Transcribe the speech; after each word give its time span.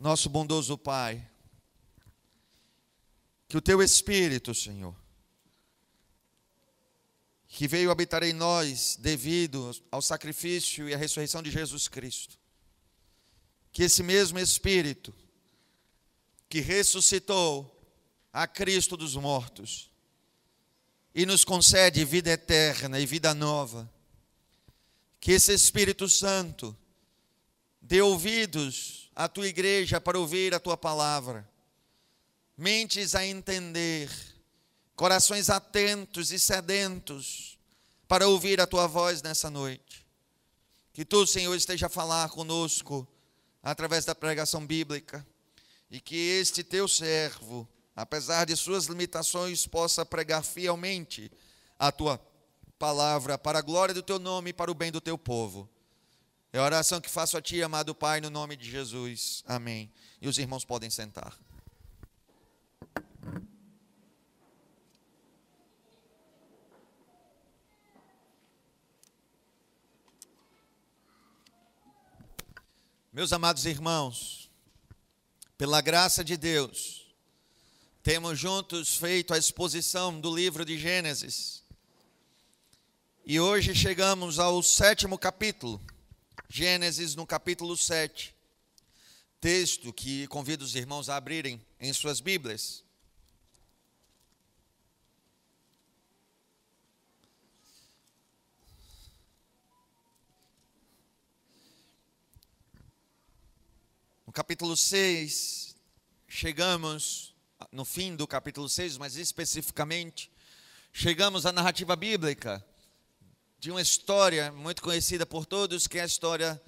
nosso 0.00 0.30
bondoso 0.30 0.78
Pai, 0.78 1.28
que 3.46 3.56
o 3.56 3.60
teu 3.60 3.82
Espírito, 3.82 4.54
Senhor, 4.54 4.96
que 7.46 7.68
veio 7.68 7.90
habitar 7.90 8.22
em 8.22 8.32
nós 8.32 8.96
devido 8.98 9.70
ao 9.90 10.00
sacrifício 10.00 10.88
e 10.88 10.94
à 10.94 10.96
ressurreição 10.96 11.42
de 11.42 11.50
Jesus 11.50 11.86
Cristo, 11.86 12.38
que 13.70 13.82
esse 13.82 14.02
mesmo 14.02 14.38
Espírito 14.38 15.14
que 16.48 16.60
ressuscitou 16.60 17.78
a 18.32 18.46
Cristo 18.46 18.96
dos 18.96 19.16
mortos 19.16 19.90
e 21.14 21.26
nos 21.26 21.44
concede 21.44 22.06
vida 22.06 22.30
eterna 22.30 22.98
e 22.98 23.04
vida 23.04 23.34
nova, 23.34 23.92
que 25.20 25.32
esse 25.32 25.52
Espírito 25.52 26.08
Santo 26.08 26.74
dê 27.82 28.00
ouvidos 28.00 28.99
à 29.20 29.28
tua 29.28 29.46
igreja 29.46 30.00
para 30.00 30.18
ouvir 30.18 30.54
a 30.54 30.58
tua 30.58 30.78
palavra, 30.78 31.46
mentes 32.56 33.14
a 33.14 33.26
entender, 33.26 34.10
corações 34.96 35.50
atentos 35.50 36.32
e 36.32 36.40
sedentos 36.40 37.58
para 38.08 38.26
ouvir 38.26 38.62
a 38.62 38.66
tua 38.66 38.86
voz 38.86 39.20
nessa 39.20 39.50
noite. 39.50 40.06
Que 40.94 41.04
tu, 41.04 41.26
Senhor, 41.26 41.54
esteja 41.54 41.84
a 41.84 41.90
falar 41.90 42.30
conosco 42.30 43.06
através 43.62 44.06
da 44.06 44.14
pregação 44.14 44.66
bíblica 44.66 45.26
e 45.90 46.00
que 46.00 46.16
este 46.16 46.64
teu 46.64 46.88
servo, 46.88 47.68
apesar 47.94 48.46
de 48.46 48.56
suas 48.56 48.86
limitações, 48.86 49.66
possa 49.66 50.06
pregar 50.06 50.42
fielmente 50.42 51.30
a 51.78 51.92
tua 51.92 52.18
palavra 52.78 53.36
para 53.36 53.58
a 53.58 53.62
glória 53.62 53.94
do 53.94 54.02
teu 54.02 54.18
nome 54.18 54.48
e 54.48 54.54
para 54.54 54.70
o 54.70 54.74
bem 54.74 54.90
do 54.90 54.98
teu 54.98 55.18
povo. 55.18 55.68
É 56.52 56.58
a 56.58 56.64
oração 56.64 57.00
que 57.00 57.08
faço 57.08 57.36
a 57.36 57.42
ti, 57.42 57.62
amado 57.62 57.94
Pai, 57.94 58.20
no 58.20 58.28
nome 58.28 58.56
de 58.56 58.68
Jesus. 58.68 59.44
Amém. 59.46 59.88
E 60.20 60.26
os 60.26 60.36
irmãos 60.36 60.64
podem 60.64 60.90
sentar. 60.90 61.38
Meus 73.12 73.32
amados 73.32 73.64
irmãos, 73.66 74.50
pela 75.58 75.80
graça 75.80 76.24
de 76.24 76.36
Deus, 76.36 77.14
temos 78.02 78.38
juntos 78.38 78.96
feito 78.96 79.34
a 79.34 79.38
exposição 79.38 80.20
do 80.20 80.34
livro 80.34 80.64
de 80.64 80.78
Gênesis. 80.78 81.62
E 83.24 83.38
hoje 83.38 83.74
chegamos 83.74 84.38
ao 84.38 84.62
sétimo 84.62 85.18
capítulo, 85.18 85.80
Gênesis 86.52 87.14
no 87.14 87.24
capítulo 87.24 87.76
7. 87.76 88.34
Texto 89.40 89.92
que 89.92 90.26
convido 90.26 90.64
os 90.64 90.74
irmãos 90.74 91.08
a 91.08 91.14
abrirem 91.14 91.64
em 91.78 91.92
suas 91.92 92.20
Bíblias. 92.20 92.82
No 104.26 104.32
capítulo 104.32 104.76
6, 104.76 105.76
chegamos, 106.26 107.32
no 107.70 107.84
fim 107.84 108.16
do 108.16 108.26
capítulo 108.26 108.68
6, 108.68 108.98
mas 108.98 109.14
especificamente, 109.14 110.28
chegamos 110.92 111.46
à 111.46 111.52
narrativa 111.52 111.94
bíblica 111.94 112.64
de 113.60 113.70
uma 113.70 113.82
história 113.82 114.50
muito 114.52 114.80
conhecida 114.80 115.26
por 115.26 115.44
todos, 115.44 115.86
que 115.86 115.98
é 115.98 116.02
a 116.02 116.06
história 116.06 116.58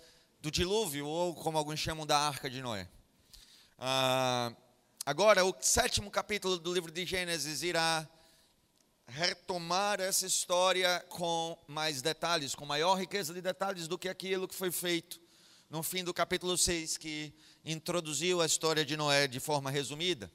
do 0.43 0.51
dilúvio, 0.51 1.07
ou 1.07 1.35
como 1.35 1.57
alguns 1.57 1.81
chamam 1.81 2.05
da 2.05 2.19
arca 2.19 2.51
de 2.51 2.61
Noé. 2.61 2.87
Ah, 3.79 4.53
agora, 5.07 5.42
o 5.42 5.55
sétimo 5.58 6.11
capítulo 6.11 6.58
do 6.58 6.75
livro 6.75 6.92
de 6.92 7.07
Gênesis 7.07 7.63
irá 7.63 8.07
retomar 9.07 10.03
essa 10.03 10.27
história 10.27 11.03
com 11.08 11.57
mais 11.67 12.03
detalhes, 12.03 12.55
com 12.55 12.67
maior 12.67 12.97
riqueza 12.97 13.33
de 13.33 13.41
detalhes 13.41 13.89
do 13.89 13.97
que 13.97 14.11
aquilo 14.11 14.47
que 14.47 14.55
foi 14.55 14.70
feito 14.70 15.19
no 15.70 15.83
fim 15.83 16.05
do 16.05 16.13
capítulo 16.13 16.59
6, 16.59 16.98
que 16.98 17.33
introduziu 17.64 18.42
a 18.42 18.45
história 18.45 18.85
de 18.85 18.98
Noé 18.98 19.27
de 19.27 19.41
forma 19.41 19.70
resumida. 19.70 20.30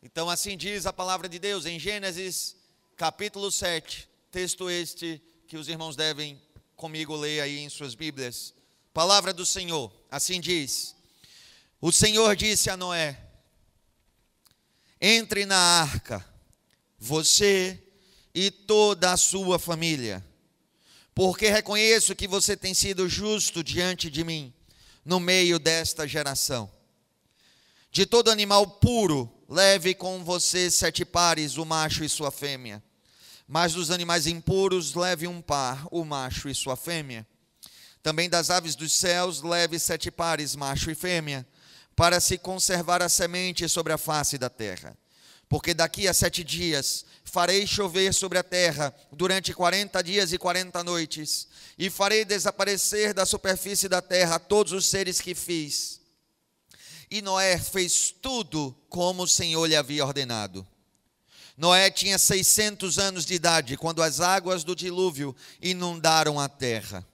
Então, 0.00 0.30
assim 0.30 0.56
diz 0.56 0.86
a 0.86 0.92
palavra 0.92 1.28
de 1.28 1.40
Deus 1.40 1.66
em 1.66 1.76
Gênesis, 1.76 2.56
capítulo 2.96 3.50
7, 3.50 4.08
texto 4.30 4.70
este 4.70 5.20
que 5.46 5.56
os 5.56 5.68
irmãos 5.68 5.94
devem 5.94 6.40
comigo 6.74 7.14
ler 7.14 7.40
aí 7.40 7.58
em 7.60 7.68
suas 7.68 7.94
Bíblias. 7.94 8.52
Palavra 8.92 9.32
do 9.32 9.46
Senhor, 9.46 9.92
assim 10.10 10.40
diz: 10.40 10.96
O 11.80 11.92
Senhor 11.92 12.34
disse 12.34 12.68
a 12.68 12.76
Noé: 12.76 13.16
Entre 15.00 15.46
na 15.46 15.56
arca, 15.56 16.26
você 16.98 17.80
e 18.34 18.50
toda 18.50 19.12
a 19.12 19.16
sua 19.16 19.58
família, 19.58 20.24
porque 21.14 21.48
reconheço 21.48 22.16
que 22.16 22.26
você 22.26 22.56
tem 22.56 22.74
sido 22.74 23.08
justo 23.08 23.62
diante 23.62 24.10
de 24.10 24.24
mim 24.24 24.52
no 25.04 25.20
meio 25.20 25.58
desta 25.60 26.08
geração. 26.08 26.70
De 27.92 28.04
todo 28.04 28.30
animal 28.30 28.66
puro, 28.66 29.32
leve 29.48 29.94
com 29.94 30.24
você 30.24 30.70
sete 30.70 31.04
pares, 31.04 31.56
o 31.56 31.64
macho 31.64 32.02
e 32.02 32.08
sua 32.08 32.32
fêmea. 32.32 32.82
Mas 33.46 33.74
dos 33.74 33.90
animais 33.90 34.26
impuros, 34.26 34.94
leve 34.94 35.28
um 35.28 35.40
par, 35.40 35.86
o 35.90 36.04
macho 36.04 36.48
e 36.48 36.54
sua 36.54 36.76
fêmea. 36.76 37.26
Também 38.02 38.28
das 38.28 38.50
aves 38.50 38.74
dos 38.74 38.92
céus, 38.92 39.42
leve 39.42 39.78
sete 39.78 40.10
pares, 40.10 40.56
macho 40.56 40.90
e 40.90 40.94
fêmea, 40.94 41.46
para 41.94 42.20
se 42.20 42.36
conservar 42.38 43.02
a 43.02 43.08
semente 43.08 43.68
sobre 43.68 43.92
a 43.92 43.98
face 43.98 44.36
da 44.36 44.50
terra. 44.50 44.96
Porque 45.48 45.72
daqui 45.72 46.08
a 46.08 46.14
sete 46.14 46.42
dias 46.42 47.04
farei 47.24 47.66
chover 47.66 48.12
sobre 48.12 48.36
a 48.36 48.42
terra 48.42 48.94
durante 49.12 49.54
quarenta 49.54 50.02
dias 50.02 50.32
e 50.32 50.38
quarenta 50.38 50.82
noites, 50.82 51.46
e 51.78 51.88
farei 51.88 52.24
desaparecer 52.24 53.14
da 53.14 53.24
superfície 53.24 53.88
da 53.88 54.02
terra 54.02 54.38
todos 54.40 54.72
os 54.72 54.86
seres 54.86 55.20
que 55.20 55.34
fiz. 55.34 56.00
E 57.08 57.22
Noé 57.22 57.56
fez 57.58 58.10
tudo 58.10 58.76
como 58.88 59.22
o 59.22 59.28
Senhor 59.28 59.66
lhe 59.66 59.76
havia 59.76 60.04
ordenado. 60.04 60.66
Noé 61.56 61.90
tinha 61.90 62.18
600 62.18 62.98
anos 62.98 63.24
de 63.24 63.34
idade 63.34 63.76
quando 63.76 64.02
as 64.02 64.20
águas 64.20 64.62
do 64.62 64.76
dilúvio 64.76 65.34
inundaram 65.60 66.38
a 66.38 66.48
terra. 66.48 67.06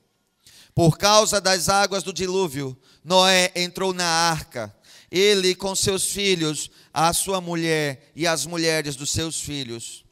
Por 0.75 0.98
causa 0.98 1.41
das 1.41 1.69
águas 1.69 2.03
do 2.03 2.12
dilúvio, 2.12 2.76
Noé 3.04 3.52
entrou 3.54 3.92
na 3.92 4.04
arca, 4.04 4.75
ele 5.10 5.54
com 5.54 5.75
seus 5.75 6.06
filhos, 6.06 6.70
a 6.92 7.12
sua 7.12 7.41
mulher 7.41 8.10
e 8.16 8.26
as 8.26 8.47
mulheres 8.47 8.97
dos 8.97 9.10
seus 9.10 9.41
filhos 9.41 10.02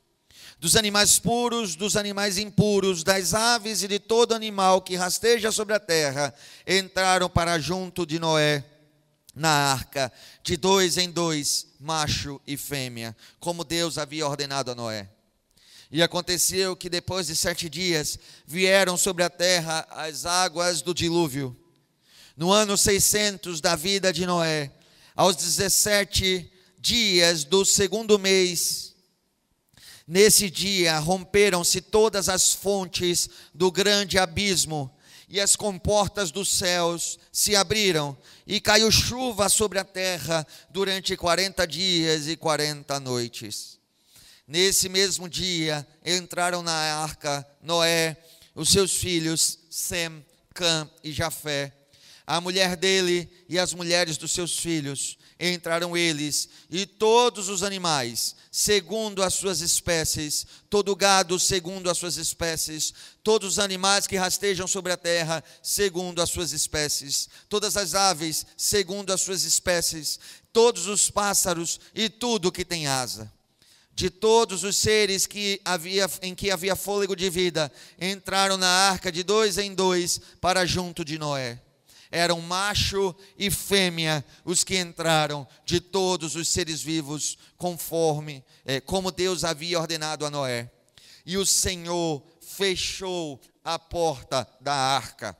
dos 0.61 0.77
animais 0.77 1.19
puros, 1.19 1.75
dos 1.75 1.97
animais 1.97 2.37
impuros, 2.37 3.03
das 3.03 3.33
aves 3.33 3.83
e 3.83 3.89
de 3.89 3.99
todo 3.99 4.35
animal 4.35 4.83
que 4.83 4.95
rasteja 4.95 5.51
sobre 5.51 5.75
a 5.75 5.81
terra, 5.81 6.35
entraram 6.67 7.31
para 7.31 7.59
junto 7.59 8.05
de 8.05 8.19
Noé 8.19 8.63
na 9.35 9.49
arca, 9.49 10.13
de 10.43 10.59
dois 10.59 10.99
em 10.99 11.11
dois, 11.11 11.67
macho 11.81 12.41
e 12.47 12.57
fêmea, 12.57 13.17
como 13.39 13.65
Deus 13.65 13.97
havia 13.99 14.27
ordenado 14.27 14.71
a 14.71 14.75
Noé. 14.75 15.09
E 15.91 16.03
aconteceu 16.03 16.77
que 16.77 16.89
depois 16.89 17.27
de 17.27 17.35
sete 17.35 17.69
dias 17.69 18.19
vieram 18.47 18.97
sobre 18.97 19.25
a 19.25 19.31
terra 19.31 19.87
as 19.91 20.27
águas 20.27 20.83
do 20.83 20.95
dilúvio. 20.95 21.57
No 22.37 22.53
ano 22.53 22.77
600 22.77 23.61
da 23.61 23.75
vida 23.75 24.13
de 24.13 24.25
Noé, 24.27 24.71
aos 25.17 25.35
17 25.37 26.53
dias 26.79 27.45
do 27.45 27.65
segundo 27.65 28.19
mês, 28.19 28.91
Nesse 30.13 30.51
dia 30.51 30.99
romperam-se 30.99 31.81
todas 31.81 32.29
as 32.29 32.53
fontes 32.53 33.31
do 33.55 33.71
grande 33.71 34.19
abismo, 34.19 34.93
e 35.31 35.41
as 35.41 35.55
comportas 35.55 36.33
dos 36.33 36.49
céus 36.49 37.17
se 37.33 37.55
abriram, 37.55 38.19
e 38.45 38.61
caiu 38.61 38.91
chuva 38.91 39.49
sobre 39.49 39.79
a 39.79 39.85
terra 39.85 40.45
durante 40.71 41.17
quarenta 41.17 41.65
dias 41.65 42.27
e 42.27 42.37
quarenta 42.37 42.99
noites. 42.99 43.79
Nesse 44.47 44.89
mesmo 44.89 45.29
dia 45.29 45.87
entraram 46.05 46.61
na 46.61 46.73
arca 46.73 47.47
Noé, 47.63 48.17
os 48.57 48.71
seus 48.71 48.97
filhos 48.97 49.61
Sem, 49.71 50.27
Cã 50.53 50.91
e 51.05 51.13
Jafé, 51.13 51.73
a 52.27 52.41
mulher 52.41 52.75
dele 52.75 53.31
e 53.49 53.57
as 53.57 53.73
mulheres 53.73 54.17
dos 54.17 54.33
seus 54.33 54.59
filhos, 54.59 55.17
entraram 55.39 55.97
eles 55.97 56.49
e 56.69 56.85
todos 56.85 57.49
os 57.49 57.63
animais, 57.63 58.35
segundo 58.51 59.23
as 59.23 59.35
suas 59.35 59.61
espécies, 59.61 60.45
todo 60.69 60.97
gado 60.97 61.39
segundo 61.39 61.89
as 61.89 61.97
suas 61.97 62.17
espécies, 62.17 62.93
todos 63.23 63.53
os 63.53 63.59
animais 63.61 64.07
que 64.07 64.17
rastejam 64.17 64.67
sobre 64.67 64.93
a 64.93 64.97
terra, 64.97 65.45
segundo 65.63 66.21
as 66.21 66.31
suas 66.31 66.53
espécies, 66.53 67.29
todas 67.49 67.77
as 67.77 67.95
aves, 67.95 68.45
segundo 68.57 69.13
as 69.13 69.21
suas 69.21 69.45
espécies, 69.45 70.19
todos 70.53 70.89
os 70.89 71.09
pássaros 71.11 71.79
e 71.95 72.09
tudo 72.09 72.51
que 72.51 72.65
tem 72.65 72.89
asa. 72.89 73.33
De 73.95 74.11
todos 74.11 74.65
os 74.65 74.77
seres 74.77 75.27
que 75.27 75.61
havia, 75.65 76.11
em 76.23 76.35
que 76.35 76.51
havia 76.51 76.75
fôlego 76.75 77.15
de 77.15 77.29
vida, 77.29 77.71
entraram 78.01 78.57
na 78.57 78.67
arca 78.67 79.13
de 79.13 79.23
dois 79.23 79.59
em 79.59 79.75
dois 79.75 80.21
para 80.41 80.65
junto 80.67 81.05
de 81.05 81.19
Noé 81.19 81.61
Eram 82.11 82.41
macho 82.41 83.15
e 83.39 83.51
fêmea 83.51 84.25
os 84.45 84.65
que 84.65 84.79
entraram 84.79 85.47
de 85.65 85.81
todos 85.81 86.35
os 86.35 86.49
seres 86.49 86.83
vivos, 86.83 87.39
conforme 87.57 88.45
é, 88.65 88.81
como 88.81 89.13
Deus 89.13 89.45
havia 89.45 89.79
ordenado 89.79 90.27
a 90.27 90.31
Noé. 90.31 90.71
E 91.25 91.37
o 91.37 91.47
Senhor 91.47 92.23
fechou 92.41 93.41
a 93.65 93.79
porta 93.79 94.47
da 94.61 94.75
arca. 94.75 95.37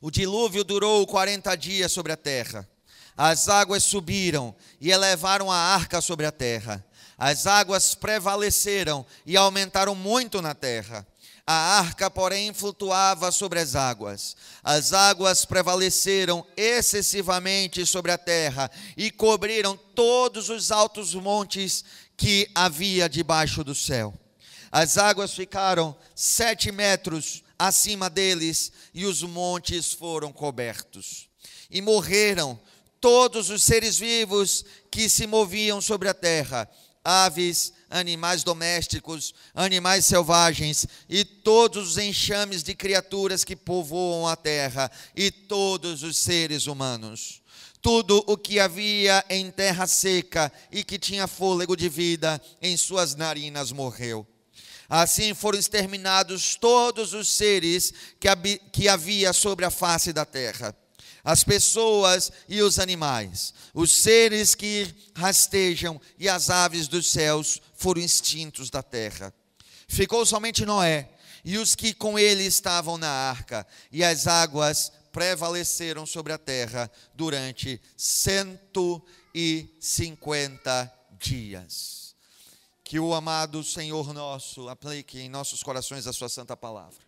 O 0.00 0.10
dilúvio 0.10 0.64
durou 0.64 1.06
40 1.06 1.54
dias 1.56 1.92
sobre 1.92 2.12
a 2.12 2.16
terra. 2.16 2.68
As 3.16 3.48
águas 3.48 3.84
subiram 3.84 4.54
e 4.80 4.90
elevaram 4.90 5.50
a 5.50 5.56
arca 5.56 6.00
sobre 6.00 6.26
a 6.26 6.32
terra. 6.32 6.84
As 7.16 7.46
águas 7.46 7.94
prevaleceram 7.94 9.06
e 9.24 9.36
aumentaram 9.36 9.94
muito 9.94 10.42
na 10.42 10.52
terra. 10.52 11.06
A 11.46 11.78
arca, 11.78 12.10
porém, 12.10 12.54
flutuava 12.54 13.30
sobre 13.30 13.60
as 13.60 13.74
águas. 13.74 14.34
As 14.62 14.94
águas 14.94 15.44
prevaleceram 15.44 16.46
excessivamente 16.56 17.84
sobre 17.84 18.10
a 18.10 18.16
terra 18.16 18.70
e 18.96 19.10
cobriram 19.10 19.76
todos 19.76 20.48
os 20.48 20.72
altos 20.72 21.14
montes 21.14 21.84
que 22.16 22.48
havia 22.54 23.10
debaixo 23.10 23.62
do 23.62 23.74
céu. 23.74 24.14
As 24.72 24.96
águas 24.96 25.34
ficaram 25.34 25.94
sete 26.14 26.72
metros 26.72 27.44
acima 27.58 28.08
deles 28.08 28.72
e 28.94 29.04
os 29.04 29.22
montes 29.22 29.92
foram 29.92 30.32
cobertos. 30.32 31.28
E 31.70 31.82
morreram 31.82 32.58
todos 33.02 33.50
os 33.50 33.62
seres 33.62 33.98
vivos 33.98 34.64
que 34.90 35.10
se 35.10 35.26
moviam 35.26 35.78
sobre 35.78 36.08
a 36.08 36.14
terra, 36.14 36.66
aves, 37.04 37.73
animais 37.94 38.42
domésticos, 38.42 39.32
animais 39.54 40.04
selvagens 40.04 40.86
e 41.08 41.24
todos 41.24 41.90
os 41.90 41.98
enxames 41.98 42.62
de 42.62 42.74
criaturas 42.74 43.44
que 43.44 43.54
povoam 43.54 44.26
a 44.26 44.34
terra 44.34 44.90
e 45.14 45.30
todos 45.30 46.02
os 46.02 46.18
seres 46.18 46.66
humanos. 46.66 47.40
Tudo 47.80 48.24
o 48.26 48.36
que 48.36 48.58
havia 48.58 49.24
em 49.30 49.50
terra 49.50 49.86
seca 49.86 50.50
e 50.72 50.82
que 50.82 50.98
tinha 50.98 51.28
fôlego 51.28 51.76
de 51.76 51.88
vida 51.88 52.40
em 52.60 52.76
suas 52.76 53.14
narinas 53.14 53.70
morreu 53.70 54.26
Assim 54.88 55.32
foram 55.32 55.58
exterminados 55.58 56.56
todos 56.56 57.14
os 57.14 57.28
seres 57.28 57.92
que, 58.20 58.28
que 58.72 58.88
havia 58.88 59.32
sobre 59.32 59.64
a 59.64 59.70
face 59.70 60.12
da 60.12 60.24
terra 60.24 60.76
as 61.24 61.42
pessoas 61.42 62.30
e 62.46 62.60
os 62.60 62.78
animais, 62.78 63.54
os 63.72 63.90
seres 63.90 64.54
que 64.54 64.94
rastejam 65.16 65.98
e 66.18 66.28
as 66.28 66.50
aves 66.50 66.86
dos 66.86 67.10
céus 67.10 67.62
foram 67.74 68.02
extintos 68.02 68.68
da 68.68 68.82
terra. 68.82 69.32
Ficou 69.88 70.26
somente 70.26 70.66
Noé 70.66 71.08
e 71.42 71.56
os 71.56 71.74
que 71.74 71.94
com 71.94 72.18
ele 72.18 72.44
estavam 72.44 72.98
na 72.98 73.08
arca, 73.08 73.66
e 73.90 74.04
as 74.04 74.26
águas 74.26 74.92
prevaleceram 75.12 76.06
sobre 76.06 76.32
a 76.32 76.38
terra 76.38 76.90
durante 77.14 77.80
cento 77.96 79.04
e 79.34 79.68
cinquenta 79.78 80.92
dias. 81.18 82.14
Que 82.82 82.98
o 82.98 83.14
amado 83.14 83.62
Senhor 83.62 84.12
nosso 84.12 84.68
aplique 84.68 85.20
em 85.20 85.28
nossos 85.28 85.62
corações 85.62 86.06
a 86.06 86.12
sua 86.12 86.28
santa 86.28 86.56
palavra. 86.56 86.98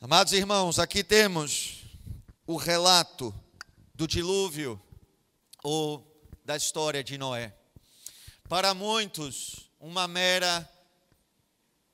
Amados 0.00 0.32
irmãos, 0.32 0.78
aqui 0.78 1.02
temos 1.02 1.81
o 2.52 2.56
relato 2.56 3.34
do 3.94 4.06
dilúvio 4.06 4.78
ou 5.62 6.06
da 6.44 6.54
história 6.54 7.02
de 7.02 7.16
Noé. 7.16 7.56
Para 8.46 8.74
muitos, 8.74 9.70
uma 9.80 10.06
mera 10.06 10.70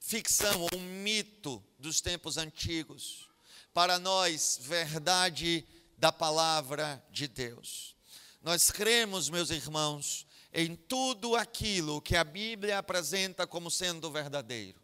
ficção 0.01 0.63
ou 0.63 0.69
um 0.75 0.81
mito 0.81 1.63
dos 1.79 2.01
tempos 2.01 2.37
antigos. 2.37 3.29
Para 3.73 4.01
nós, 4.01 4.59
verdade 4.61 5.65
da 5.97 6.11
palavra 6.11 7.01
de 7.13 7.29
Deus. 7.29 7.95
Nós 8.43 8.69
cremos, 8.69 9.31
meus 9.31 9.51
irmãos, 9.51 10.27
em 10.53 10.75
tudo 10.75 11.37
aquilo 11.37 12.03
que 12.03 12.17
a 12.17 12.25
Bíblia 12.25 12.79
apresenta 12.79 13.47
como 13.47 13.71
sendo 13.71 14.11
verdadeiro. 14.11 14.81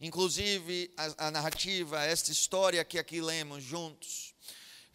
Inclusive 0.00 0.94
a, 0.96 1.26
a 1.26 1.30
narrativa, 1.32 2.04
esta 2.04 2.30
história 2.30 2.84
que 2.84 2.96
aqui 2.96 3.20
lemos 3.20 3.64
juntos. 3.64 4.35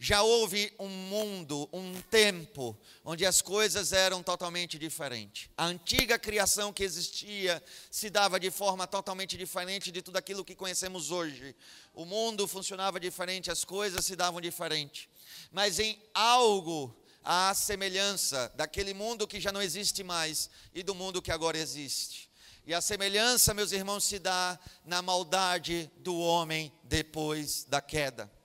Já 0.04 0.20
houve 0.20 0.74
um 0.80 0.88
mundo, 0.88 1.68
um 1.72 1.94
tempo, 2.10 2.76
onde 3.04 3.24
as 3.24 3.40
coisas 3.40 3.92
eram 3.92 4.20
totalmente 4.20 4.76
diferentes. 4.76 5.48
A 5.56 5.66
antiga 5.66 6.18
criação 6.18 6.72
que 6.72 6.82
existia 6.82 7.62
se 7.88 8.10
dava 8.10 8.40
de 8.40 8.50
forma 8.50 8.84
totalmente 8.84 9.36
diferente 9.36 9.92
de 9.92 10.02
tudo 10.02 10.16
aquilo 10.16 10.44
que 10.44 10.56
conhecemos 10.56 11.12
hoje. 11.12 11.54
O 11.94 12.04
mundo 12.04 12.48
funcionava 12.48 12.98
diferente, 12.98 13.48
as 13.48 13.64
coisas 13.64 14.04
se 14.04 14.16
davam 14.16 14.40
diferente. 14.40 15.08
Mas 15.52 15.78
em 15.78 15.96
algo 16.12 16.92
a 17.22 17.54
semelhança 17.54 18.52
daquele 18.56 18.92
mundo 18.92 19.24
que 19.24 19.40
já 19.40 19.52
não 19.52 19.62
existe 19.62 20.02
mais 20.02 20.50
e 20.74 20.82
do 20.82 20.96
mundo 20.96 21.22
que 21.22 21.30
agora 21.30 21.56
existe. 21.56 22.28
E 22.66 22.74
a 22.74 22.80
semelhança, 22.80 23.54
meus 23.54 23.70
irmãos, 23.70 24.02
se 24.02 24.18
dá 24.18 24.58
na 24.84 25.00
maldade 25.00 25.88
do 25.98 26.18
homem 26.18 26.72
depois 26.82 27.62
da 27.68 27.80
queda. 27.80 28.41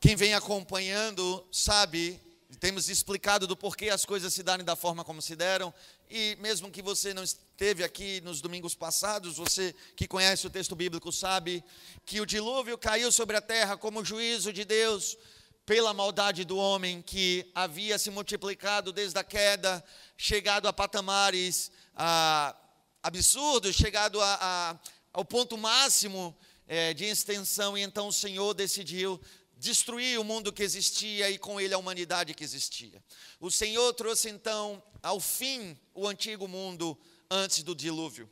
Quem 0.00 0.14
vem 0.14 0.32
acompanhando 0.32 1.44
sabe, 1.50 2.20
temos 2.60 2.88
explicado 2.88 3.48
do 3.48 3.56
porquê 3.56 3.90
as 3.90 4.04
coisas 4.04 4.32
se 4.32 4.44
darem 4.44 4.64
da 4.64 4.76
forma 4.76 5.04
como 5.04 5.20
se 5.20 5.34
deram, 5.34 5.74
e 6.08 6.36
mesmo 6.40 6.70
que 6.70 6.80
você 6.80 7.12
não 7.12 7.24
esteve 7.24 7.82
aqui 7.82 8.20
nos 8.20 8.40
domingos 8.40 8.76
passados, 8.76 9.38
você 9.38 9.74
que 9.96 10.06
conhece 10.06 10.46
o 10.46 10.50
texto 10.50 10.76
bíblico 10.76 11.10
sabe 11.10 11.64
que 12.06 12.20
o 12.20 12.26
dilúvio 12.26 12.78
caiu 12.78 13.10
sobre 13.10 13.36
a 13.36 13.40
terra 13.40 13.76
como 13.76 14.04
juízo 14.04 14.52
de 14.52 14.64
Deus 14.64 15.18
pela 15.66 15.92
maldade 15.92 16.44
do 16.44 16.56
homem 16.56 17.02
que 17.02 17.50
havia 17.52 17.98
se 17.98 18.08
multiplicado 18.08 18.92
desde 18.92 19.18
a 19.18 19.24
queda, 19.24 19.84
chegado 20.16 20.68
a 20.68 20.72
patamares 20.72 21.72
ah, 21.96 22.54
absurdos, 23.02 23.74
chegado 23.74 24.20
a, 24.20 24.38
a, 24.40 24.78
ao 25.12 25.24
ponto 25.24 25.58
máximo 25.58 26.36
é, 26.68 26.92
de 26.92 27.06
extensão, 27.06 27.76
e 27.76 27.80
então 27.80 28.08
o 28.08 28.12
Senhor 28.12 28.54
decidiu 28.54 29.20
destruir 29.58 30.18
o 30.18 30.24
mundo 30.24 30.52
que 30.52 30.62
existia 30.62 31.28
e 31.30 31.38
com 31.38 31.60
ele 31.60 31.74
a 31.74 31.78
humanidade 31.78 32.34
que 32.34 32.44
existia. 32.44 33.02
O 33.40 33.50
Senhor 33.50 33.92
trouxe 33.94 34.28
então 34.30 34.82
ao 35.02 35.20
fim 35.20 35.76
o 35.94 36.06
antigo 36.06 36.46
mundo 36.46 36.98
antes 37.30 37.62
do 37.62 37.74
dilúvio. 37.74 38.30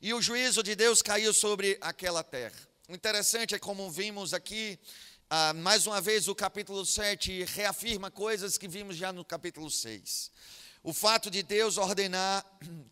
E 0.00 0.14
o 0.14 0.22
juízo 0.22 0.62
de 0.62 0.74
Deus 0.74 1.02
caiu 1.02 1.32
sobre 1.32 1.76
aquela 1.80 2.22
terra. 2.22 2.56
Interessante 2.88 3.54
é 3.54 3.58
como 3.58 3.90
vimos 3.90 4.32
aqui 4.34 4.78
ah, 5.30 5.52
mais 5.52 5.86
uma 5.86 6.00
vez, 6.00 6.28
o 6.28 6.34
capítulo 6.34 6.84
7 6.86 7.44
reafirma 7.44 8.10
coisas 8.10 8.56
que 8.56 8.68
vimos 8.68 8.94
já 8.94 9.12
no 9.12 9.24
capítulo 9.24 9.70
6. 9.70 10.30
O 10.82 10.92
fato 10.92 11.30
de 11.30 11.42
Deus 11.42 11.78
ordenar 11.78 12.44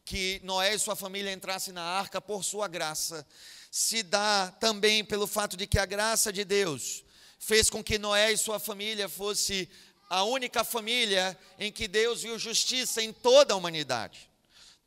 que 0.05 0.41
Noé 0.43 0.75
e 0.75 0.79
sua 0.79 0.97
família 0.97 1.31
entrassem 1.31 1.75
na 1.75 1.83
arca 1.83 2.21
por 2.21 2.43
sua 2.43 2.67
graça, 2.67 3.25
se 3.71 4.03
dá 4.03 4.51
também 4.59 5.05
pelo 5.05 5.27
fato 5.27 5.57
de 5.57 5.67
que 5.67 5.79
a 5.79 5.87
graça 5.87 6.33
de 6.33 6.45
Deus 6.45 7.05
fez 7.43 7.69
com 7.69 7.83
que 7.83 7.99
Noé 7.99 8.31
e 8.31 8.39
sua 8.39 8.61
família 8.61 9.09
fosse 9.09 9.69
a 10.09 10.23
única 10.23 10.63
família 10.63 11.37
em 11.59 11.73
que 11.73 11.89
Deus 11.89 12.23
viu 12.23 12.39
justiça 12.39 13.03
em 13.03 13.13
toda 13.13 13.53
a 13.53 13.57
humanidade. 13.57 14.31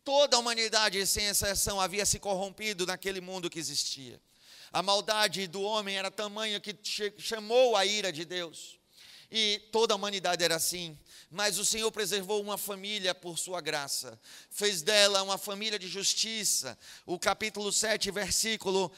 Toda 0.06 0.38
a 0.38 0.40
humanidade, 0.40 1.06
sem 1.06 1.26
exceção, 1.26 1.82
havia 1.82 2.06
se 2.06 2.18
corrompido 2.18 2.86
naquele 2.86 3.20
mundo 3.20 3.50
que 3.50 3.60
existia. 3.60 4.22
A 4.72 4.82
maldade 4.82 5.48
do 5.48 5.62
homem 5.62 5.98
era 5.98 6.10
tamanha 6.10 6.62
que 6.62 6.74
chamou 7.18 7.76
a 7.76 7.86
ira 7.86 8.10
de 8.10 8.24
Deus. 8.24 8.80
E 9.30 9.62
toda 9.70 9.94
a 9.94 9.98
humanidade 9.98 10.42
era 10.42 10.56
assim. 10.56 10.98
Mas 11.30 11.60
o 11.60 11.66
Senhor 11.66 11.92
preservou 11.92 12.42
uma 12.42 12.58
família 12.58 13.14
por 13.14 13.38
sua 13.38 13.60
graça. 13.60 14.18
Fez 14.50 14.82
dela 14.82 15.22
uma 15.24 15.38
família 15.38 15.78
de 15.78 15.90
justiça. 15.90 16.78
O 17.06 17.20
capítulo 17.20 17.70
7, 17.74 18.12
versículo 18.12 18.90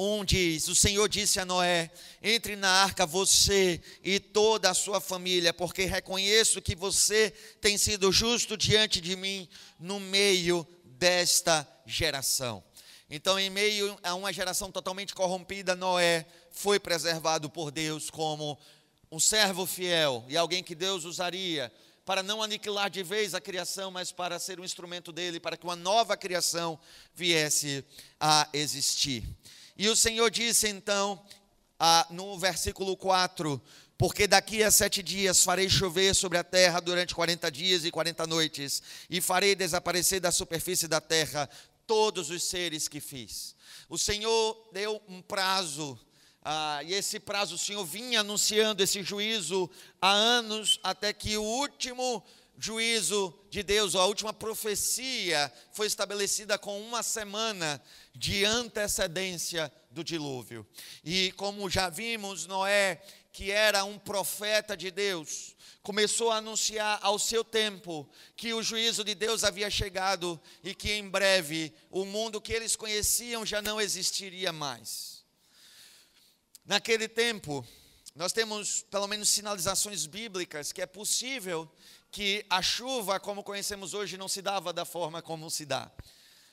1 0.00 0.24
diz: 0.24 0.68
O 0.68 0.74
Senhor 0.74 1.08
disse 1.08 1.38
a 1.38 1.44
Noé: 1.44 1.90
Entre 2.22 2.56
na 2.56 2.70
arca 2.70 3.04
você 3.04 3.80
e 4.02 4.18
toda 4.18 4.70
a 4.70 4.74
sua 4.74 5.00
família, 5.00 5.52
porque 5.52 5.84
reconheço 5.84 6.62
que 6.62 6.74
você 6.74 7.30
tem 7.60 7.76
sido 7.76 8.10
justo 8.10 8.56
diante 8.56 9.00
de 9.00 9.14
mim 9.14 9.46
no 9.78 10.00
meio 10.00 10.66
desta 10.84 11.68
geração. 11.84 12.64
Então, 13.10 13.38
em 13.38 13.50
meio 13.50 13.98
a 14.02 14.14
uma 14.14 14.32
geração 14.32 14.70
totalmente 14.70 15.14
corrompida, 15.14 15.76
Noé 15.76 16.24
foi 16.50 16.80
preservado 16.80 17.50
por 17.50 17.70
Deus 17.70 18.08
como 18.08 18.58
um 19.12 19.20
servo 19.20 19.66
fiel 19.66 20.24
e 20.28 20.36
alguém 20.36 20.62
que 20.62 20.74
Deus 20.74 21.04
usaria 21.04 21.70
para 22.06 22.22
não 22.22 22.42
aniquilar 22.42 22.88
de 22.88 23.02
vez 23.02 23.34
a 23.34 23.40
criação, 23.40 23.90
mas 23.90 24.10
para 24.10 24.38
ser 24.38 24.58
um 24.58 24.64
instrumento 24.64 25.12
dele, 25.12 25.38
para 25.38 25.56
que 25.56 25.64
uma 25.64 25.76
nova 25.76 26.16
criação 26.16 26.78
viesse 27.14 27.84
a 28.18 28.48
existir. 28.52 29.24
E 29.80 29.88
o 29.88 29.96
Senhor 29.96 30.30
disse 30.30 30.68
então, 30.68 31.18
no 32.10 32.38
versículo 32.38 32.98
4: 32.98 33.58
Porque 33.96 34.26
daqui 34.26 34.62
a 34.62 34.70
sete 34.70 35.02
dias 35.02 35.42
farei 35.42 35.70
chover 35.70 36.14
sobre 36.14 36.36
a 36.36 36.44
terra 36.44 36.80
durante 36.80 37.14
quarenta 37.14 37.50
dias 37.50 37.86
e 37.86 37.90
quarenta 37.90 38.26
noites, 38.26 38.82
e 39.08 39.22
farei 39.22 39.54
desaparecer 39.54 40.20
da 40.20 40.30
superfície 40.30 40.86
da 40.86 41.00
terra 41.00 41.48
todos 41.86 42.28
os 42.28 42.42
seres 42.42 42.88
que 42.88 43.00
fiz. 43.00 43.56
O 43.88 43.96
Senhor 43.96 44.68
deu 44.70 45.00
um 45.08 45.22
prazo 45.22 45.98
Ah, 46.42 46.82
e 46.84 46.92
esse 46.92 47.18
prazo 47.18 47.54
o 47.54 47.58
Senhor 47.58 47.84
vinha 47.84 48.20
anunciando 48.20 48.82
esse 48.82 49.02
juízo 49.02 49.70
há 50.00 50.10
anos, 50.10 50.78
até 50.82 51.12
que 51.12 51.38
o 51.38 51.42
último 51.42 52.22
juízo 52.58 53.34
de 53.50 53.62
Deus, 53.62 53.94
a 53.94 54.04
última 54.04 54.32
profecia, 54.32 55.50
foi 55.72 55.86
estabelecida 55.86 56.58
com 56.58 56.80
uma 56.80 57.02
semana 57.02 57.80
de 58.20 58.44
antecedência 58.44 59.72
do 59.90 60.04
dilúvio. 60.04 60.66
E 61.02 61.32
como 61.32 61.70
já 61.70 61.88
vimos, 61.88 62.46
Noé, 62.46 63.02
que 63.32 63.50
era 63.50 63.82
um 63.82 63.98
profeta 63.98 64.76
de 64.76 64.90
Deus, 64.90 65.56
começou 65.82 66.30
a 66.30 66.36
anunciar 66.36 66.98
ao 67.00 67.18
seu 67.18 67.42
tempo 67.42 68.06
que 68.36 68.52
o 68.52 68.62
juízo 68.62 69.02
de 69.02 69.14
Deus 69.14 69.42
havia 69.42 69.70
chegado 69.70 70.38
e 70.62 70.74
que 70.74 70.92
em 70.92 71.08
breve 71.08 71.72
o 71.90 72.04
mundo 72.04 72.42
que 72.42 72.52
eles 72.52 72.76
conheciam 72.76 73.46
já 73.46 73.62
não 73.62 73.80
existiria 73.80 74.52
mais. 74.52 75.24
Naquele 76.66 77.08
tempo, 77.08 77.66
nós 78.14 78.34
temos 78.34 78.82
pelo 78.82 79.06
menos 79.06 79.30
sinalizações 79.30 80.04
bíblicas 80.04 80.72
que 80.72 80.82
é 80.82 80.86
possível 80.86 81.66
que 82.10 82.44
a 82.50 82.60
chuva, 82.60 83.18
como 83.18 83.42
conhecemos 83.42 83.94
hoje, 83.94 84.18
não 84.18 84.28
se 84.28 84.42
dava 84.42 84.74
da 84.74 84.84
forma 84.84 85.22
como 85.22 85.50
se 85.50 85.64
dá. 85.64 85.90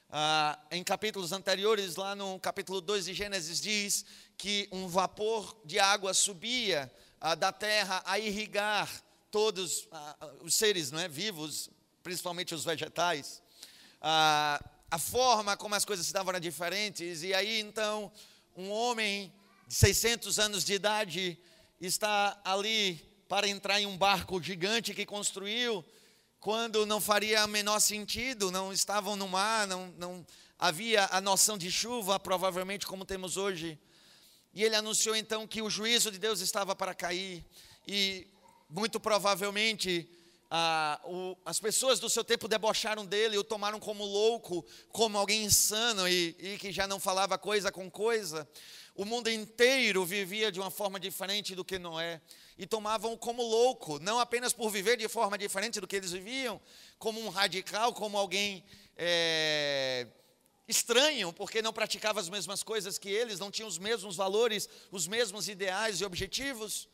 Ah, 0.10 0.58
em 0.72 0.84
capítulos 0.86 1.34
anteriores, 1.34 1.98
lá 1.98 2.16
no 2.16 2.40
capítulo 2.40 2.80
2 2.80 3.06
de 3.06 3.14
Gênesis, 3.14 3.60
diz 3.60 4.06
que 4.38 4.70
um 4.72 4.88
vapor 4.88 5.60
de 5.66 5.80
água 5.80 6.14
subia 6.14 6.90
ah, 7.20 7.36
da 7.36 7.52
terra 7.52 8.02
a 8.06 8.18
irrigar 8.18 8.90
todos 9.30 9.86
ah, 9.92 10.32
os 10.42 10.56
seres 10.56 10.92
não 10.92 11.00
é, 11.02 11.10
vivos, 11.10 11.70
principalmente 12.02 12.56
os 12.56 12.64
vegetais. 12.64 13.44
Ah, 14.02 14.64
a 14.90 14.98
forma 14.98 15.58
como 15.58 15.76
as 15.76 15.84
coisas 15.84 16.06
se 16.06 16.14
davam 16.14 16.30
era 16.30 16.40
diferentes, 16.40 17.22
e 17.24 17.34
aí 17.34 17.60
então 17.60 18.10
um 18.56 18.72
homem 18.72 19.34
de 19.68 19.76
600 19.76 20.40
anos 20.40 20.64
de 20.64 20.74
idade 20.74 21.38
está 21.82 22.40
ali 22.46 22.96
para 23.28 23.46
entrar 23.46 23.82
em 23.82 23.86
um 23.86 23.98
barco 23.98 24.42
gigante 24.42 24.94
que 24.94 25.06
construiu, 25.06 25.84
quando 26.40 26.86
não 26.86 27.02
faria 27.02 27.46
menor 27.48 27.80
sentido, 27.80 28.52
não 28.52 28.72
estavam 28.72 29.16
no 29.16 29.28
mar, 29.28 29.68
não, 29.68 29.94
não 29.98 30.26
havia 30.58 31.08
a 31.12 31.20
noção 31.20 31.58
de 31.58 31.72
chuva, 31.72 32.20
provavelmente 32.20 32.86
como 32.86 33.06
temos 33.06 33.38
hoje. 33.38 33.80
E 34.54 34.64
ele 34.64 34.76
anunciou 34.76 35.16
então 35.16 35.48
que 35.48 35.62
o 35.62 35.70
juízo 35.70 36.12
de 36.12 36.20
Deus 36.20 36.40
estava 36.40 36.76
para 36.76 36.94
cair, 36.94 37.46
e 37.88 38.28
muito 38.70 39.00
provavelmente 39.00 40.10
ah, 40.50 41.00
o, 41.04 41.36
as 41.46 41.60
pessoas 41.60 42.00
do 42.00 42.10
seu 42.10 42.24
tempo 42.24 42.48
debocharam 42.48 43.06
dele, 43.06 43.38
o 43.38 43.44
tomaram 43.44 43.80
como 43.80 44.06
louco, 44.06 44.66
como 44.90 45.18
alguém 45.18 45.44
insano 45.44 46.08
e, 46.08 46.36
e 46.40 46.58
que 46.58 46.72
já 46.72 46.88
não 46.88 47.00
falava 47.00 47.38
coisa 47.38 47.72
com 47.72 47.90
coisa. 47.90 48.48
O 48.96 49.06
mundo 49.06 49.30
inteiro 49.30 50.06
vivia 50.06 50.52
de 50.52 50.60
uma 50.60 50.72
forma 50.72 51.00
diferente 51.00 51.54
do 51.54 51.66
que 51.66 51.78
Noé 51.78 52.22
e 52.58 52.66
tomavam 52.66 53.16
como 53.16 53.44
louco, 53.44 54.00
não 54.00 54.20
apenas 54.20 54.52
por 54.52 54.70
viver 54.70 54.98
de 54.98 55.08
forma 55.08 55.38
diferente 55.38 55.80
do 55.80 55.88
que 55.88 55.96
eles 55.96 56.12
viviam, 56.12 56.60
como 56.98 57.20
um 57.22 57.30
radical, 57.30 57.94
como 57.94 58.18
alguém 58.18 58.64
é, 58.96 60.08
estranho, 60.68 61.32
porque 61.32 61.62
não 61.62 61.72
praticava 61.72 62.20
as 62.20 62.30
mesmas 62.30 62.64
coisas 62.64 62.98
que 62.98 63.10
eles, 63.10 63.40
não 63.40 63.52
tinha 63.52 63.68
os 63.68 63.78
mesmos 63.78 64.16
valores, 64.16 64.68
os 64.92 65.08
mesmos 65.08 65.48
ideais 65.48 66.02
e 66.02 66.06
objetivos, 66.06 66.90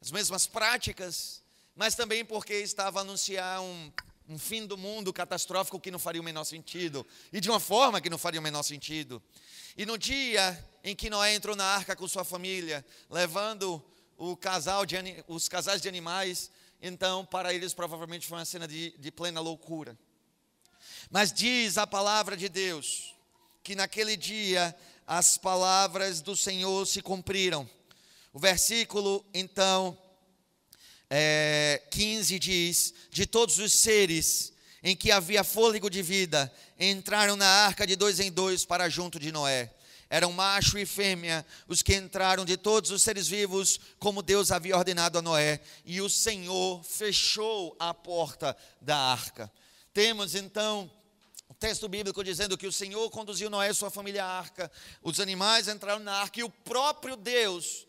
as 0.00 0.10
mesmas 0.12 0.46
práticas, 0.46 1.42
mas 1.74 1.94
também 1.94 2.24
porque 2.24 2.54
estava 2.54 3.00
a 3.00 3.02
anunciar 3.02 3.60
um, 3.60 3.92
um 4.28 4.38
fim 4.38 4.66
do 4.66 4.76
mundo 4.76 5.12
catastrófico 5.12 5.80
que 5.80 5.90
não 5.90 5.98
faria 5.98 6.20
o 6.20 6.24
menor 6.24 6.44
sentido, 6.44 7.04
e 7.32 7.40
de 7.40 7.50
uma 7.50 7.58
forma 7.58 8.00
que 8.00 8.08
não 8.08 8.18
faria 8.18 8.38
o 8.38 8.42
menor 8.42 8.62
sentido. 8.62 9.20
E 9.76 9.84
no 9.84 9.98
dia 9.98 10.64
em 10.84 10.94
que 10.94 11.10
Noé 11.10 11.34
entrou 11.34 11.56
na 11.56 11.64
arca 11.64 11.96
com 11.96 12.06
sua 12.06 12.24
família, 12.24 12.84
levando 13.10 13.82
o 14.18 14.36
casal 14.36 14.84
de, 14.84 14.96
os 15.28 15.48
casais 15.48 15.80
de 15.80 15.88
animais, 15.88 16.50
então 16.82 17.24
para 17.24 17.54
eles 17.54 17.72
provavelmente 17.72 18.26
foi 18.26 18.36
uma 18.38 18.44
cena 18.44 18.66
de, 18.66 18.90
de 18.98 19.10
plena 19.12 19.40
loucura. 19.40 19.96
Mas 21.10 21.32
diz 21.32 21.78
a 21.78 21.86
palavra 21.86 22.36
de 22.36 22.48
Deus 22.48 23.14
que 23.62 23.76
naquele 23.76 24.16
dia 24.16 24.76
as 25.06 25.38
palavras 25.38 26.20
do 26.20 26.36
Senhor 26.36 26.86
se 26.86 27.00
cumpriram. 27.00 27.68
O 28.32 28.38
versículo, 28.38 29.24
então, 29.32 29.96
é, 31.08 31.82
15 31.90 32.38
diz: 32.38 32.94
De 33.10 33.24
todos 33.24 33.58
os 33.58 33.72
seres 33.72 34.52
em 34.82 34.94
que 34.94 35.10
havia 35.10 35.42
fôlego 35.42 35.88
de 35.88 36.02
vida, 36.02 36.52
entraram 36.78 37.36
na 37.36 37.46
arca 37.46 37.86
de 37.86 37.96
dois 37.96 38.20
em 38.20 38.30
dois 38.30 38.64
para 38.64 38.88
junto 38.88 39.18
de 39.18 39.32
Noé. 39.32 39.72
Eram 40.10 40.32
macho 40.32 40.78
e 40.78 40.86
fêmea 40.86 41.44
os 41.66 41.82
que 41.82 41.94
entraram 41.94 42.44
de 42.44 42.56
todos 42.56 42.90
os 42.90 43.02
seres 43.02 43.28
vivos, 43.28 43.78
como 43.98 44.22
Deus 44.22 44.50
havia 44.50 44.76
ordenado 44.76 45.18
a 45.18 45.22
Noé, 45.22 45.60
e 45.84 46.00
o 46.00 46.08
Senhor 46.08 46.82
fechou 46.82 47.76
a 47.78 47.92
porta 47.92 48.56
da 48.80 48.96
arca. 48.96 49.52
Temos 49.92 50.34
então 50.34 50.90
o 51.48 51.54
texto 51.54 51.88
bíblico 51.88 52.24
dizendo 52.24 52.56
que 52.56 52.66
o 52.66 52.72
Senhor 52.72 53.10
conduziu 53.10 53.50
Noé 53.50 53.70
e 53.70 53.74
sua 53.74 53.90
família 53.90 54.24
à 54.24 54.38
arca, 54.38 54.70
os 55.02 55.20
animais 55.20 55.68
entraram 55.68 56.00
na 56.00 56.14
arca 56.14 56.40
e 56.40 56.44
o 56.44 56.50
próprio 56.50 57.16
Deus 57.16 57.86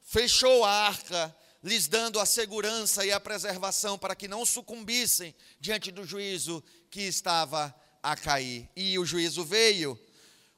fechou 0.00 0.64
a 0.64 0.70
arca 0.70 1.34
lhes 1.62 1.86
dando 1.86 2.18
a 2.18 2.26
segurança 2.26 3.04
e 3.04 3.12
a 3.12 3.20
preservação 3.20 3.98
para 3.98 4.16
que 4.16 4.26
não 4.26 4.46
sucumbissem 4.46 5.34
diante 5.58 5.90
do 5.90 6.04
juízo 6.04 6.62
que 6.90 7.02
estava 7.02 7.74
a 8.02 8.16
cair. 8.16 8.68
E 8.74 8.98
o 8.98 9.04
juízo 9.04 9.44
veio. 9.44 9.98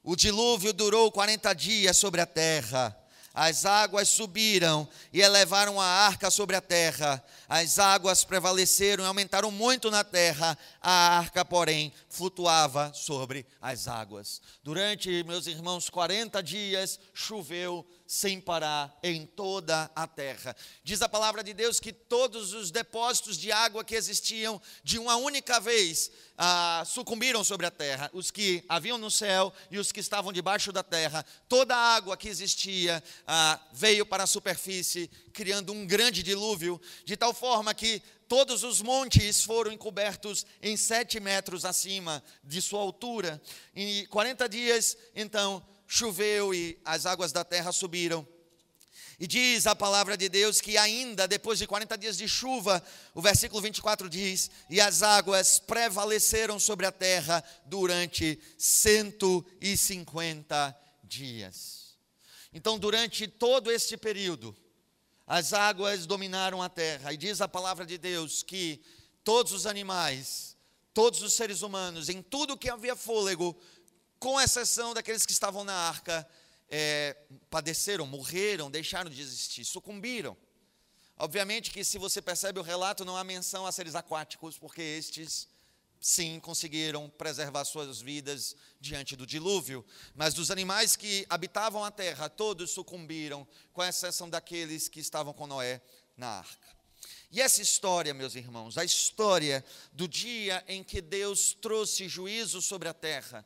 O 0.05 0.17
dilúvio 0.17 0.73
durou 0.73 1.13
40 1.13 1.53
dias 1.55 1.97
sobre 1.97 2.21
a 2.21 2.27
terra. 2.27 2.97
As 3.35 3.65
águas 3.65 4.09
subiram 4.11 4.87
e 5.13 5.23
elevaram 5.23 5.81
a 5.81 5.87
arca 5.87 6.31
sobre 6.31 6.55
a 6.55 6.61
terra. 6.61 7.25
As 7.49 7.79
águas 7.79 8.25
prevaleceram 8.25 9.05
e 9.05 9.07
aumentaram 9.07 9.51
muito 9.51 9.91
na 9.91 10.05
terra. 10.05 10.59
A 10.83 11.19
arca, 11.19 11.45
porém, 11.45 11.93
flutuava 12.11 12.93
sobre 12.93 13.47
as 13.61 13.89
águas. 13.89 14.43
Durante, 14.63 15.23
meus 15.25 15.47
irmãos, 15.47 15.89
40 15.89 16.43
dias 16.43 17.01
choveu 17.15 17.87
sem 18.13 18.39
parar 18.39 18.95
em 19.03 19.25
toda 19.25 19.91
a 19.97 20.07
terra. 20.07 20.55
Diz 20.85 21.01
a 21.01 21.09
palavra 21.09 21.43
de 21.43 21.55
Deus 21.55 21.81
que 21.81 21.95
todos 21.95 22.53
os 22.53 22.71
depósitos 22.71 23.39
de 23.39 23.51
água 23.51 23.83
que 23.83 23.95
existiam 23.95 24.61
de 24.85 24.99
uma 24.99 25.17
única 25.17 25.59
vez 25.59 26.11
ah, 26.37 26.83
sucumbiram 26.85 27.43
sobre 27.43 27.65
a 27.65 27.71
terra, 27.71 28.11
os 28.13 28.31
que 28.31 28.63
haviam 28.69 28.99
no 28.99 29.11
céu 29.11 29.51
e 29.71 29.79
os 29.79 29.91
que 29.91 30.01
estavam 30.01 30.31
debaixo 30.31 30.71
da 30.71 30.83
terra. 30.83 31.25
Toda 31.49 31.75
a 31.75 31.95
água 31.95 32.15
que 32.15 32.29
existia 32.29 33.03
ah, 33.27 33.59
veio 33.73 34.05
para 34.05 34.25
a 34.25 34.27
superfície, 34.27 35.09
criando 35.33 35.73
um 35.73 35.87
grande 35.87 36.23
dilúvio, 36.23 36.79
de 37.07 37.17
tal 37.17 37.33
forma 37.33 37.73
que 37.73 38.03
todos 38.29 38.63
os 38.63 38.83
montes 38.83 39.43
foram 39.43 39.73
encobertos 39.73 40.45
em 40.63 40.77
sete 40.77 41.19
metros 41.19 41.65
acima 41.65 42.23
de 42.45 42.61
sua 42.61 42.81
altura. 42.81 43.41
Em 43.75 44.05
40 44.07 44.49
dias, 44.51 44.99
então, 45.15 45.63
choveu 45.93 46.55
e 46.55 46.79
as 46.87 47.05
águas 47.05 47.33
da 47.33 47.45
terra 47.45 47.71
subiram. 47.71 48.27
E 49.21 49.27
diz 49.27 49.67
a 49.67 49.77
palavra 49.77 50.17
de 50.17 50.27
Deus 50.27 50.59
que 50.59 50.79
ainda 50.79 51.29
depois 51.29 51.59
de 51.59 51.67
40 51.67 51.99
dias 51.99 52.17
de 52.17 52.27
chuva, 52.27 52.83
o 53.15 53.21
versículo 53.21 53.61
24 53.61 54.09
diz: 54.09 54.51
E 54.71 54.81
as 54.81 55.03
águas 55.03 55.59
prevaleceram 55.59 56.59
sobre 56.59 56.87
a 56.87 56.93
terra 56.93 57.45
durante 57.67 58.41
150 58.57 60.75
dias. 61.05 61.95
Então, 62.55 62.79
durante 62.79 63.29
todo 63.29 63.71
este 63.71 63.99
período, 63.99 64.57
as 65.27 65.53
águas 65.53 66.07
dominaram 66.07 66.63
a 66.63 66.71
terra. 66.71 67.13
E 67.13 67.19
diz 67.19 67.43
a 67.43 67.49
palavra 67.49 67.85
de 67.85 67.99
Deus 67.99 68.43
que 68.43 68.83
todos 69.23 69.53
os 69.53 69.67
animais, 69.67 70.57
todos 70.95 71.21
os 71.23 71.35
seres 71.35 71.61
humanos, 71.61 72.09
em 72.09 72.23
tudo 72.23 72.57
que 72.57 72.71
havia 72.71 72.97
fôlego, 72.97 73.55
com 74.23 74.41
exceção 74.41 74.95
daqueles 74.95 75.27
que 75.27 75.33
estavam 75.33 75.65
na 75.65 75.75
arca, 75.75 76.25
é, 76.71 77.17
padeceram, 77.51 78.07
morreram, 78.07 78.71
deixaram 78.71 79.11
de 79.11 79.21
existir, 79.21 79.65
sucumbiram. 79.65 80.37
Obviamente 81.19 81.73
que 81.73 81.83
se 81.83 81.99
você 81.99 82.23
percebe 82.23 82.61
o 82.61 82.63
relato, 82.63 83.05
não 83.05 83.17
há 83.17 83.25
menção 83.25 83.67
a 83.67 83.73
seres 83.73 83.97
aquáticos, 83.97 84.57
porque 84.57 84.81
estes 84.81 85.49
sim 86.01 86.39
conseguiram 86.39 87.11
preservar 87.11 87.65
suas 87.65 88.01
vidas 88.01 88.55
diante 88.81 89.17
do 89.17 89.27
dilúvio, 89.27 89.85
mas 90.15 90.35
dos 90.35 90.53
animais 90.53 90.95
que 90.95 91.27
habitavam 91.29 91.85
a 91.85 91.91
terra, 91.91 92.29
todos 92.29 92.71
sucumbiram, 92.71 93.45
com 93.73 93.83
exceção 93.83 94.31
daqueles 94.31 94.89
que 94.89 95.01
estavam 95.01 95.33
com 95.33 95.49
Noé 95.49 95.83
na 96.17 96.29
arca. 96.29 96.69
E 97.33 97.41
essa 97.41 97.61
história, 97.61 98.15
meus 98.15 98.37
irmãos, 98.37 98.79
a 98.79 98.85
história 98.85 99.65
do 99.93 100.07
dia 100.07 100.63
em 100.69 100.85
que 100.85 101.01
Deus 101.01 101.57
trouxe 101.61 102.09
juízo 102.09 102.63
sobre 102.63 102.89
a 102.89 102.95
terra, 102.95 103.45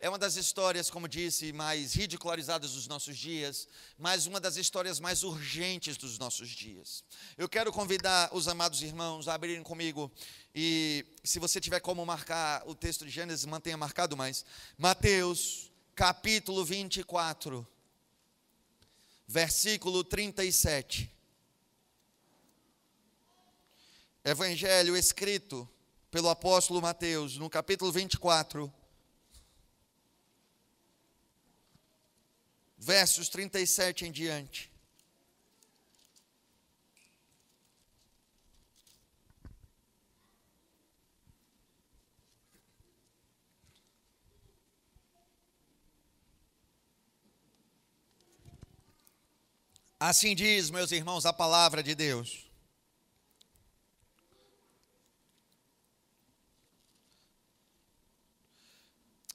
é 0.00 0.08
uma 0.08 0.18
das 0.18 0.36
histórias, 0.36 0.88
como 0.88 1.06
disse, 1.06 1.52
mais 1.52 1.92
ridicularizadas 1.92 2.72
dos 2.72 2.88
nossos 2.88 3.18
dias, 3.18 3.68
mas 3.98 4.26
uma 4.26 4.40
das 4.40 4.56
histórias 4.56 4.98
mais 4.98 5.22
urgentes 5.22 5.98
dos 5.98 6.18
nossos 6.18 6.48
dias. 6.48 7.04
Eu 7.36 7.46
quero 7.46 7.70
convidar 7.70 8.30
os 8.32 8.48
amados 8.48 8.80
irmãos 8.80 9.28
a 9.28 9.34
abrirem 9.34 9.62
comigo, 9.62 10.10
e 10.54 11.04
se 11.22 11.38
você 11.38 11.60
tiver 11.60 11.80
como 11.80 12.04
marcar 12.06 12.66
o 12.66 12.74
texto 12.74 13.04
de 13.04 13.10
Gênesis, 13.10 13.44
mantenha 13.44 13.76
marcado 13.76 14.16
mais. 14.16 14.42
Mateus, 14.78 15.70
capítulo 15.94 16.64
24, 16.64 17.66
versículo 19.28 20.02
37. 20.02 21.14
Evangelho 24.24 24.96
escrito 24.96 25.68
pelo 26.10 26.30
apóstolo 26.30 26.80
Mateus, 26.80 27.36
no 27.36 27.50
capítulo 27.50 27.92
24, 27.92 28.72
versos 32.80 33.28
37 33.28 34.06
em 34.06 34.10
diante. 34.10 34.70
Assim 49.98 50.34
diz, 50.34 50.70
meus 50.70 50.90
irmãos, 50.90 51.26
a 51.26 51.32
palavra 51.32 51.82
de 51.82 51.94
Deus. 51.94 52.50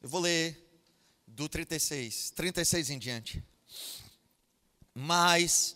Eu 0.01 0.09
vou 0.09 0.21
ler 0.21 0.64
do 1.35 1.49
36, 1.49 2.31
36 2.31 2.89
em 2.89 2.97
diante. 2.97 3.43
Mas 4.93 5.75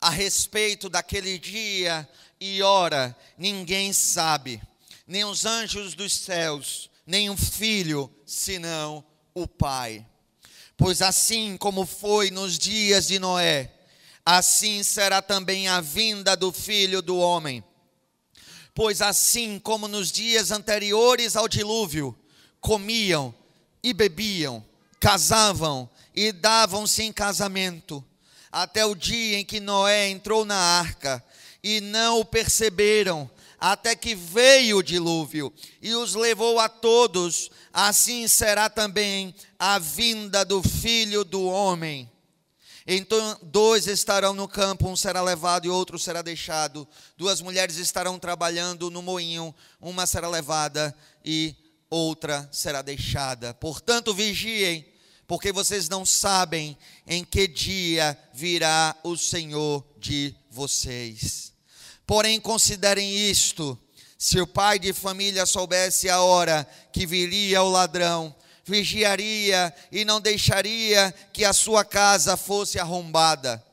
a 0.00 0.08
respeito 0.08 0.88
daquele 0.88 1.38
dia 1.38 2.08
e 2.40 2.62
hora, 2.62 3.14
ninguém 3.36 3.92
sabe, 3.92 4.60
nem 5.06 5.22
os 5.24 5.44
anjos 5.44 5.94
dos 5.94 6.14
céus, 6.14 6.90
nem 7.06 7.28
o 7.28 7.36
filho, 7.36 8.10
senão 8.24 9.04
o 9.34 9.46
Pai. 9.46 10.04
Pois 10.78 11.02
assim 11.02 11.58
como 11.58 11.84
foi 11.84 12.30
nos 12.30 12.58
dias 12.58 13.06
de 13.06 13.18
Noé, 13.18 13.72
assim 14.24 14.82
será 14.82 15.20
também 15.20 15.68
a 15.68 15.82
vinda 15.82 16.34
do 16.34 16.50
filho 16.50 17.02
do 17.02 17.18
homem. 17.18 17.62
Pois 18.74 19.02
assim 19.02 19.58
como 19.58 19.88
nos 19.88 20.10
dias 20.10 20.50
anteriores 20.50 21.36
ao 21.36 21.48
dilúvio, 21.48 22.18
comiam, 22.60 23.34
e 23.86 23.92
bebiam, 23.92 24.64
casavam 25.00 25.88
e 26.14 26.32
davam-se 26.32 27.02
em 27.02 27.12
casamento, 27.12 28.04
até 28.50 28.84
o 28.84 28.94
dia 28.94 29.38
em 29.38 29.44
que 29.44 29.60
Noé 29.60 30.08
entrou 30.08 30.44
na 30.44 30.56
arca, 30.56 31.22
e 31.62 31.80
não 31.80 32.20
o 32.20 32.24
perceberam, 32.24 33.30
até 33.58 33.96
que 33.96 34.14
veio 34.14 34.78
o 34.78 34.82
dilúvio 34.82 35.52
e 35.80 35.94
os 35.94 36.14
levou 36.14 36.60
a 36.60 36.68
todos, 36.68 37.50
assim 37.72 38.28
será 38.28 38.68
também 38.68 39.34
a 39.58 39.78
vinda 39.78 40.44
do 40.44 40.62
filho 40.62 41.24
do 41.24 41.44
homem. 41.44 42.10
Então, 42.86 43.36
dois 43.42 43.88
estarão 43.88 44.32
no 44.32 44.46
campo, 44.46 44.88
um 44.88 44.94
será 44.94 45.20
levado 45.20 45.66
e 45.66 45.68
outro 45.68 45.98
será 45.98 46.22
deixado. 46.22 46.86
Duas 47.16 47.40
mulheres 47.40 47.76
estarão 47.78 48.16
trabalhando 48.16 48.90
no 48.90 49.02
moinho, 49.02 49.52
uma 49.80 50.06
será 50.06 50.28
levada 50.28 50.96
e 51.24 51.56
outra 51.90 52.48
será 52.52 52.82
deixada. 52.82 53.54
Portanto, 53.54 54.14
vigiem, 54.14 54.86
porque 55.26 55.52
vocês 55.52 55.88
não 55.88 56.04
sabem 56.04 56.76
em 57.06 57.24
que 57.24 57.48
dia 57.48 58.18
virá 58.32 58.96
o 59.02 59.16
Senhor 59.16 59.84
de 59.98 60.34
vocês. 60.50 61.52
Porém, 62.06 62.40
considerem 62.40 63.14
isto: 63.28 63.78
se 64.18 64.40
o 64.40 64.46
pai 64.46 64.78
de 64.78 64.92
família 64.92 65.46
soubesse 65.46 66.08
a 66.08 66.20
hora 66.20 66.66
que 66.92 67.06
viria 67.06 67.62
o 67.62 67.70
ladrão, 67.70 68.34
vigiaria 68.64 69.74
e 69.90 70.04
não 70.04 70.20
deixaria 70.20 71.12
que 71.32 71.44
a 71.44 71.52
sua 71.52 71.84
casa 71.84 72.36
fosse 72.36 72.78
arrombada. 72.78 73.64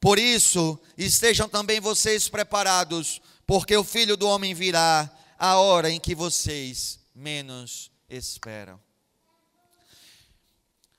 Por 0.00 0.18
isso, 0.18 0.78
estejam 0.98 1.48
também 1.48 1.80
vocês 1.80 2.28
preparados, 2.28 3.20
porque 3.46 3.76
o 3.76 3.84
filho 3.84 4.16
do 4.16 4.26
homem 4.26 4.52
virá 4.52 5.08
a 5.38 5.56
hora 5.58 5.90
em 5.90 6.00
que 6.00 6.14
vocês 6.14 7.01
menos 7.14 7.90
esperam. 8.08 8.80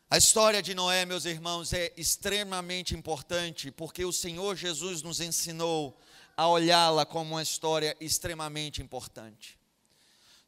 A 0.09 0.17
história 0.17 0.61
de 0.61 0.75
Noé, 0.75 1.05
meus 1.05 1.25
irmãos, 1.25 1.73
é 1.73 1.91
extremamente 1.97 2.95
importante 2.95 3.71
porque 3.71 4.05
o 4.05 4.13
Senhor 4.13 4.55
Jesus 4.55 5.01
nos 5.01 5.19
ensinou 5.19 5.99
a 6.37 6.47
olhá-la 6.47 7.05
como 7.05 7.31
uma 7.31 7.41
história 7.41 7.97
extremamente 7.99 8.81
importante. 8.81 9.57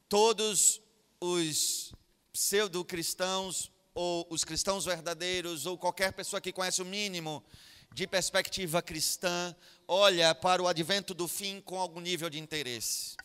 Todos 0.08 0.80
os 1.19 1.93
pseudo-cristãos, 2.32 3.71
ou 3.95 4.28
os 4.30 4.43
cristãos 4.43 4.86
verdadeiros, 4.86 5.65
ou 5.65 5.78
qualquer 5.78 6.13
pessoa 6.13 6.41
que 6.41 6.51
conhece 6.51 6.82
o 6.82 6.86
mínimo 6.86 7.43
de 7.91 8.06
perspectiva 8.06 8.82
cristã, 8.82 9.56
olha 9.88 10.36
para 10.36 10.62
o 10.62 10.67
advento 10.67 11.13
do 11.13 11.28
fim 11.28 11.62
com 11.62 11.80
algum 11.80 12.01
nível 12.01 12.30
de 12.30 12.38
interesse. 12.38 13.15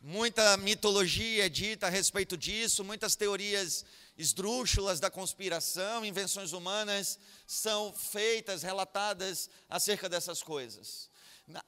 Muita 0.00 0.56
mitologia 0.58 1.46
é 1.46 1.48
dita 1.48 1.88
a 1.88 1.90
respeito 1.90 2.36
disso, 2.36 2.84
muitas 2.84 3.16
teorias 3.16 3.84
esdrúxulas 4.16 5.00
da 5.00 5.10
conspiração, 5.10 6.04
invenções 6.04 6.52
humanas 6.52 7.18
são 7.44 7.92
feitas, 7.92 8.62
relatadas 8.62 9.50
acerca 9.68 10.08
dessas 10.08 10.40
coisas. 10.40 11.10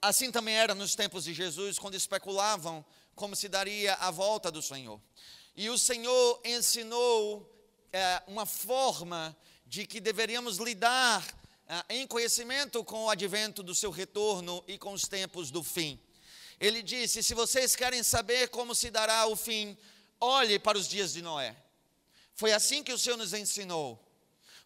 Assim 0.01 0.31
também 0.31 0.55
era 0.55 0.77
nos 0.77 0.95
tempos 0.95 1.25
de 1.25 1.35
Jesus, 1.35 1.77
quando 1.77 1.97
especulavam 1.97 2.85
como 3.17 3.35
se 3.35 3.49
daria 3.49 3.95
a 3.95 4.13
volta 4.13 4.49
do 4.49 4.63
Senhor. 4.63 5.01
E 5.57 5.69
o 5.69 5.77
Senhor 5.77 6.41
ensinou 6.45 7.51
é, 7.93 8.23
uma 8.29 8.47
forma 8.47 9.37
de 9.67 9.87
que 9.87 10.01
deveríamos 10.01 10.59
lidar 10.59 11.27
é, 11.67 11.97
em 11.97 12.07
conhecimento 12.07 12.85
com 12.85 13.07
o 13.07 13.11
advento 13.11 13.61
do 13.61 13.75
seu 13.75 13.91
retorno 13.91 14.63
e 14.69 14.79
com 14.79 14.93
os 14.93 15.03
tempos 15.03 15.51
do 15.51 15.65
fim. 15.65 16.01
Ele 16.61 16.83
disse: 16.83 17.23
Se 17.23 17.35
vocês 17.35 17.75
querem 17.75 18.03
saber 18.03 18.49
como 18.49 18.75
se 18.75 18.91
dará 18.91 19.27
o 19.27 19.35
fim, 19.35 19.77
olhe 20.21 20.59
para 20.59 20.77
os 20.77 20.87
dias 20.87 21.15
de 21.15 21.23
Noé. 21.23 21.57
Foi 22.35 22.53
assim 22.53 22.83
que 22.83 22.93
o 22.93 22.99
Senhor 22.99 23.17
nos 23.17 23.33
ensinou. 23.33 23.99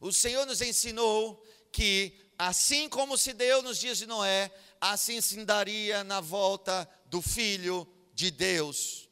O 0.00 0.12
Senhor 0.12 0.44
nos 0.44 0.60
ensinou 0.60 1.40
que, 1.70 2.12
assim 2.36 2.88
como 2.88 3.16
se 3.16 3.32
deu 3.32 3.62
nos 3.62 3.78
dias 3.78 3.96
de 3.96 4.06
Noé, 4.06 4.50
assim 4.80 5.20
se 5.20 5.42
daria 5.44 6.02
na 6.02 6.20
volta 6.20 6.88
do 7.06 7.22
Filho 7.22 7.88
de 8.12 8.30
Deus. 8.30 9.08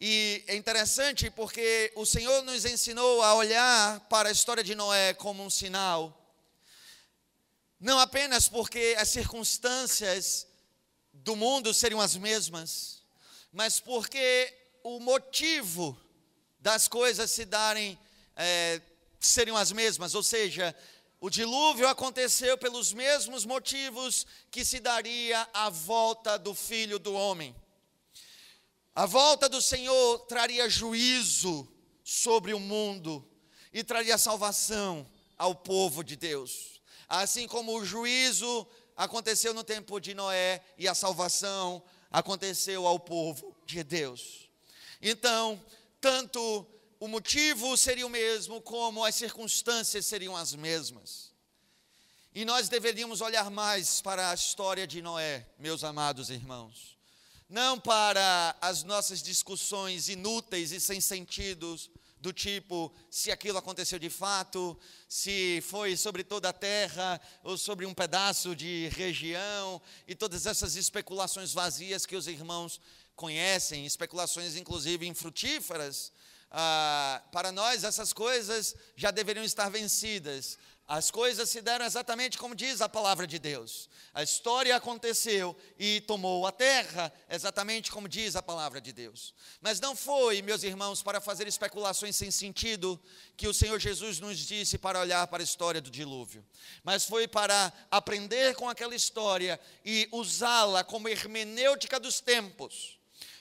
E 0.00 0.44
é 0.46 0.54
interessante 0.54 1.30
porque 1.30 1.92
o 1.96 2.06
Senhor 2.06 2.42
nos 2.42 2.64
ensinou 2.64 3.22
a 3.22 3.34
olhar 3.34 4.00
para 4.08 4.28
a 4.28 4.32
história 4.32 4.62
de 4.62 4.74
Noé 4.74 5.14
como 5.14 5.42
um 5.42 5.50
sinal, 5.50 6.22
não 7.80 7.98
apenas 7.98 8.48
porque 8.48 8.94
as 8.98 9.08
circunstâncias 9.08 10.45
do 11.26 11.34
mundo 11.34 11.74
seriam 11.74 12.00
as 12.00 12.16
mesmas, 12.16 13.02
mas 13.52 13.80
porque 13.80 14.54
o 14.84 15.00
motivo 15.00 16.00
das 16.60 16.86
coisas 16.86 17.32
se 17.32 17.44
darem 17.44 17.98
é, 18.36 18.80
seriam 19.18 19.56
as 19.56 19.72
mesmas, 19.72 20.14
ou 20.14 20.22
seja, 20.22 20.72
o 21.20 21.28
dilúvio 21.28 21.88
aconteceu 21.88 22.56
pelos 22.56 22.92
mesmos 22.92 23.44
motivos 23.44 24.24
que 24.52 24.64
se 24.64 24.78
daria 24.78 25.48
a 25.52 25.68
volta 25.68 26.38
do 26.38 26.54
filho 26.54 26.96
do 26.96 27.12
homem. 27.12 27.52
A 28.94 29.04
volta 29.04 29.48
do 29.48 29.60
Senhor 29.60 30.20
traria 30.28 30.68
juízo 30.68 31.66
sobre 32.04 32.54
o 32.54 32.60
mundo 32.60 33.28
e 33.72 33.82
traria 33.82 34.16
salvação 34.16 35.04
ao 35.36 35.56
povo 35.56 36.04
de 36.04 36.14
Deus. 36.14 36.80
Assim 37.08 37.48
como 37.48 37.76
o 37.76 37.84
juízo 37.84 38.64
aconteceu 38.96 39.52
no 39.52 39.62
tempo 39.62 40.00
de 40.00 40.14
Noé 40.14 40.64
e 40.78 40.88
a 40.88 40.94
salvação 40.94 41.82
aconteceu 42.10 42.86
ao 42.86 42.98
povo 42.98 43.54
de 43.66 43.84
Deus. 43.84 44.48
Então, 45.02 45.62
tanto 46.00 46.66
o 46.98 47.06
motivo 47.06 47.76
seria 47.76 48.06
o 48.06 48.10
mesmo, 48.10 48.60
como 48.60 49.04
as 49.04 49.14
circunstâncias 49.14 50.06
seriam 50.06 50.36
as 50.36 50.54
mesmas. 50.54 51.30
E 52.34 52.44
nós 52.44 52.68
deveríamos 52.68 53.20
olhar 53.20 53.50
mais 53.50 54.00
para 54.00 54.30
a 54.30 54.34
história 54.34 54.86
de 54.86 55.02
Noé, 55.02 55.46
meus 55.58 55.84
amados 55.84 56.30
irmãos. 56.30 56.96
Não 57.48 57.78
para 57.78 58.56
as 58.60 58.82
nossas 58.82 59.22
discussões 59.22 60.08
inúteis 60.08 60.72
e 60.72 60.80
sem 60.80 61.00
sentidos, 61.00 61.90
do 62.26 62.32
tipo 62.32 62.92
se 63.08 63.30
aquilo 63.30 63.56
aconteceu 63.56 64.00
de 64.00 64.10
fato, 64.10 64.76
se 65.08 65.62
foi 65.62 65.96
sobre 65.96 66.24
toda 66.24 66.48
a 66.48 66.52
terra 66.52 67.20
ou 67.44 67.56
sobre 67.56 67.86
um 67.86 67.94
pedaço 67.94 68.56
de 68.56 68.88
região 68.88 69.80
e 70.08 70.14
todas 70.16 70.44
essas 70.44 70.74
especulações 70.74 71.52
vazias 71.52 72.04
que 72.04 72.16
os 72.16 72.26
irmãos 72.26 72.80
conhecem, 73.14 73.86
especulações 73.86 74.56
inclusive 74.56 75.06
infrutíferas. 75.06 76.12
Ah, 76.50 77.22
para 77.30 77.52
nós 77.52 77.84
essas 77.84 78.12
coisas 78.12 78.74
já 78.96 79.12
deveriam 79.12 79.44
estar 79.44 79.68
vencidas. 79.68 80.58
As 80.88 81.10
coisas 81.10 81.50
se 81.50 81.60
deram 81.60 81.84
exatamente 81.84 82.38
como 82.38 82.54
diz 82.54 82.80
a 82.80 82.88
palavra 82.88 83.26
de 83.26 83.40
Deus. 83.40 83.90
A 84.14 84.22
história 84.22 84.76
aconteceu 84.76 85.56
e 85.76 86.00
tomou 86.02 86.46
a 86.46 86.52
terra, 86.52 87.12
exatamente 87.28 87.90
como 87.90 88.08
diz 88.08 88.36
a 88.36 88.42
palavra 88.42 88.80
de 88.80 88.92
Deus. 88.92 89.34
Mas 89.60 89.80
não 89.80 89.96
foi, 89.96 90.40
meus 90.42 90.62
irmãos, 90.62 91.02
para 91.02 91.20
fazer 91.20 91.48
especulações 91.48 92.14
sem 92.14 92.30
sentido 92.30 93.00
que 93.36 93.48
o 93.48 93.54
Senhor 93.54 93.80
Jesus 93.80 94.20
nos 94.20 94.38
disse 94.38 94.78
para 94.78 95.00
olhar 95.00 95.26
para 95.26 95.42
a 95.42 95.44
história 95.44 95.80
do 95.80 95.90
dilúvio. 95.90 96.46
Mas 96.84 97.04
foi 97.04 97.26
para 97.26 97.72
aprender 97.90 98.54
com 98.54 98.68
aquela 98.68 98.94
história 98.94 99.58
e 99.84 100.08
usá-la 100.12 100.84
como 100.84 101.08
hermenêutica 101.08 101.98
dos 101.98 102.20
tempos 102.20 102.95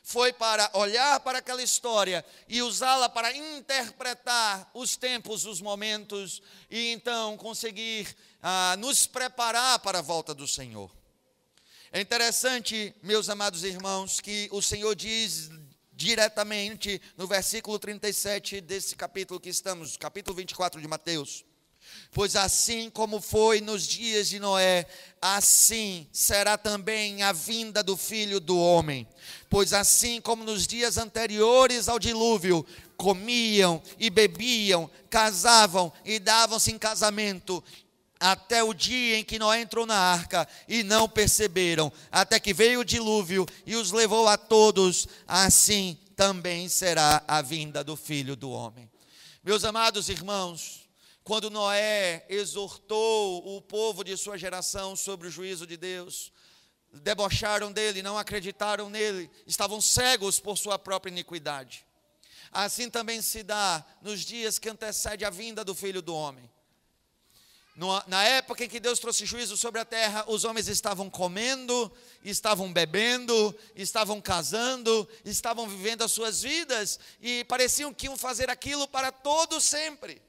foi 0.06 0.32
para 0.32 0.70
olhar 0.74 1.20
para 1.22 1.40
aquela 1.40 1.64
história 1.64 2.24
e 2.48 2.62
usá-la 2.62 3.10
para 3.10 3.36
interpretar 3.36 4.70
os 4.72 4.96
tempos, 4.96 5.46
os 5.46 5.60
momentos 5.60 6.44
e 6.70 6.92
então 6.92 7.36
conseguir 7.38 8.16
ah, 8.40 8.76
nos 8.78 9.08
preparar 9.08 9.80
para 9.80 9.98
a 9.98 10.04
volta 10.04 10.32
do 10.32 10.48
Senhor. 10.48 10.92
É 11.92 12.00
interessante, 12.00 12.94
meus 13.02 13.30
amados 13.30 13.64
irmãos, 13.64 14.22
que 14.22 14.48
o 14.52 14.62
Senhor 14.62 14.94
diz 14.96 15.50
diretamente 15.92 17.02
no 17.18 17.26
versículo 17.26 17.80
37 17.80 18.62
desse 18.62 18.96
capítulo 18.96 19.40
que 19.40 19.50
estamos, 19.50 19.98
capítulo 19.98 20.38
24 20.38 20.80
de 20.80 20.88
Mateus. 20.88 21.44
Pois 22.16 22.38
assim 22.38 22.90
como 22.90 23.20
foi 23.20 23.60
nos 23.60 23.86
dias 23.86 24.30
de 24.30 24.40
Noé, 24.40 24.86
assim 25.22 26.08
será 26.14 26.58
também 26.58 27.24
a 27.24 27.34
vinda 27.34 27.84
do 27.84 27.98
filho 27.98 28.40
do 28.40 28.58
homem. 28.58 29.06
Pois 29.50 29.74
assim 29.74 30.22
como 30.22 30.42
nos 30.42 30.66
dias 30.66 30.98
anteriores 30.98 31.90
ao 31.90 32.00
dilúvio, 32.00 32.66
comiam 32.96 33.84
e 34.00 34.10
bebiam, 34.10 34.90
casavam 35.10 35.92
e 36.06 36.18
davam-se 36.18 36.72
em 36.72 36.78
casamento, 36.78 37.62
até 38.18 38.64
o 38.64 38.74
dia 38.74 39.20
em 39.20 39.24
que 39.26 39.38
Noé 39.38 39.60
entrou 39.60 39.86
na 39.86 39.98
arca 39.98 40.48
e 40.70 40.84
não 40.84 41.10
perceberam, 41.10 41.92
até 42.10 42.40
que 42.40 42.54
veio 42.54 42.80
o 42.80 42.86
dilúvio 42.86 43.46
e 43.66 43.76
os 43.76 43.92
levou 43.92 44.26
a 44.30 44.38
todos, 44.38 45.06
assim 45.28 45.98
também 46.16 46.70
será 46.70 47.22
a 47.28 47.42
vinda 47.42 47.84
do 47.84 47.98
filho 47.98 48.38
do 48.38 48.52
homem. 48.52 48.90
Meus 49.44 49.66
amados 49.66 50.08
irmãos, 50.08 50.85
quando 51.26 51.50
Noé 51.50 52.24
exortou 52.30 53.58
o 53.58 53.60
povo 53.60 54.04
de 54.04 54.16
sua 54.16 54.38
geração 54.38 54.96
sobre 54.96 55.28
o 55.28 55.32
juízo 55.32 55.66
de 55.66 55.76
Deus, 55.76 56.32
debocharam 56.94 57.72
dele, 57.72 58.04
não 58.04 58.16
acreditaram 58.16 58.92
nele, 58.92 59.30
estavam 59.48 59.82
cegos 59.82 60.40
por 60.40 60.56
sua 60.56 60.78
própria 60.78 61.12
iniquidade. 61.12 61.84
Assim 62.52 62.92
também 62.92 63.24
se 63.24 63.42
dá 63.42 63.84
nos 64.04 64.22
dias 64.22 64.60
que 64.60 64.70
antecede 64.70 65.26
a 65.26 65.32
vinda 65.32 65.66
do 65.66 65.74
Filho 65.74 66.00
do 66.00 66.14
Homem. 66.14 66.48
na 68.06 68.24
época 68.24 68.64
em 68.64 68.70
que 68.70 68.80
Deus 68.80 69.00
trouxe 69.00 69.26
juízo 69.26 69.58
sobre 69.58 69.82
a 69.82 69.86
terra, 69.86 70.26
os 70.28 70.46
homens 70.46 70.68
estavam 70.68 71.10
comendo, 71.10 71.92
estavam 72.24 72.72
bebendo, 72.72 73.54
estavam 73.76 74.22
casando, 74.22 75.10
estavam 75.26 75.68
vivendo 75.68 76.04
as 76.04 76.12
suas 76.12 76.44
vidas 76.44 77.00
e 77.20 77.44
pareciam 77.46 77.92
que 77.92 78.06
iam 78.06 78.16
fazer 78.16 78.48
aquilo 78.48 78.88
para 78.88 79.12
todo 79.12 79.60
sempre 79.60 80.22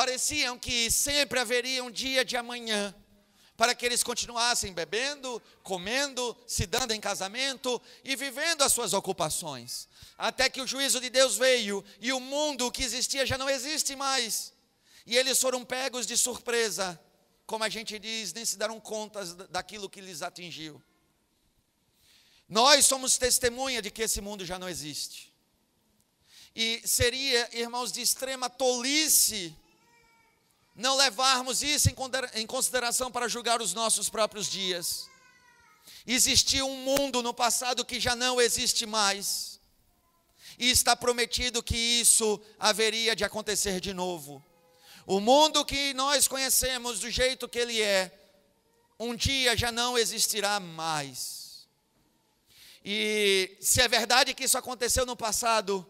pareciam 0.00 0.58
que 0.58 0.90
sempre 0.90 1.38
haveria 1.38 1.84
um 1.84 1.90
dia 1.90 2.24
de 2.24 2.34
amanhã, 2.34 2.94
para 3.54 3.74
que 3.74 3.84
eles 3.84 4.02
continuassem 4.02 4.72
bebendo, 4.72 5.42
comendo, 5.62 6.34
se 6.46 6.64
dando 6.64 6.92
em 6.92 6.98
casamento 6.98 7.78
e 8.02 8.16
vivendo 8.16 8.62
as 8.62 8.72
suas 8.72 8.94
ocupações. 8.94 9.86
Até 10.16 10.48
que 10.48 10.62
o 10.62 10.66
juízo 10.66 11.02
de 11.02 11.10
Deus 11.10 11.36
veio 11.36 11.84
e 12.00 12.14
o 12.14 12.18
mundo 12.18 12.72
que 12.72 12.82
existia 12.82 13.26
já 13.26 13.36
não 13.36 13.50
existe 13.50 13.94
mais. 13.94 14.54
E 15.04 15.18
eles 15.18 15.38
foram 15.38 15.66
pegos 15.66 16.06
de 16.06 16.16
surpresa, 16.16 16.98
como 17.44 17.62
a 17.62 17.68
gente 17.68 17.98
diz, 17.98 18.32
nem 18.32 18.46
se 18.46 18.56
deram 18.56 18.80
contas 18.80 19.34
daquilo 19.34 19.90
que 19.90 20.00
lhes 20.00 20.22
atingiu. 20.22 20.82
Nós 22.48 22.86
somos 22.86 23.18
testemunha 23.18 23.82
de 23.82 23.90
que 23.90 24.00
esse 24.00 24.22
mundo 24.22 24.46
já 24.46 24.58
não 24.58 24.66
existe. 24.66 25.30
E 26.56 26.80
seria, 26.86 27.50
irmãos, 27.52 27.92
de 27.92 28.00
extrema 28.00 28.48
tolice 28.48 29.54
não 30.74 30.96
levarmos 30.96 31.62
isso 31.62 31.88
em 32.34 32.46
consideração 32.46 33.10
para 33.10 33.28
julgar 33.28 33.60
os 33.60 33.74
nossos 33.74 34.08
próprios 34.08 34.48
dias. 34.48 35.08
Existiu 36.06 36.66
um 36.68 36.76
mundo 36.76 37.22
no 37.22 37.34
passado 37.34 37.84
que 37.84 38.00
já 38.00 38.16
não 38.16 38.40
existe 38.40 38.86
mais, 38.86 39.60
e 40.58 40.70
está 40.70 40.94
prometido 40.94 41.62
que 41.62 41.76
isso 41.76 42.40
haveria 42.58 43.16
de 43.16 43.24
acontecer 43.24 43.80
de 43.80 43.94
novo. 43.94 44.44
O 45.06 45.18
mundo 45.18 45.64
que 45.64 45.94
nós 45.94 46.28
conhecemos 46.28 47.00
do 47.00 47.10
jeito 47.10 47.48
que 47.48 47.58
ele 47.58 47.80
é, 47.80 48.12
um 48.98 49.14
dia 49.14 49.56
já 49.56 49.72
não 49.72 49.96
existirá 49.96 50.60
mais. 50.60 51.66
E 52.84 53.56
se 53.60 53.80
é 53.80 53.88
verdade 53.88 54.34
que 54.34 54.44
isso 54.44 54.58
aconteceu 54.58 55.04
no 55.06 55.16
passado, 55.16 55.86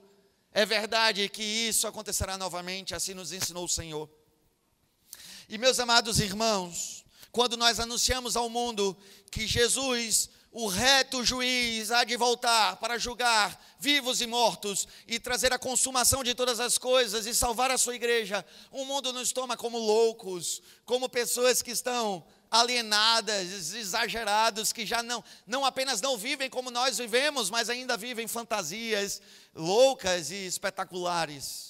é 0.52 0.64
verdade 0.64 1.28
que 1.28 1.42
isso 1.42 1.86
acontecerá 1.86 2.38
novamente, 2.38 2.94
assim 2.94 3.14
nos 3.14 3.32
ensinou 3.32 3.64
o 3.64 3.68
Senhor. 3.68 4.08
E 5.50 5.58
meus 5.58 5.80
amados 5.80 6.20
irmãos, 6.20 7.04
quando 7.32 7.56
nós 7.56 7.80
anunciamos 7.80 8.36
ao 8.36 8.48
mundo 8.48 8.96
que 9.32 9.48
Jesus, 9.48 10.30
o 10.52 10.68
reto 10.68 11.24
juiz, 11.24 11.90
há 11.90 12.04
de 12.04 12.16
voltar 12.16 12.76
para 12.76 12.96
julgar 12.96 13.60
vivos 13.80 14.20
e 14.20 14.28
mortos 14.28 14.86
e 15.08 15.18
trazer 15.18 15.52
a 15.52 15.58
consumação 15.58 16.22
de 16.22 16.36
todas 16.36 16.60
as 16.60 16.78
coisas 16.78 17.26
e 17.26 17.34
salvar 17.34 17.68
a 17.68 17.78
sua 17.78 17.96
igreja, 17.96 18.46
o 18.70 18.84
mundo 18.84 19.12
nos 19.12 19.32
toma 19.32 19.56
como 19.56 19.76
loucos, 19.76 20.62
como 20.84 21.08
pessoas 21.08 21.60
que 21.60 21.72
estão 21.72 22.24
alienadas, 22.48 23.72
exagerados, 23.74 24.72
que 24.72 24.86
já 24.86 25.02
não, 25.02 25.24
não 25.48 25.64
apenas 25.64 26.00
não 26.00 26.16
vivem 26.16 26.48
como 26.48 26.70
nós 26.70 26.96
vivemos, 26.96 27.50
mas 27.50 27.68
ainda 27.68 27.96
vivem 27.96 28.28
fantasias 28.28 29.20
loucas 29.52 30.30
e 30.30 30.46
espetaculares. 30.46 31.69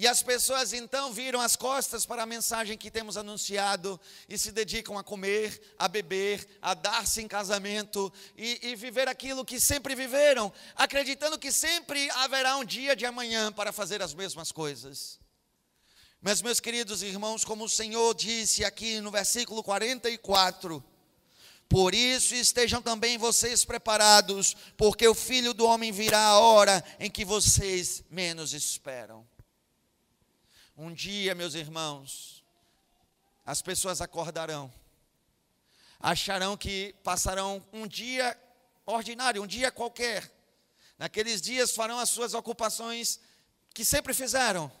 E 0.00 0.08
as 0.08 0.22
pessoas 0.22 0.72
então 0.72 1.12
viram 1.12 1.42
as 1.42 1.56
costas 1.56 2.06
para 2.06 2.22
a 2.22 2.26
mensagem 2.26 2.78
que 2.78 2.90
temos 2.90 3.18
anunciado 3.18 4.00
e 4.26 4.38
se 4.38 4.50
dedicam 4.50 4.96
a 4.96 5.04
comer, 5.04 5.60
a 5.78 5.86
beber, 5.88 6.48
a 6.62 6.72
dar-se 6.72 7.20
em 7.20 7.28
casamento 7.28 8.10
e, 8.34 8.70
e, 8.70 8.74
viver 8.74 9.08
aquilo 9.08 9.44
que 9.44 9.60
sempre 9.60 9.94
viveram, 9.94 10.50
acreditando 10.74 11.38
que 11.38 11.52
sempre 11.52 12.08
haverá 12.12 12.56
um 12.56 12.64
dia 12.64 12.96
de 12.96 13.04
amanhã 13.04 13.52
para 13.52 13.72
fazer 13.72 14.00
as 14.00 14.14
mesmas 14.14 14.50
coisas. 14.50 15.20
Mas, 16.18 16.40
meus 16.40 16.60
queridos 16.60 17.02
irmãos, 17.02 17.44
como 17.44 17.64
o 17.64 17.68
Senhor 17.68 18.14
disse 18.14 18.64
aqui 18.64 19.02
no 19.02 19.10
versículo 19.10 19.62
44, 19.62 20.82
por 21.68 21.94
isso 21.94 22.34
estejam 22.34 22.80
também 22.80 23.18
vocês 23.18 23.66
preparados, 23.66 24.56
porque 24.78 25.06
o 25.06 25.14
filho 25.14 25.52
do 25.52 25.66
homem 25.66 25.92
virá 25.92 26.22
a 26.22 26.38
hora 26.38 26.82
em 26.98 27.10
que 27.10 27.22
vocês 27.22 28.02
menos 28.10 28.54
esperam. 28.54 29.28
Um 30.82 30.94
dia, 30.94 31.34
meus 31.34 31.52
irmãos, 31.52 32.42
as 33.44 33.60
pessoas 33.60 34.00
acordarão, 34.00 34.72
acharão 35.98 36.56
que 36.56 36.94
passarão 37.04 37.62
um 37.70 37.86
dia 37.86 38.34
ordinário, 38.86 39.42
um 39.42 39.46
dia 39.46 39.70
qualquer. 39.70 40.34
Naqueles 40.96 41.42
dias 41.42 41.72
farão 41.72 41.98
as 41.98 42.08
suas 42.08 42.32
ocupações 42.32 43.20
que 43.74 43.84
sempre 43.84 44.14
fizeram. 44.14 44.72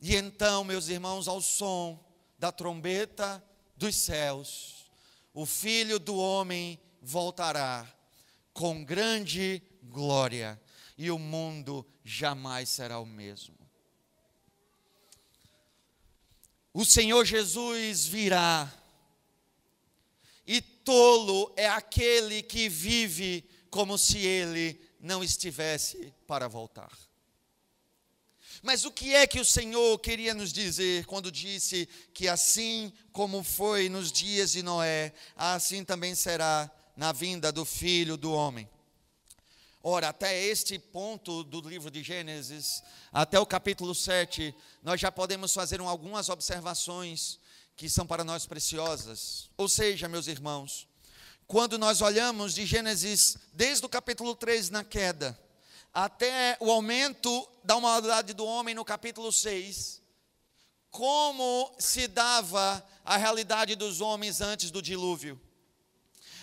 E 0.00 0.14
então, 0.14 0.62
meus 0.62 0.86
irmãos, 0.86 1.26
ao 1.26 1.40
som 1.40 1.98
da 2.38 2.52
trombeta 2.52 3.44
dos 3.76 3.96
céus, 3.96 4.88
o 5.34 5.44
Filho 5.44 5.98
do 5.98 6.16
Homem 6.16 6.80
voltará 7.02 7.84
com 8.52 8.84
grande 8.84 9.60
glória, 9.82 10.60
e 10.96 11.10
o 11.10 11.18
mundo 11.18 11.84
jamais 12.04 12.68
será 12.68 13.00
o 13.00 13.06
mesmo. 13.06 13.57
O 16.72 16.84
Senhor 16.84 17.24
Jesus 17.24 18.06
virá. 18.06 18.72
E 20.46 20.60
tolo 20.60 21.52
é 21.56 21.68
aquele 21.68 22.42
que 22.42 22.68
vive 22.68 23.44
como 23.70 23.98
se 23.98 24.18
ele 24.18 24.80
não 25.00 25.22
estivesse 25.22 26.12
para 26.26 26.48
voltar. 26.48 26.90
Mas 28.62 28.84
o 28.84 28.90
que 28.90 29.14
é 29.14 29.26
que 29.26 29.40
o 29.40 29.44
Senhor 29.44 29.98
queria 29.98 30.34
nos 30.34 30.52
dizer 30.52 31.04
quando 31.06 31.30
disse 31.30 31.88
que 32.12 32.26
assim 32.26 32.92
como 33.12 33.44
foi 33.44 33.88
nos 33.88 34.10
dias 34.10 34.52
de 34.52 34.62
Noé, 34.62 35.12
assim 35.36 35.84
também 35.84 36.14
será 36.14 36.70
na 36.96 37.12
vinda 37.12 37.52
do 37.52 37.64
filho 37.64 38.16
do 38.16 38.32
homem? 38.32 38.68
Ora, 39.82 40.08
até 40.08 40.36
este 40.44 40.76
ponto 40.78 41.44
do 41.44 41.60
livro 41.60 41.90
de 41.90 42.02
Gênesis, 42.02 42.82
até 43.12 43.38
o 43.38 43.46
capítulo 43.46 43.94
7, 43.94 44.52
nós 44.82 45.00
já 45.00 45.10
podemos 45.12 45.54
fazer 45.54 45.80
algumas 45.80 46.28
observações 46.28 47.38
que 47.76 47.88
são 47.88 48.04
para 48.04 48.24
nós 48.24 48.44
preciosas. 48.44 49.48
Ou 49.56 49.68
seja, 49.68 50.08
meus 50.08 50.26
irmãos, 50.26 50.88
quando 51.46 51.78
nós 51.78 52.00
olhamos 52.02 52.54
de 52.54 52.66
Gênesis, 52.66 53.36
desde 53.52 53.86
o 53.86 53.88
capítulo 53.88 54.34
3 54.34 54.68
na 54.68 54.82
queda, 54.82 55.38
até 55.94 56.56
o 56.60 56.70
aumento 56.72 57.48
da 57.62 57.78
maldade 57.78 58.34
do 58.34 58.44
homem 58.44 58.74
no 58.74 58.84
capítulo 58.84 59.32
6, 59.32 60.02
como 60.90 61.72
se 61.78 62.08
dava 62.08 62.84
a 63.04 63.16
realidade 63.16 63.76
dos 63.76 64.00
homens 64.00 64.40
antes 64.40 64.72
do 64.72 64.82
dilúvio. 64.82 65.40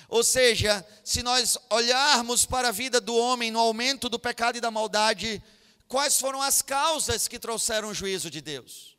Ou 0.08 0.24
seja, 0.24 0.86
se 1.04 1.24
nós 1.24 1.58
olharmos 1.70 2.46
para 2.46 2.70
a 2.70 2.72
vida 2.72 3.02
do 3.02 3.16
homem 3.16 3.52
no 3.52 3.60
aumento 3.60 4.08
do 4.10 4.20
pecado 4.20 4.58
e 4.58 4.62
da 4.62 4.70
maldade, 4.70 5.42
quais 5.88 6.20
foram 6.20 6.42
as 6.42 6.62
causas 6.62 7.28
que 7.28 7.40
trouxeram 7.40 7.90
o 7.90 7.94
juízo 7.94 8.30
de 8.30 8.42
Deus? 8.42 8.96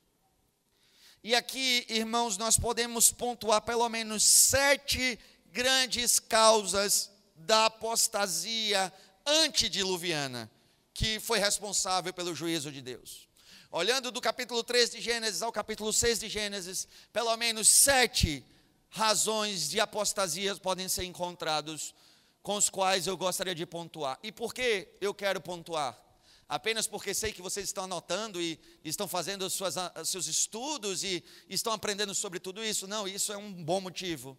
E 1.22 1.34
aqui, 1.34 1.84
irmãos, 1.88 2.36
nós 2.36 2.56
podemos 2.56 3.10
pontuar 3.10 3.60
pelo 3.62 3.88
menos 3.88 4.22
sete 4.22 5.18
grandes 5.46 6.18
causas 6.18 7.10
da 7.34 7.66
apostasia 7.66 8.92
antediluviana, 9.26 10.50
que 10.94 11.18
foi 11.18 11.38
responsável 11.38 12.12
pelo 12.12 12.34
juízo 12.34 12.70
de 12.70 12.80
Deus. 12.80 13.26
Olhando 13.70 14.10
do 14.10 14.20
capítulo 14.20 14.62
3 14.62 14.90
de 14.90 15.00
Gênesis 15.00 15.42
ao 15.42 15.50
capítulo 15.50 15.92
6 15.92 16.20
de 16.20 16.28
Gênesis, 16.28 16.86
pelo 17.12 17.36
menos 17.36 17.68
sete 17.68 18.44
razões 18.88 19.68
de 19.68 19.80
apostasias 19.80 20.58
podem 20.58 20.88
ser 20.88 21.04
encontrados 21.04 21.94
com 22.42 22.56
os 22.56 22.70
quais 22.70 23.06
eu 23.06 23.16
gostaria 23.16 23.54
de 23.54 23.66
pontuar. 23.66 24.18
E 24.22 24.30
por 24.30 24.54
que 24.54 24.88
eu 25.00 25.12
quero 25.12 25.40
pontuar? 25.40 26.00
Apenas 26.48 26.86
porque 26.86 27.12
sei 27.12 27.32
que 27.32 27.42
vocês 27.42 27.66
estão 27.66 27.84
anotando 27.84 28.40
e 28.40 28.58
estão 28.84 29.08
fazendo 29.08 29.50
suas, 29.50 29.74
seus 30.04 30.28
estudos 30.28 31.02
e 31.02 31.24
estão 31.48 31.72
aprendendo 31.72 32.14
sobre 32.14 32.38
tudo 32.38 32.64
isso. 32.64 32.86
Não, 32.86 33.08
isso 33.08 33.32
é 33.32 33.36
um 33.36 33.52
bom 33.52 33.80
motivo. 33.80 34.38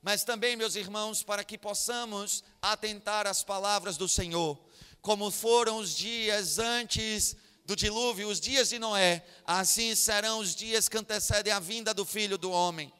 Mas 0.00 0.22
também, 0.22 0.54
meus 0.54 0.76
irmãos, 0.76 1.22
para 1.24 1.42
que 1.42 1.58
possamos 1.58 2.44
atentar 2.62 3.26
às 3.26 3.42
palavras 3.42 3.96
do 3.96 4.08
Senhor, 4.08 4.56
como 5.02 5.30
foram 5.30 5.78
os 5.78 5.96
dias 5.96 6.58
antes 6.58 7.36
do 7.66 7.74
dilúvio, 7.74 8.28
os 8.28 8.40
dias 8.40 8.68
de 8.68 8.78
Noé, 8.78 9.26
assim 9.44 9.94
serão 9.94 10.38
os 10.38 10.54
dias 10.54 10.88
que 10.88 10.96
antecedem 10.96 11.52
a 11.52 11.58
vinda 11.58 11.92
do 11.92 12.04
Filho 12.04 12.38
do 12.38 12.50
Homem. 12.50 12.92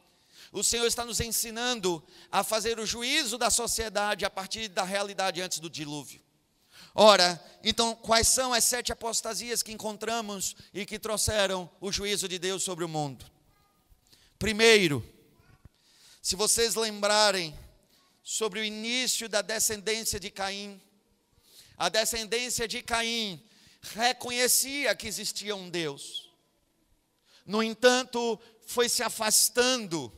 O 0.53 0.65
Senhor 0.65 0.87
está 0.87 1.05
nos 1.05 1.21
ensinando 1.21 2.03
a 2.31 2.43
fazer 2.43 2.81
o 2.81 2.87
juízo 2.87 3.39
da 3.39 3.51
sociedade 3.51 4.25
a 4.25 4.31
partir 4.31 4.69
da 4.69 4.83
realidade 4.83 5.41
antes 5.41 5.61
do 5.61 5.71
dilúvio. 5.71 6.21
Ora, 6.93 7.41
então, 7.63 7.95
quais 7.95 8.27
são 8.27 8.53
as 8.53 8.65
sete 8.65 8.91
apostasias 8.91 9.63
que 9.63 9.71
encontramos 9.71 10.57
e 10.75 10.85
que 10.85 10.99
trouxeram 10.99 11.71
o 11.81 11.93
juízo 11.93 12.27
de 12.29 12.39
Deus 12.39 12.65
sobre 12.65 12.85
o 12.85 12.89
mundo? 12.89 13.25
Primeiro, 14.39 15.07
se 16.21 16.35
vocês 16.35 16.75
lembrarem 16.75 17.57
sobre 18.23 18.59
o 18.59 18.65
início 18.65 19.29
da 19.29 19.43
descendência 19.43 20.19
de 20.19 20.31
Caim, 20.31 20.81
a 21.77 21.89
descendência 21.89 22.67
de 22.67 22.83
Caim 22.83 23.41
reconhecia 23.81 24.95
que 24.97 25.07
existia 25.07 25.55
um 25.55 25.71
Deus. 25.71 26.29
No 27.47 27.63
entanto, 27.63 28.39
foi 28.67 28.89
se 28.89 29.03
afastando 29.03 30.13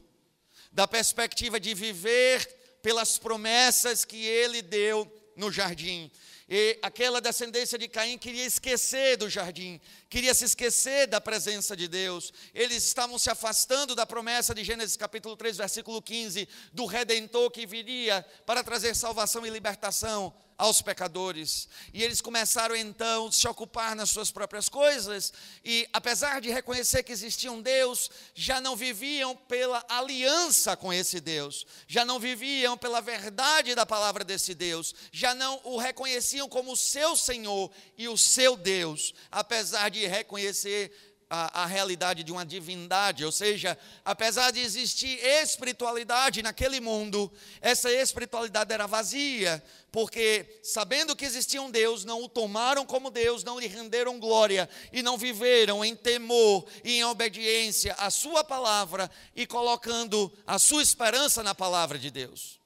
da 0.73 0.89
perspectiva 0.89 1.61
de 1.61 1.75
viver 1.75 2.47
pelas 2.83 3.19
promessas 3.19 4.05
que 4.05 4.25
ele 4.25 4.63
deu 4.63 5.11
no 5.37 5.51
jardim. 5.51 6.11
E 6.49 6.79
aquela 6.83 7.21
descendência 7.21 7.79
de 7.79 7.89
Caim 7.89 8.19
queria 8.19 8.45
esquecer 8.45 9.17
do 9.17 9.31
jardim, 9.31 9.81
queria 10.11 10.35
se 10.35 10.45
esquecer 10.45 11.07
da 11.07 11.21
presença 11.21 11.75
de 11.77 11.89
Deus. 11.89 12.33
Eles 12.53 12.85
estavam 12.85 13.19
se 13.19 13.31
afastando 13.31 13.95
da 13.95 14.05
promessa 14.05 14.55
de 14.55 14.63
Gênesis 14.63 14.97
capítulo 14.97 15.37
3, 15.37 15.57
versículo 15.57 16.03
15, 16.03 16.49
do 16.73 16.85
redentor 16.85 17.51
que 17.51 17.65
viria 17.65 18.23
para 18.45 18.63
trazer 18.63 18.95
salvação 18.95 19.47
e 19.47 19.51
libertação 19.51 20.35
aos 20.63 20.81
pecadores. 20.81 21.69
E 21.93 22.05
eles 22.05 22.21
começaram 22.21 22.77
então 22.77 23.27
a 23.27 23.33
se 23.33 23.49
ocupar 23.49 23.97
nas 23.97 24.11
suas 24.11 24.31
próprias 24.31 24.69
coisas, 24.69 25.33
e 25.65 25.89
apesar 25.93 26.41
de 26.41 26.51
reconhecer 26.51 27.03
que 27.03 27.11
existia 27.11 27.51
um 27.51 27.61
Deus, 27.61 28.09
já 28.33 28.61
não 28.61 28.77
viviam 28.77 29.35
pela 29.35 29.85
aliança 29.89 30.77
com 30.77 30.93
esse 30.93 31.21
Deus, 31.21 31.67
já 31.89 32.05
não 32.05 32.21
viviam 32.21 32.79
pela 32.79 33.01
verdade 33.01 33.75
da 33.75 33.85
palavra 33.85 34.23
desse 34.23 34.55
Deus, 34.55 34.95
já 35.11 35.35
não 35.35 35.61
o 35.65 35.79
reconheciam 35.79 36.49
como 36.49 36.77
seu 36.77 37.17
Senhor 37.17 37.69
e 37.99 38.07
o 38.07 38.17
seu 38.17 38.57
Deus, 38.57 39.13
apesar 39.33 39.89
de 39.89 40.07
reconhecer 40.07 41.12
a, 41.35 41.63
a, 41.63 41.67
realidade 41.67 42.23
de 42.23 42.31
uma 42.31 42.45
divindade, 42.45 43.25
ou 43.25 43.33
seja, 43.33 43.79
apesar 44.05 44.51
de 44.51 44.61
existir 44.61 45.19
espiritualidade 45.25 46.43
naquele 46.43 46.79
mundo, 46.79 47.33
essa 47.63 47.91
espiritualidade 47.91 48.71
era 48.71 48.87
vazia, 48.87 49.65
porque 49.91 50.61
sabendo 50.63 51.17
que 51.17 51.25
existia 51.25 51.63
um 51.63 51.71
Deus, 51.71 52.05
não 52.05 52.23
o 52.23 52.29
tomaram 52.29 52.85
como 52.85 53.11
Deus, 53.11 53.43
não 53.43 53.59
lhe 53.59 53.67
renderam 53.67 54.21
glória 54.21 54.69
e 54.93 55.01
não 55.01 55.17
viveram 55.17 55.83
em 55.83 55.97
temor 55.97 56.67
e 56.85 56.99
em 56.99 57.05
obediência 57.05 57.95
à 57.95 58.11
Sua 58.11 58.45
palavra 58.45 59.11
e 59.35 59.47
colocando 59.47 60.31
a 60.47 60.59
sua 60.59 60.83
esperança 60.83 61.43
na 61.43 61.55
palavra 61.55 61.99
de 61.99 62.11
Deus. 62.11 62.61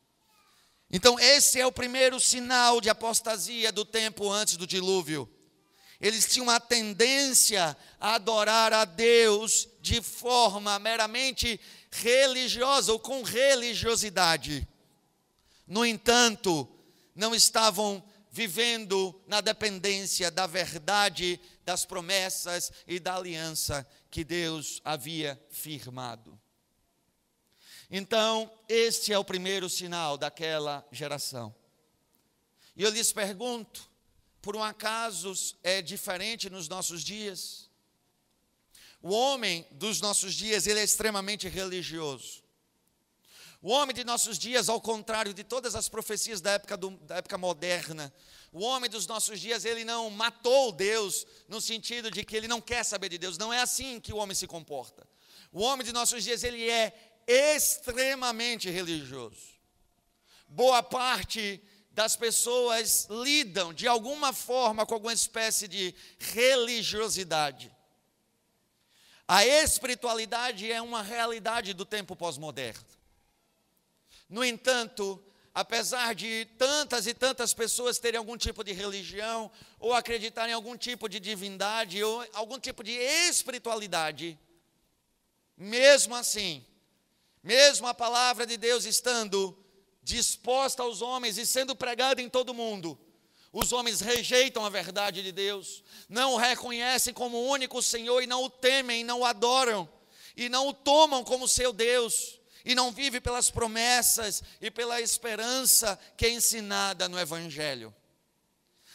Então, 0.91 1.21
esse 1.21 1.61
é 1.61 1.67
o 1.67 1.71
primeiro 1.71 2.19
sinal 2.19 2.81
de 2.81 2.91
apostasia 2.91 3.71
do 3.71 3.85
tempo 3.85 4.29
antes 4.29 4.57
do 4.57 4.67
dilúvio. 4.67 5.36
Eles 6.01 6.27
tinham 6.27 6.47
uma 6.47 6.61
tendência 6.61 7.77
a 7.99 8.15
adorar 8.15 8.73
a 8.73 8.85
Deus 8.85 9.69
de 9.81 10.03
forma 10.03 10.79
meramente 10.79 11.59
religiosa 11.91 12.93
ou 12.93 12.99
com 12.99 13.23
religiosidade. 13.23 14.67
No 15.67 15.85
entanto, 15.85 16.69
não 17.15 17.35
estavam 17.35 18.03
vivendo 18.31 19.19
na 19.27 19.41
dependência 19.41 20.31
da 20.31 20.47
verdade, 20.47 21.41
das 21.65 21.87
promessas 21.87 22.71
e 22.87 23.01
da 23.01 23.17
aliança 23.17 23.87
que 24.11 24.23
Deus 24.23 24.83
havia 24.85 25.41
firmado. 25.51 26.39
Então, 27.91 28.51
este 28.69 29.13
é 29.13 29.19
o 29.19 29.25
primeiro 29.25 29.71
sinal 29.71 30.19
daquela 30.19 30.87
geração. 30.93 31.55
E 32.77 32.83
eu 32.83 32.91
lhes 32.91 33.13
pergunto: 33.13 33.89
por 34.47 34.55
um 34.55 34.63
acaso 34.63 35.35
é 35.61 35.83
diferente 35.83 36.49
nos 36.49 36.69
nossos 36.69 37.03
dias? 37.03 37.69
O 39.03 39.11
homem 39.11 39.67
dos 39.73 40.01
nossos 40.01 40.35
dias, 40.35 40.69
ele 40.69 40.79
é 40.79 40.85
extremamente 40.85 41.49
religioso. 41.49 42.45
O 43.61 43.71
homem 43.71 43.93
de 43.93 44.05
nossos 44.05 44.39
dias, 44.39 44.69
ao 44.69 44.81
contrário 44.81 45.35
de 45.35 45.43
todas 45.43 45.75
as 45.75 45.89
profecias 45.89 46.41
da 46.41 46.53
época, 46.53 46.77
do, 46.77 46.91
da 46.91 47.17
época 47.17 47.37
moderna, 47.37 48.15
o 48.53 48.61
homem 48.61 48.89
dos 48.89 49.09
nossos 49.09 49.41
dias, 49.41 49.65
ele 49.65 49.85
não 49.85 50.09
matou 50.11 50.71
Deus 50.71 51.27
no 51.49 51.61
sentido 51.61 52.09
de 52.09 52.25
que 52.25 52.37
ele 52.37 52.47
não 52.47 52.61
quer 52.61 52.85
saber 52.85 53.09
de 53.09 53.19
Deus. 53.19 53.37
Não 53.37 53.53
é 53.53 53.61
assim 53.61 53.99
que 53.99 54.13
o 54.13 54.17
homem 54.19 54.37
se 54.37 54.47
comporta. 54.47 55.05
O 55.51 55.61
homem 55.61 55.85
de 55.85 55.93
nossos 55.93 56.23
dias, 56.23 56.45
ele 56.45 56.71
é 56.71 57.17
extremamente 57.27 58.71
religioso. 58.71 59.57
Boa 60.47 60.85
parte 60.85 61.61
das 61.97 62.15
pessoas 62.15 63.07
lidam 63.09 63.73
de 63.73 63.89
alguma 63.89 64.31
forma 64.31 64.85
com 64.85 64.93
alguma 64.93 65.15
espécie 65.15 65.67
de 65.67 65.95
religiosidade. 66.19 67.75
A 69.27 69.47
espiritualidade 69.47 70.71
é 70.71 70.81
uma 70.83 71.01
realidade 71.01 71.73
do 71.73 71.87
tempo 71.87 72.15
pós-moderno. 72.15 72.85
No 74.29 74.45
entanto, 74.45 75.19
apesar 75.55 76.15
de 76.15 76.47
tantas 76.59 77.07
e 77.07 77.15
tantas 77.15 77.55
pessoas 77.55 77.99
terem 77.99 78.19
algum 78.19 78.37
tipo 78.37 78.63
de 78.63 78.75
religião, 78.75 79.51
ou 79.81 79.95
acreditarem 79.95 80.51
em 80.51 80.55
algum 80.55 80.77
tipo 80.77 81.09
de 81.09 81.19
divindade, 81.19 82.05
ou 82.05 82.27
algum 82.35 82.61
tipo 82.61 82.85
de 82.85 82.93
espiritualidade, 82.93 84.39
mesmo 85.57 86.15
assim, 86.15 86.63
mesmo 87.43 87.87
a 87.87 87.95
palavra 87.95 88.47
de 88.47 88.59
Deus 88.59 88.85
estando 88.85 89.59
disposta 90.07 90.85
aos 90.85 91.03
homens 91.03 91.37
e 91.37 91.45
sendo 91.45 91.75
pregada 91.75 92.23
em 92.23 92.29
todo 92.29 92.51
o 92.51 92.55
mundo. 92.55 92.97
Os 93.53 93.73
homens 93.73 94.01
rejeitam 94.01 94.64
a 94.64 94.71
verdade 94.71 95.21
de 95.21 95.33
Deus, 95.33 95.83
não 96.09 96.35
o 96.35 96.37
reconhecem 96.37 97.12
como 97.12 97.37
o 97.37 97.49
único 97.49 97.83
Senhor 97.83 98.23
e 98.23 98.27
não 98.27 98.45
o 98.45 98.51
temem, 98.51 99.03
não 99.03 99.21
o 99.21 99.25
adoram 99.25 99.88
e 100.37 100.49
não 100.49 100.69
o 100.69 100.73
tomam 100.73 101.25
como 101.25 101.49
seu 101.49 101.73
Deus 101.73 102.38
e 102.64 102.73
não 102.73 102.92
vive 102.92 103.21
pelas 103.21 103.51
promessas 103.51 104.45
e 104.61 104.71
pela 104.71 105.01
esperança 105.01 105.99
que 106.16 106.27
é 106.27 106.31
ensinada 106.31 107.09
no 107.09 107.19
Evangelho. 107.19 107.92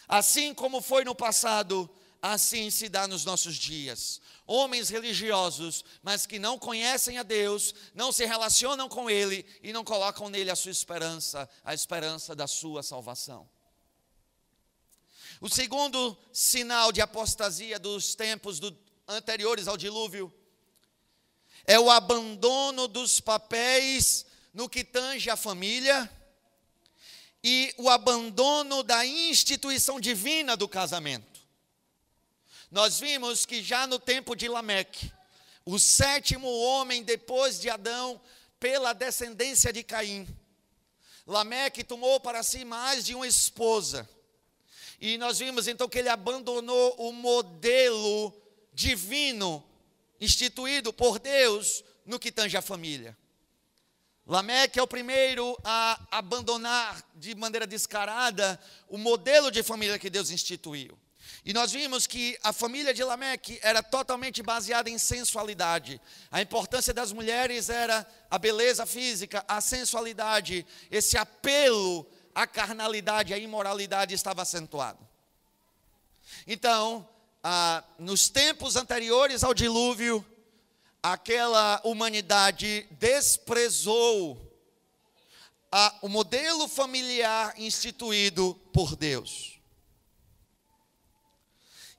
Assim 0.07 0.53
como 0.53 0.81
foi 0.81 1.03
no 1.03 1.13
passado, 1.13 1.89
assim 2.21 2.69
se 2.69 2.87
dá 2.87 3.07
nos 3.07 3.25
nossos 3.25 3.55
dias 3.55 4.21
homens 4.51 4.89
religiosos, 4.89 5.85
mas 6.03 6.25
que 6.25 6.37
não 6.37 6.59
conhecem 6.59 7.17
a 7.17 7.23
Deus, 7.23 7.73
não 7.95 8.11
se 8.11 8.25
relacionam 8.25 8.89
com 8.89 9.09
Ele 9.09 9.45
e 9.63 9.71
não 9.71 9.83
colocam 9.83 10.29
nele 10.29 10.51
a 10.51 10.55
sua 10.55 10.71
esperança, 10.71 11.49
a 11.63 11.73
esperança 11.73 12.35
da 12.35 12.47
sua 12.47 12.83
salvação. 12.83 13.49
O 15.39 15.49
segundo 15.49 16.17
sinal 16.33 16.91
de 16.91 17.01
apostasia 17.01 17.79
dos 17.79 18.13
tempos 18.13 18.59
do, 18.59 18.77
anteriores 19.07 19.67
ao 19.67 19.77
dilúvio 19.77 20.31
é 21.65 21.79
o 21.79 21.89
abandono 21.89 22.87
dos 22.87 23.21
papéis 23.21 24.25
no 24.53 24.67
que 24.67 24.83
tange 24.83 25.29
a 25.29 25.37
família 25.37 26.11
e 27.43 27.73
o 27.77 27.89
abandono 27.89 28.83
da 28.83 29.05
instituição 29.05 29.99
divina 29.99 30.57
do 30.57 30.67
casamento. 30.67 31.30
Nós 32.71 33.01
vimos 33.01 33.45
que 33.45 33.61
já 33.61 33.85
no 33.85 33.99
tempo 33.99 34.33
de 34.33 34.47
Lameque, 34.47 35.11
o 35.65 35.77
sétimo 35.77 36.47
homem 36.47 37.03
depois 37.03 37.59
de 37.59 37.69
Adão, 37.69 38.19
pela 38.57 38.93
descendência 38.93 39.73
de 39.73 39.83
Caim. 39.83 40.25
Lameque 41.27 41.83
tomou 41.83 42.19
para 42.21 42.41
si 42.43 42.63
mais 42.63 43.03
de 43.03 43.13
uma 43.13 43.27
esposa. 43.27 44.09
E 45.01 45.17
nós 45.17 45.39
vimos 45.39 45.67
então 45.67 45.89
que 45.89 45.99
ele 45.99 46.07
abandonou 46.07 46.95
o 46.97 47.11
modelo 47.11 48.33
divino 48.73 49.61
instituído 50.19 50.93
por 50.93 51.19
Deus 51.19 51.83
no 52.05 52.19
que 52.19 52.31
tange 52.31 52.55
a 52.55 52.61
família. 52.61 53.17
Lameque 54.25 54.79
é 54.79 54.83
o 54.83 54.87
primeiro 54.87 55.59
a 55.63 55.99
abandonar 56.09 57.03
de 57.15 57.35
maneira 57.35 57.67
descarada 57.67 58.57
o 58.87 58.97
modelo 58.97 59.51
de 59.51 59.61
família 59.61 59.99
que 59.99 60.09
Deus 60.09 60.29
instituiu. 60.29 60.97
E 61.43 61.53
nós 61.53 61.71
vimos 61.71 62.05
que 62.05 62.37
a 62.43 62.53
família 62.53 62.93
de 62.93 63.03
Lameque 63.03 63.59
era 63.63 63.81
totalmente 63.81 64.43
baseada 64.43 64.89
em 64.89 64.97
sensualidade. 64.97 65.99
A 66.31 66.41
importância 66.41 66.93
das 66.93 67.11
mulheres 67.11 67.69
era 67.69 68.05
a 68.29 68.37
beleza 68.37 68.85
física, 68.85 69.43
a 69.47 69.59
sensualidade, 69.59 70.65
esse 70.89 71.17
apelo 71.17 72.05
à 72.33 72.45
carnalidade, 72.45 73.33
à 73.33 73.37
imoralidade 73.37 74.13
estava 74.13 74.43
acentuado. 74.43 74.99
Então, 76.45 77.07
ah, 77.43 77.83
nos 77.97 78.29
tempos 78.29 78.75
anteriores 78.75 79.43
ao 79.43 79.53
dilúvio, 79.53 80.25
aquela 81.01 81.81
humanidade 81.83 82.87
desprezou 82.91 84.39
a, 85.71 85.95
o 86.01 86.09
modelo 86.09 86.67
familiar 86.67 87.53
instituído 87.57 88.53
por 88.73 88.95
Deus. 88.95 89.60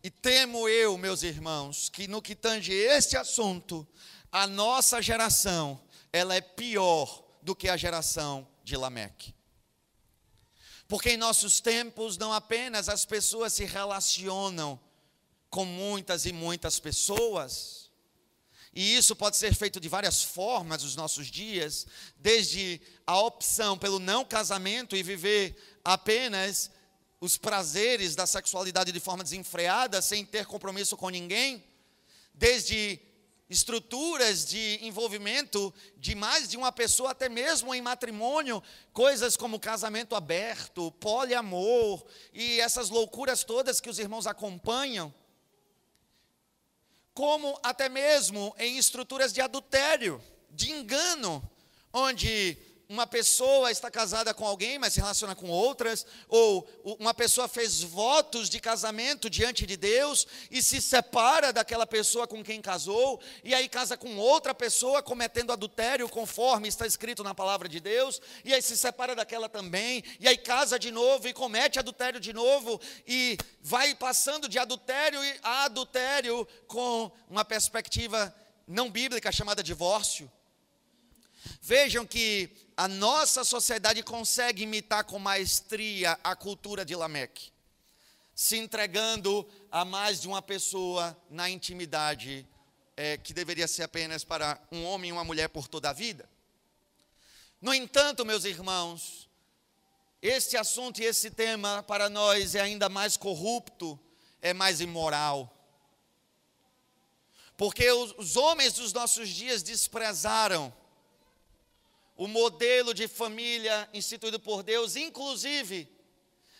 E 0.02 0.10
temo 0.10 0.68
eu, 0.68 0.98
meus 0.98 1.22
irmãos, 1.22 1.88
que 1.88 2.08
no 2.08 2.20
que 2.20 2.34
tange 2.34 2.72
este 2.72 3.16
assunto, 3.16 3.86
a 4.30 4.46
nossa 4.46 5.00
geração, 5.00 5.80
ela 6.12 6.34
é 6.34 6.40
pior 6.40 7.22
do 7.40 7.54
que 7.54 7.68
a 7.68 7.76
geração 7.76 8.46
de 8.64 8.76
Lameque. 8.76 9.34
Porque 10.88 11.10
em 11.10 11.16
nossos 11.16 11.60
tempos 11.60 12.18
não 12.18 12.32
apenas 12.32 12.88
as 12.88 13.04
pessoas 13.04 13.52
se 13.52 13.64
relacionam 13.64 14.78
com 15.48 15.64
muitas 15.64 16.26
e 16.26 16.32
muitas 16.32 16.80
pessoas, 16.80 17.82
e 18.74 18.96
isso 18.96 19.14
pode 19.14 19.36
ser 19.36 19.54
feito 19.54 19.78
de 19.78 19.88
várias 19.88 20.22
formas 20.22 20.82
nos 20.82 20.96
nossos 20.96 21.26
dias, 21.26 21.86
desde 22.16 22.80
a 23.06 23.20
opção 23.20 23.76
pelo 23.76 23.98
não 23.98 24.24
casamento 24.24 24.96
e 24.96 25.02
viver 25.02 25.80
apenas 25.84 26.70
os 27.22 27.36
prazeres 27.36 28.16
da 28.16 28.26
sexualidade 28.26 28.90
de 28.90 28.98
forma 28.98 29.22
desenfreada, 29.22 30.02
sem 30.02 30.24
ter 30.24 30.44
compromisso 30.44 30.96
com 30.96 31.08
ninguém, 31.08 31.62
desde 32.34 32.98
estruturas 33.48 34.44
de 34.44 34.80
envolvimento 34.82 35.72
de 35.96 36.16
mais 36.16 36.48
de 36.48 36.56
uma 36.56 36.72
pessoa, 36.72 37.12
até 37.12 37.28
mesmo 37.28 37.72
em 37.72 37.80
matrimônio, 37.80 38.60
coisas 38.92 39.36
como 39.36 39.60
casamento 39.60 40.16
aberto, 40.16 40.90
poliamor 40.98 42.04
e 42.34 42.58
essas 42.58 42.90
loucuras 42.90 43.44
todas 43.44 43.80
que 43.80 43.88
os 43.88 44.00
irmãos 44.00 44.26
acompanham 44.26 45.14
como 47.14 47.56
até 47.62 47.88
mesmo 47.88 48.52
em 48.58 48.78
estruturas 48.78 49.32
de 49.32 49.40
adultério, 49.40 50.20
de 50.50 50.72
engano, 50.72 51.48
onde 51.92 52.58
uma 52.92 53.06
pessoa 53.06 53.70
está 53.70 53.90
casada 53.90 54.34
com 54.34 54.46
alguém, 54.46 54.78
mas 54.78 54.92
se 54.92 55.00
relaciona 55.00 55.34
com 55.34 55.48
outras, 55.48 56.04
ou 56.28 56.68
uma 57.00 57.14
pessoa 57.14 57.48
fez 57.48 57.82
votos 57.82 58.50
de 58.50 58.60
casamento 58.60 59.30
diante 59.30 59.64
de 59.64 59.78
Deus 59.78 60.26
e 60.50 60.62
se 60.62 60.78
separa 60.82 61.54
daquela 61.54 61.86
pessoa 61.86 62.28
com 62.28 62.44
quem 62.44 62.60
casou, 62.60 63.18
e 63.42 63.54
aí 63.54 63.66
casa 63.66 63.96
com 63.96 64.18
outra 64.18 64.54
pessoa 64.54 65.02
cometendo 65.02 65.54
adultério, 65.54 66.06
conforme 66.06 66.68
está 66.68 66.86
escrito 66.86 67.24
na 67.24 67.34
palavra 67.34 67.66
de 67.66 67.80
Deus, 67.80 68.20
e 68.44 68.52
aí 68.52 68.60
se 68.60 68.76
separa 68.76 69.14
daquela 69.14 69.48
também, 69.48 70.04
e 70.20 70.28
aí 70.28 70.36
casa 70.36 70.78
de 70.78 70.90
novo 70.90 71.26
e 71.26 71.32
comete 71.32 71.78
adultério 71.78 72.20
de 72.20 72.34
novo, 72.34 72.78
e 73.06 73.38
vai 73.62 73.94
passando 73.94 74.50
de 74.50 74.58
adultério 74.58 75.18
a 75.42 75.64
adultério 75.64 76.46
com 76.66 77.10
uma 77.30 77.42
perspectiva 77.42 78.34
não 78.68 78.90
bíblica 78.90 79.32
chamada 79.32 79.62
divórcio. 79.62 80.30
Vejam 81.60 82.06
que 82.06 82.50
a 82.76 82.88
nossa 82.88 83.44
sociedade 83.44 84.02
consegue 84.02 84.62
imitar 84.62 85.04
com 85.04 85.18
maestria 85.18 86.18
a 86.22 86.34
cultura 86.34 86.84
de 86.84 86.94
Lameque, 86.94 87.52
se 88.34 88.56
entregando 88.56 89.48
a 89.70 89.84
mais 89.84 90.20
de 90.20 90.28
uma 90.28 90.42
pessoa 90.42 91.16
na 91.30 91.48
intimidade, 91.48 92.46
é, 92.96 93.16
que 93.16 93.32
deveria 93.32 93.68
ser 93.68 93.82
apenas 93.82 94.24
para 94.24 94.60
um 94.70 94.84
homem 94.84 95.10
e 95.10 95.12
uma 95.12 95.24
mulher 95.24 95.48
por 95.48 95.68
toda 95.68 95.90
a 95.90 95.92
vida. 95.92 96.28
No 97.60 97.72
entanto, 97.72 98.24
meus 98.24 98.44
irmãos, 98.44 99.28
este 100.20 100.56
assunto 100.56 101.00
e 101.00 101.04
esse 101.04 101.30
tema 101.30 101.82
para 101.82 102.08
nós 102.08 102.54
é 102.54 102.60
ainda 102.60 102.88
mais 102.88 103.16
corrupto, 103.16 103.98
é 104.40 104.52
mais 104.52 104.80
imoral. 104.80 105.52
Porque 107.56 107.90
os, 107.90 108.12
os 108.18 108.36
homens 108.36 108.72
dos 108.72 108.92
nossos 108.92 109.28
dias 109.28 109.62
desprezaram 109.62 110.72
o 112.16 112.26
modelo 112.28 112.92
de 112.92 113.08
família 113.08 113.88
instituído 113.92 114.38
por 114.38 114.62
Deus, 114.62 114.96
inclusive 114.96 115.88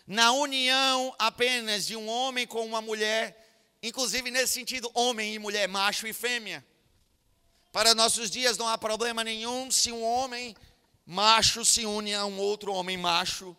na 0.06 0.32
união 0.32 1.14
apenas 1.18 1.86
de 1.86 1.96
um 1.96 2.08
homem 2.08 2.46
com 2.46 2.64
uma 2.66 2.80
mulher, 2.80 3.76
inclusive 3.82 4.30
nesse 4.30 4.54
sentido, 4.54 4.90
homem 4.94 5.34
e 5.34 5.38
mulher, 5.38 5.68
macho 5.68 6.06
e 6.06 6.12
fêmea. 6.12 6.64
Para 7.70 7.94
nossos 7.94 8.30
dias 8.30 8.58
não 8.58 8.68
há 8.68 8.76
problema 8.76 9.22
nenhum 9.24 9.70
se 9.70 9.92
um 9.92 10.02
homem 10.02 10.56
macho 11.06 11.64
se 11.64 11.84
une 11.84 12.14
a 12.14 12.26
um 12.26 12.38
outro 12.38 12.72
homem 12.72 12.96
macho, 12.96 13.56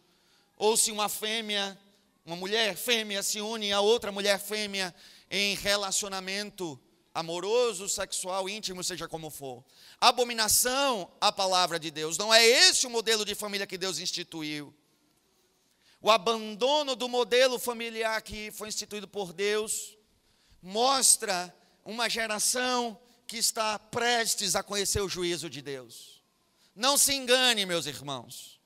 ou 0.58 0.78
se 0.78 0.92
uma 0.92 1.10
fêmea, 1.10 1.80
uma 2.26 2.36
mulher 2.36 2.76
fêmea 2.76 3.24
se 3.24 3.42
une 3.42 3.72
a 3.72 3.82
outra 3.82 4.12
mulher 4.12 4.40
fêmea 4.40 4.94
em 5.30 5.56
relacionamento 5.56 6.80
amoroso, 7.14 7.88
sexual, 7.88 8.50
íntimo, 8.50 8.84
seja 8.84 9.08
como 9.08 9.30
for. 9.30 9.64
Abominação 10.02 11.12
à 11.22 11.32
palavra 11.32 11.80
de 11.80 11.92
Deus. 11.92 12.18
Não 12.18 12.34
é 12.34 12.44
esse 12.44 12.88
o 12.88 12.90
modelo 12.90 13.24
de 13.24 13.36
família 13.36 13.68
que 13.68 13.78
Deus 13.78 14.00
instituiu. 14.00 14.74
O 16.02 16.10
abandono 16.10 16.96
do 16.96 17.08
modelo 17.08 17.60
familiar 17.60 18.22
que 18.22 18.52
foi 18.52 18.68
instituído 18.68 19.08
por 19.08 19.32
Deus 19.32 19.98
mostra 20.62 21.56
uma 21.86 22.10
geração 22.10 23.00
que 23.28 23.38
está 23.38 23.78
prestes 23.78 24.56
a 24.56 24.64
conhecer 24.64 25.02
o 25.02 25.10
juízo 25.10 25.50
de 25.50 25.62
Deus. 25.62 26.22
Não 26.76 26.98
se 26.98 27.14
engane, 27.14 27.66
meus 27.66 27.86
irmãos. 27.86 28.60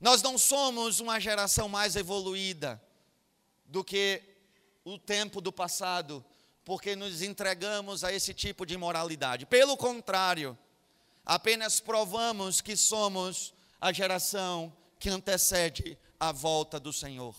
Nós 0.00 0.22
não 0.22 0.38
somos 0.38 1.00
uma 1.00 1.18
geração 1.18 1.68
mais 1.68 1.96
evoluída 1.96 2.80
do 3.64 3.82
que 3.82 4.22
o 4.84 4.98
tempo 4.98 5.40
do 5.40 5.52
passado 5.52 6.24
porque 6.66 6.96
nos 6.96 7.22
entregamos 7.22 8.02
a 8.02 8.12
esse 8.12 8.34
tipo 8.34 8.66
de 8.66 8.74
imoralidade. 8.74 9.46
Pelo 9.46 9.76
contrário, 9.76 10.58
apenas 11.24 11.78
provamos 11.78 12.60
que 12.60 12.76
somos 12.76 13.54
a 13.80 13.92
geração 13.92 14.76
que 14.98 15.08
antecede 15.08 15.96
a 16.18 16.32
volta 16.32 16.80
do 16.80 16.92
Senhor. 16.92 17.36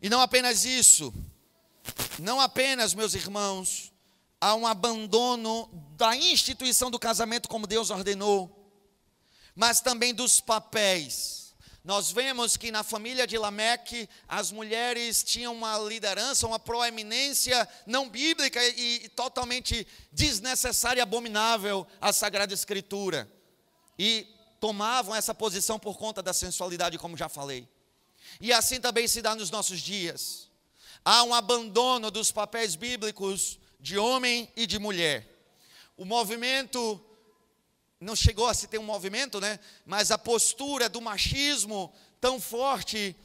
E 0.00 0.08
não 0.08 0.22
apenas 0.22 0.64
isso, 0.64 1.12
não 2.18 2.40
apenas, 2.40 2.94
meus 2.94 3.14
irmãos, 3.14 3.92
há 4.40 4.54
um 4.54 4.66
abandono 4.66 5.68
da 5.98 6.16
instituição 6.16 6.90
do 6.90 6.98
casamento 6.98 7.46
como 7.46 7.66
Deus 7.66 7.90
ordenou, 7.90 8.72
mas 9.54 9.82
também 9.82 10.14
dos 10.14 10.40
papéis 10.40 11.41
nós 11.84 12.12
vemos 12.12 12.56
que 12.56 12.70
na 12.70 12.84
família 12.84 13.26
de 13.26 13.36
Lameque 13.36 14.08
as 14.28 14.52
mulheres 14.52 15.24
tinham 15.24 15.52
uma 15.52 15.76
liderança, 15.78 16.46
uma 16.46 16.58
proeminência 16.58 17.68
não 17.86 18.08
bíblica 18.08 18.64
e, 18.64 19.08
totalmente 19.10 19.86
desnecessária 20.12 21.00
e 21.00 21.02
abominável 21.02 21.84
à 22.00 22.12
Sagrada 22.12 22.54
Escritura. 22.54 23.28
E 23.98 24.28
tomavam 24.60 25.14
essa 25.14 25.34
posição 25.34 25.76
por 25.76 25.98
conta 25.98 26.22
da 26.22 26.32
sensualidade, 26.32 26.98
como 26.98 27.16
já 27.16 27.28
falei. 27.28 27.68
E 28.40 28.52
assim 28.52 28.80
também 28.80 29.08
se 29.08 29.20
dá 29.20 29.34
nos 29.34 29.50
nossos 29.50 29.80
dias. 29.80 30.48
Há 31.04 31.24
um 31.24 31.34
abandono 31.34 32.12
dos 32.12 32.30
papéis 32.30 32.76
bíblicos 32.76 33.58
de 33.80 33.98
homem 33.98 34.48
e 34.54 34.68
de 34.68 34.78
mulher. 34.78 35.28
O 35.96 36.04
movimento 36.04 37.04
não 38.02 38.16
chegou 38.16 38.48
a 38.48 38.54
se 38.54 38.66
ter 38.66 38.78
um 38.78 38.82
movimento, 38.82 39.40
né? 39.40 39.60
Mas 39.86 40.10
a 40.10 40.18
postura 40.18 40.88
do 40.88 41.00
machismo 41.00 41.92
tão 42.20 42.40
forte, 42.40 43.16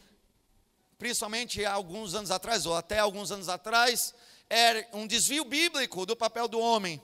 principalmente 1.00 1.66
há 1.66 1.74
alguns 1.74 2.14
anos 2.14 2.30
atrás, 2.30 2.66
ou 2.66 2.76
até 2.76 3.00
alguns 3.00 3.32
anos 3.32 3.50
atrás, 3.50 4.14
era 4.48 4.88
um 4.94 5.08
desvio 5.08 5.44
bíblico 5.44 6.06
do 6.06 6.16
papel 6.16 6.48
do 6.48 6.60
homem. 6.60 7.02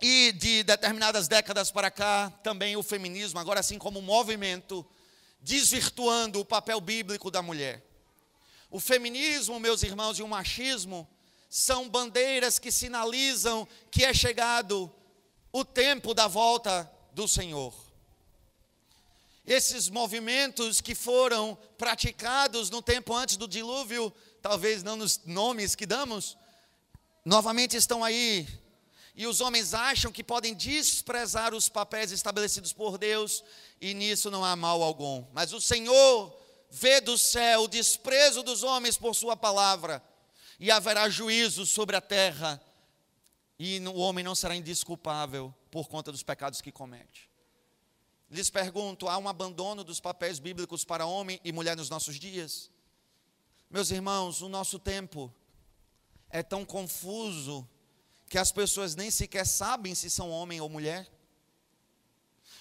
E 0.00 0.32
de 0.32 0.62
determinadas 0.62 1.28
décadas 1.28 1.70
para 1.70 1.90
cá, 1.90 2.30
também 2.42 2.74
o 2.74 2.82
feminismo, 2.82 3.38
agora 3.38 3.60
assim 3.60 3.78
como 3.78 3.98
um 3.98 4.02
movimento, 4.02 4.84
desvirtuando 5.42 6.40
o 6.40 6.44
papel 6.44 6.80
bíblico 6.80 7.30
da 7.30 7.42
mulher. 7.42 7.84
O 8.70 8.80
feminismo, 8.80 9.60
meus 9.60 9.82
irmãos, 9.82 10.18
e 10.18 10.22
o 10.22 10.28
machismo 10.28 11.06
são 11.50 11.86
bandeiras 11.90 12.58
que 12.58 12.72
sinalizam 12.72 13.68
que 13.90 14.02
é 14.02 14.14
chegado 14.14 14.90
o 15.52 15.64
tempo 15.64 16.14
da 16.14 16.28
volta 16.28 16.90
do 17.12 17.26
Senhor. 17.26 17.74
Esses 19.46 19.88
movimentos 19.88 20.80
que 20.80 20.94
foram 20.94 21.58
praticados 21.76 22.70
no 22.70 22.80
tempo 22.80 23.14
antes 23.14 23.36
do 23.36 23.48
dilúvio, 23.48 24.12
talvez 24.40 24.82
não 24.82 24.96
nos 24.96 25.20
nomes 25.24 25.74
que 25.74 25.86
damos, 25.86 26.36
novamente 27.24 27.76
estão 27.76 28.04
aí. 28.04 28.46
E 29.14 29.26
os 29.26 29.40
homens 29.40 29.74
acham 29.74 30.12
que 30.12 30.22
podem 30.22 30.54
desprezar 30.54 31.52
os 31.52 31.68
papéis 31.68 32.12
estabelecidos 32.12 32.72
por 32.72 32.96
Deus, 32.96 33.42
e 33.80 33.92
nisso 33.92 34.30
não 34.30 34.44
há 34.44 34.54
mal 34.54 34.82
algum. 34.82 35.24
Mas 35.32 35.52
o 35.52 35.60
Senhor 35.60 36.34
vê 36.70 37.00
do 37.00 37.18
céu 37.18 37.62
o 37.62 37.68
desprezo 37.68 38.42
dos 38.42 38.62
homens 38.62 38.96
por 38.96 39.14
Sua 39.14 39.36
palavra, 39.36 40.02
e 40.60 40.70
haverá 40.70 41.08
juízo 41.08 41.66
sobre 41.66 41.96
a 41.96 42.00
terra, 42.00 42.62
e 43.62 43.78
o 43.86 43.96
homem 43.96 44.24
não 44.24 44.34
será 44.34 44.56
indisculpável 44.56 45.54
por 45.70 45.86
conta 45.86 46.10
dos 46.10 46.22
pecados 46.22 46.62
que 46.62 46.72
comete. 46.72 47.30
Lhes 48.30 48.48
pergunto: 48.48 49.06
há 49.06 49.18
um 49.18 49.28
abandono 49.28 49.84
dos 49.84 50.00
papéis 50.00 50.38
bíblicos 50.38 50.82
para 50.82 51.04
homem 51.04 51.38
e 51.44 51.52
mulher 51.52 51.76
nos 51.76 51.90
nossos 51.90 52.18
dias? 52.18 52.70
Meus 53.68 53.90
irmãos, 53.90 54.40
o 54.40 54.48
nosso 54.48 54.78
tempo 54.78 55.30
é 56.30 56.42
tão 56.42 56.64
confuso 56.64 57.68
que 58.30 58.38
as 58.38 58.50
pessoas 58.50 58.94
nem 58.94 59.10
sequer 59.10 59.46
sabem 59.46 59.94
se 59.94 60.08
são 60.08 60.30
homem 60.30 60.58
ou 60.58 60.68
mulher. 60.70 61.06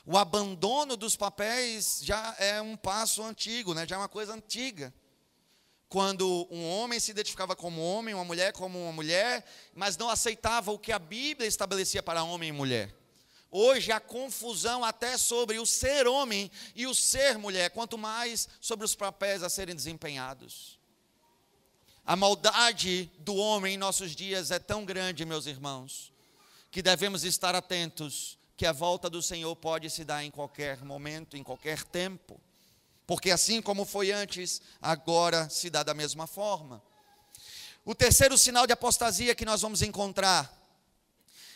O 0.05 0.17
abandono 0.17 0.97
dos 0.97 1.15
papéis 1.15 2.01
já 2.03 2.35
é 2.37 2.61
um 2.61 2.75
passo 2.75 3.23
antigo, 3.23 3.73
né? 3.73 3.87
já 3.87 3.95
é 3.95 3.99
uma 3.99 4.09
coisa 4.09 4.33
antiga. 4.33 4.93
Quando 5.89 6.47
um 6.51 6.69
homem 6.69 6.99
se 6.99 7.09
identificava 7.09 7.55
como 7.55 7.81
homem, 7.81 8.13
uma 8.13 8.23
mulher 8.23 8.53
como 8.53 8.79
uma 8.79 8.91
mulher, 8.91 9.43
mas 9.73 9.97
não 9.97 10.07
aceitava 10.07 10.71
o 10.71 10.77
que 10.77 10.91
a 10.91 10.99
Bíblia 10.99 11.47
estabelecia 11.47 12.03
para 12.03 12.23
homem 12.23 12.49
e 12.49 12.53
mulher. 12.53 12.95
Hoje 13.51 13.91
há 13.91 13.99
confusão 13.99 14.85
até 14.85 15.17
sobre 15.17 15.57
o 15.57 15.65
ser 15.65 16.07
homem 16.07 16.51
e 16.75 16.85
o 16.85 16.93
ser 16.93 17.39
mulher, 17.39 17.71
quanto 17.71 17.97
mais 17.97 18.47
sobre 18.61 18.85
os 18.85 18.93
papéis 18.93 19.41
a 19.41 19.49
serem 19.49 19.75
desempenhados. 19.75 20.77
A 22.05 22.15
maldade 22.15 23.11
do 23.19 23.35
homem 23.35 23.73
em 23.73 23.77
nossos 23.77 24.15
dias 24.15 24.51
é 24.51 24.59
tão 24.59 24.85
grande, 24.85 25.25
meus 25.25 25.47
irmãos, 25.47 26.13
que 26.69 26.83
devemos 26.83 27.23
estar 27.23 27.55
atentos 27.55 28.37
que 28.55 28.65
a 28.67 28.71
volta 28.71 29.09
do 29.09 29.21
Senhor 29.21 29.55
pode 29.55 29.89
se 29.89 30.03
dar 30.03 30.23
em 30.23 30.29
qualquer 30.29 30.83
momento, 30.83 31.35
em 31.35 31.43
qualquer 31.43 31.83
tempo. 31.83 32.39
Porque 33.09 33.31
assim 33.31 33.59
como 33.59 33.85
foi 33.85 34.11
antes, 34.11 34.61
agora 34.79 35.49
se 35.49 35.67
dá 35.67 35.81
da 35.81 35.95
mesma 35.95 36.27
forma. 36.27 36.79
O 37.83 37.95
terceiro 37.95 38.37
sinal 38.37 38.67
de 38.67 38.73
apostasia 38.73 39.33
que 39.33 39.43
nós 39.43 39.63
vamos 39.63 39.81
encontrar 39.81 40.55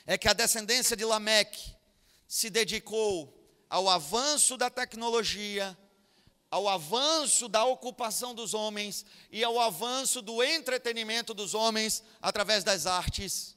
é 0.08 0.18
que 0.18 0.28
a 0.28 0.34
descendência 0.34 0.98
de 0.98 1.06
Lameque 1.06 1.76
se 2.28 2.50
dedicou 2.50 3.32
ao 3.70 3.88
avanço 3.88 4.58
da 4.58 4.68
tecnologia, 4.68 5.78
ao 6.50 6.68
avanço 6.68 7.48
da 7.48 7.64
ocupação 7.66 8.34
dos 8.34 8.56
homens 8.56 9.06
e 9.32 9.44
ao 9.44 9.60
avanço 9.60 10.24
do 10.24 10.42
entretenimento 10.42 11.36
dos 11.36 11.54
homens 11.54 12.04
através 12.20 12.64
das 12.64 12.88
artes, 12.88 13.56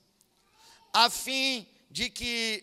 a 0.93 1.09
fim 1.09 1.67
de 1.91 2.11
que 2.11 2.63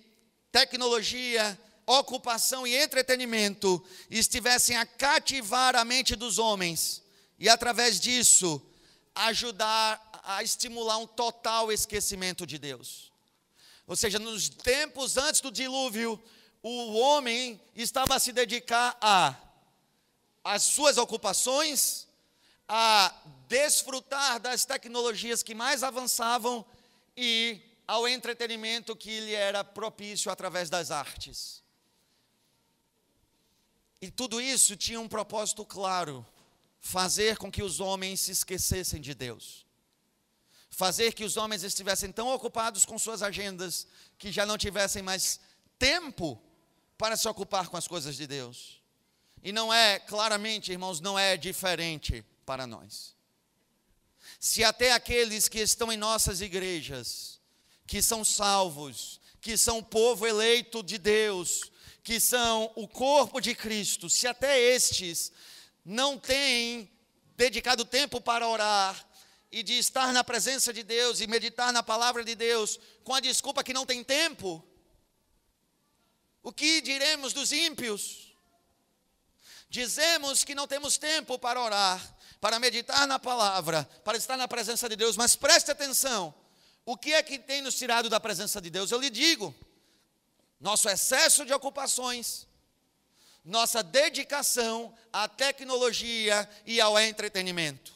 tecnologia, 0.52 1.60
ocupação 1.86 2.66
e 2.66 2.76
entretenimento 2.76 3.84
estivessem 4.10 4.76
a 4.78 4.86
cativar 4.86 5.76
a 5.76 5.84
mente 5.84 6.16
dos 6.16 6.40
homens 6.40 7.02
e 7.40 7.50
através 7.50 8.00
disso 8.00 8.62
ajudar 9.16 10.02
a 10.24 10.42
estimular 10.44 10.98
um 10.98 11.08
total 11.08 11.72
esquecimento 11.72 12.48
de 12.48 12.58
Deus. 12.58 13.12
Ou 13.86 13.96
seja, 13.96 14.18
nos 14.18 14.48
tempos 14.48 15.18
antes 15.18 15.42
do 15.42 15.52
dilúvio, 15.52 16.22
o 16.62 16.94
homem 16.98 17.60
estava 17.76 18.16
a 18.16 18.20
se 18.20 18.32
dedicar 18.32 18.98
a 19.02 19.36
as 20.44 20.64
suas 20.64 20.98
ocupações, 20.98 22.06
a 22.68 23.16
desfrutar 23.48 24.40
das 24.42 24.66
tecnologias 24.66 25.42
que 25.42 25.56
mais 25.56 25.84
avançavam 25.84 26.66
e 27.16 27.62
ao 27.88 28.08
entretenimento 28.08 28.96
que 28.96 29.22
lhe 29.22 29.34
era 29.34 29.64
propício 29.64 30.30
através 30.30 30.70
das 30.70 30.92
artes. 30.92 31.63
E 34.04 34.12
tudo 34.12 34.42
isso 34.42 34.76
tinha 34.76 35.00
um 35.00 35.08
propósito 35.08 35.66
claro: 35.66 36.26
fazer 36.80 37.38
com 37.38 37.52
que 37.52 37.64
os 37.64 37.80
homens 37.80 38.22
se 38.22 38.32
esquecessem 38.32 39.02
de 39.02 39.14
Deus 39.14 39.64
fazer 40.74 41.14
que 41.14 41.24
os 41.24 41.38
homens 41.38 41.64
estivessem 41.64 42.12
tão 42.12 42.28
ocupados 42.34 42.84
com 42.84 42.98
suas 42.98 43.22
agendas 43.22 43.86
que 44.18 44.32
já 44.32 44.44
não 44.44 44.58
tivessem 44.58 45.04
mais 45.04 45.40
tempo 45.78 46.42
para 46.98 47.16
se 47.16 47.28
ocupar 47.28 47.68
com 47.68 47.78
as 47.78 47.88
coisas 47.88 48.16
de 48.16 48.26
Deus. 48.26 48.82
E 49.44 49.52
não 49.52 49.72
é, 49.72 50.00
claramente, 50.00 50.72
irmãos, 50.72 51.00
não 51.00 51.18
é 51.18 51.38
diferente 51.38 52.26
para 52.46 52.66
nós. 52.66 53.16
Se 54.40 54.64
até 54.64 54.94
aqueles 54.94 55.48
que 55.48 55.60
estão 55.60 55.92
em 55.92 55.98
nossas 55.98 56.42
igrejas, 56.42 57.40
que 57.86 58.02
são 58.02 58.24
salvos, 58.24 59.22
que 59.42 59.56
são 59.58 59.78
o 59.78 59.84
povo 59.84 60.26
eleito 60.26 60.82
de 60.82 60.98
Deus, 60.98 61.72
que 62.04 62.20
são 62.20 62.72
o 62.76 62.88
corpo 62.88 63.40
de 63.40 63.56
Cristo, 63.56 64.10
se 64.10 64.28
até 64.28 64.60
estes 64.60 65.32
não 65.86 66.20
têm 66.20 66.92
dedicado 67.36 67.86
tempo 67.86 68.20
para 68.20 68.48
orar, 68.48 69.08
e 69.54 69.62
de 69.62 69.78
estar 69.78 70.12
na 70.12 70.24
presença 70.24 70.74
de 70.74 70.82
Deus 70.82 71.22
e 71.22 71.28
meditar 71.28 71.72
na 71.72 71.84
palavra 71.84 72.24
de 72.24 72.34
Deus 72.34 72.80
com 73.04 73.14
a 73.14 73.20
desculpa 73.20 73.64
que 73.64 73.72
não 73.72 73.86
tem 73.86 74.04
tempo, 74.04 74.68
o 76.42 76.52
que 76.52 76.82
diremos 76.82 77.34
dos 77.34 77.52
ímpios? 77.52 78.36
Dizemos 79.70 80.44
que 80.44 80.56
não 80.56 80.68
temos 80.68 80.98
tempo 80.98 81.38
para 81.38 81.62
orar, 81.62 82.18
para 82.42 82.60
meditar 82.60 83.08
na 83.08 83.20
palavra, 83.20 83.84
para 84.04 84.18
estar 84.18 84.38
na 84.38 84.48
presença 84.48 84.90
de 84.90 84.96
Deus, 84.96 85.16
mas 85.16 85.36
preste 85.36 85.70
atenção: 85.70 86.34
o 86.84 86.98
que 86.98 87.14
é 87.14 87.22
que 87.22 87.38
tem 87.38 87.62
nos 87.62 87.76
tirado 87.76 88.10
da 88.10 88.20
presença 88.20 88.60
de 88.60 88.72
Deus? 88.72 88.90
Eu 88.90 89.00
lhe 89.00 89.12
digo, 89.12 89.54
nosso 90.60 90.90
excesso 90.90 91.46
de 91.46 91.54
ocupações, 91.54 92.48
nossa 93.44 93.84
dedicação 93.84 94.94
à 95.12 95.28
tecnologia 95.28 96.50
e 96.66 96.80
ao 96.80 96.98
entretenimento. 97.00 97.94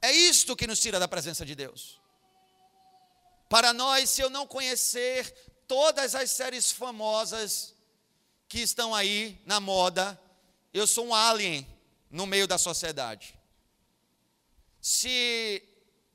É 0.00 0.12
isto 0.12 0.54
que 0.54 0.66
nos 0.66 0.78
tira 0.78 1.00
da 1.00 1.08
presença 1.08 1.44
de 1.44 1.54
Deus. 1.54 2.00
Para 3.48 3.72
nós, 3.72 4.10
se 4.10 4.20
eu 4.20 4.30
não 4.30 4.46
conhecer 4.46 5.32
todas 5.66 6.14
as 6.14 6.30
séries 6.30 6.70
famosas 6.70 7.74
que 8.48 8.60
estão 8.60 8.94
aí 8.94 9.40
na 9.44 9.58
moda, 9.58 10.18
eu 10.72 10.86
sou 10.86 11.06
um 11.06 11.14
alien 11.14 11.66
no 12.10 12.26
meio 12.26 12.46
da 12.46 12.56
sociedade. 12.58 13.38
Se 14.80 15.62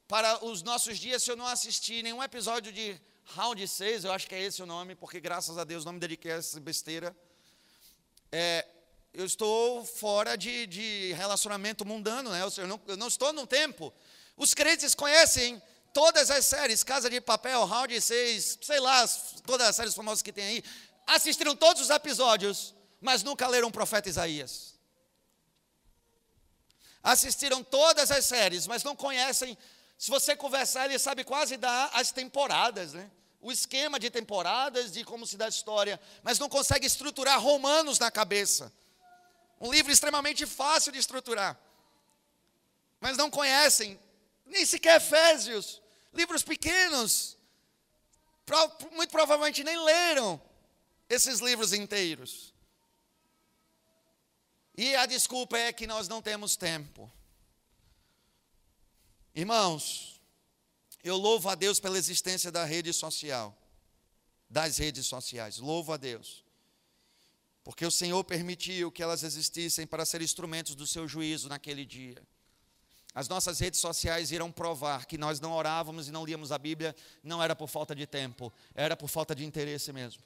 para 0.08 0.46
os 0.46 0.62
nossos 0.62 0.98
dias, 0.98 1.24
se 1.24 1.32
eu 1.32 1.36
não 1.36 1.48
assistir 1.48 2.04
nenhum 2.04 2.24
episódio 2.24 2.72
de 2.72 3.00
Round 3.36 3.68
6, 3.68 4.06
eu 4.06 4.12
acho 4.12 4.28
que 4.28 4.36
é 4.36 4.42
esse 4.42 4.62
o 4.62 4.66
nome, 4.66 4.96
porque 4.96 5.20
graças 5.20 5.58
a 5.58 5.64
Deus 5.64 5.84
não 5.84 5.94
me 5.94 6.00
dediquei 6.00 6.32
a 6.32 6.36
essa 6.36 6.60
besteira. 6.60 7.16
É, 8.32 8.66
eu 9.14 9.26
estou 9.26 9.84
fora 9.86 10.36
de, 10.36 10.68
de 10.68 11.14
relacionamento 11.14 11.86
mundano, 11.86 12.30
né? 12.30 12.42
eu, 12.42 12.68
não, 12.68 12.82
eu 12.88 12.98
não 12.98 13.08
estou 13.08 13.34
no 13.34 13.48
tempo. 13.48 13.92
Os 14.38 14.54
crentes 14.54 14.94
conhecem 14.94 15.62
todas 15.92 16.30
as 16.30 16.46
séries, 16.46 16.84
Casa 16.84 17.10
de 17.10 17.20
Papel, 17.20 17.66
Round 17.66 18.00
6, 18.00 18.60
sei 18.62 18.80
lá, 18.80 19.08
todas 19.46 19.68
as 19.68 19.76
séries 19.76 19.94
famosas 19.96 20.22
que 20.22 20.32
tem 20.32 20.46
aí, 20.46 20.64
assistiram 21.08 21.56
todos 21.56 21.82
os 21.82 21.90
episódios, 21.90 22.76
mas 23.02 23.24
nunca 23.24 23.48
leram 23.48 23.68
o 23.68 23.72
profeta 23.72 24.10
Isaías. 24.10 24.74
Assistiram 27.02 27.64
todas 27.64 28.12
as 28.12 28.26
séries, 28.26 28.68
mas 28.68 28.84
não 28.84 28.96
conhecem. 28.96 29.58
Se 29.98 30.10
você 30.10 30.36
conversar, 30.36 30.86
ele 30.86 31.00
sabe 31.00 31.24
quase 31.24 31.58
dar 31.58 31.90
as 31.94 32.12
temporadas, 32.12 32.94
né? 32.94 33.10
O 33.44 33.52
esquema 33.52 34.00
de 34.00 34.10
temporadas, 34.10 34.94
de 34.94 35.04
como 35.04 35.28
se 35.28 35.36
dá 35.36 35.46
a 35.46 35.50
história, 35.50 36.00
mas 36.24 36.40
não 36.40 36.48
consegue 36.48 36.88
estruturar 36.88 37.40
romanos 37.40 38.00
na 38.00 38.10
cabeça. 38.10 38.72
Um 39.60 39.70
livro 39.70 39.92
extremamente 39.92 40.46
fácil 40.46 40.94
de 40.94 40.98
estruturar. 40.98 41.60
Mas 43.02 43.18
não 43.18 43.30
conhecem, 43.30 44.00
nem 44.46 44.66
sequer 44.66 44.96
Efésios. 44.96 45.82
Livros 46.14 46.42
pequenos. 46.42 47.38
Muito 48.94 49.10
provavelmente 49.10 49.62
nem 49.62 49.78
leram 49.78 50.42
esses 51.10 51.40
livros 51.40 51.74
inteiros. 51.74 52.54
E 54.76 54.96
a 54.96 55.06
desculpa 55.06 55.58
é 55.58 55.74
que 55.74 55.86
nós 55.86 56.08
não 56.08 56.22
temos 56.22 56.56
tempo. 56.56 57.12
Irmãos, 59.36 60.13
eu 61.04 61.18
louvo 61.18 61.50
a 61.50 61.56
Deus 61.56 61.80
pela 61.80 61.98
existência 61.98 62.52
da 62.52 62.64
rede 62.66 62.94
social, 62.94 63.58
das 64.50 64.78
redes 64.78 65.06
sociais. 65.06 65.58
Louvo 65.58 65.94
a 65.94 65.98
Deus 65.98 66.44
porque 67.64 67.86
o 67.86 67.92
Senhor 67.92 68.24
permitiu 68.24 68.92
que 68.92 69.02
elas 69.02 69.24
existissem 69.24 69.88
para 69.88 70.06
ser 70.06 70.22
instrumentos 70.22 70.76
do 70.76 70.86
seu 70.86 71.08
juízo 71.08 71.48
naquele 71.48 71.86
dia. 71.86 72.22
As 73.16 73.30
nossas 73.30 73.60
redes 73.60 73.80
sociais 73.80 74.32
irão 74.32 74.52
provar 74.52 75.06
que 75.06 75.18
nós 75.18 75.40
não 75.40 75.54
orávamos 75.54 76.08
e 76.08 76.12
não 76.12 76.26
líamos 76.26 76.52
a 76.52 76.58
Bíblia, 76.58 76.96
não 77.24 77.42
era 77.42 77.56
por 77.56 77.68
falta 77.68 77.96
de 77.96 78.06
tempo, 78.06 78.52
era 78.76 78.98
por 78.98 79.08
falta 79.08 79.34
de 79.34 79.46
interesse 79.46 79.94
mesmo. 79.94 80.22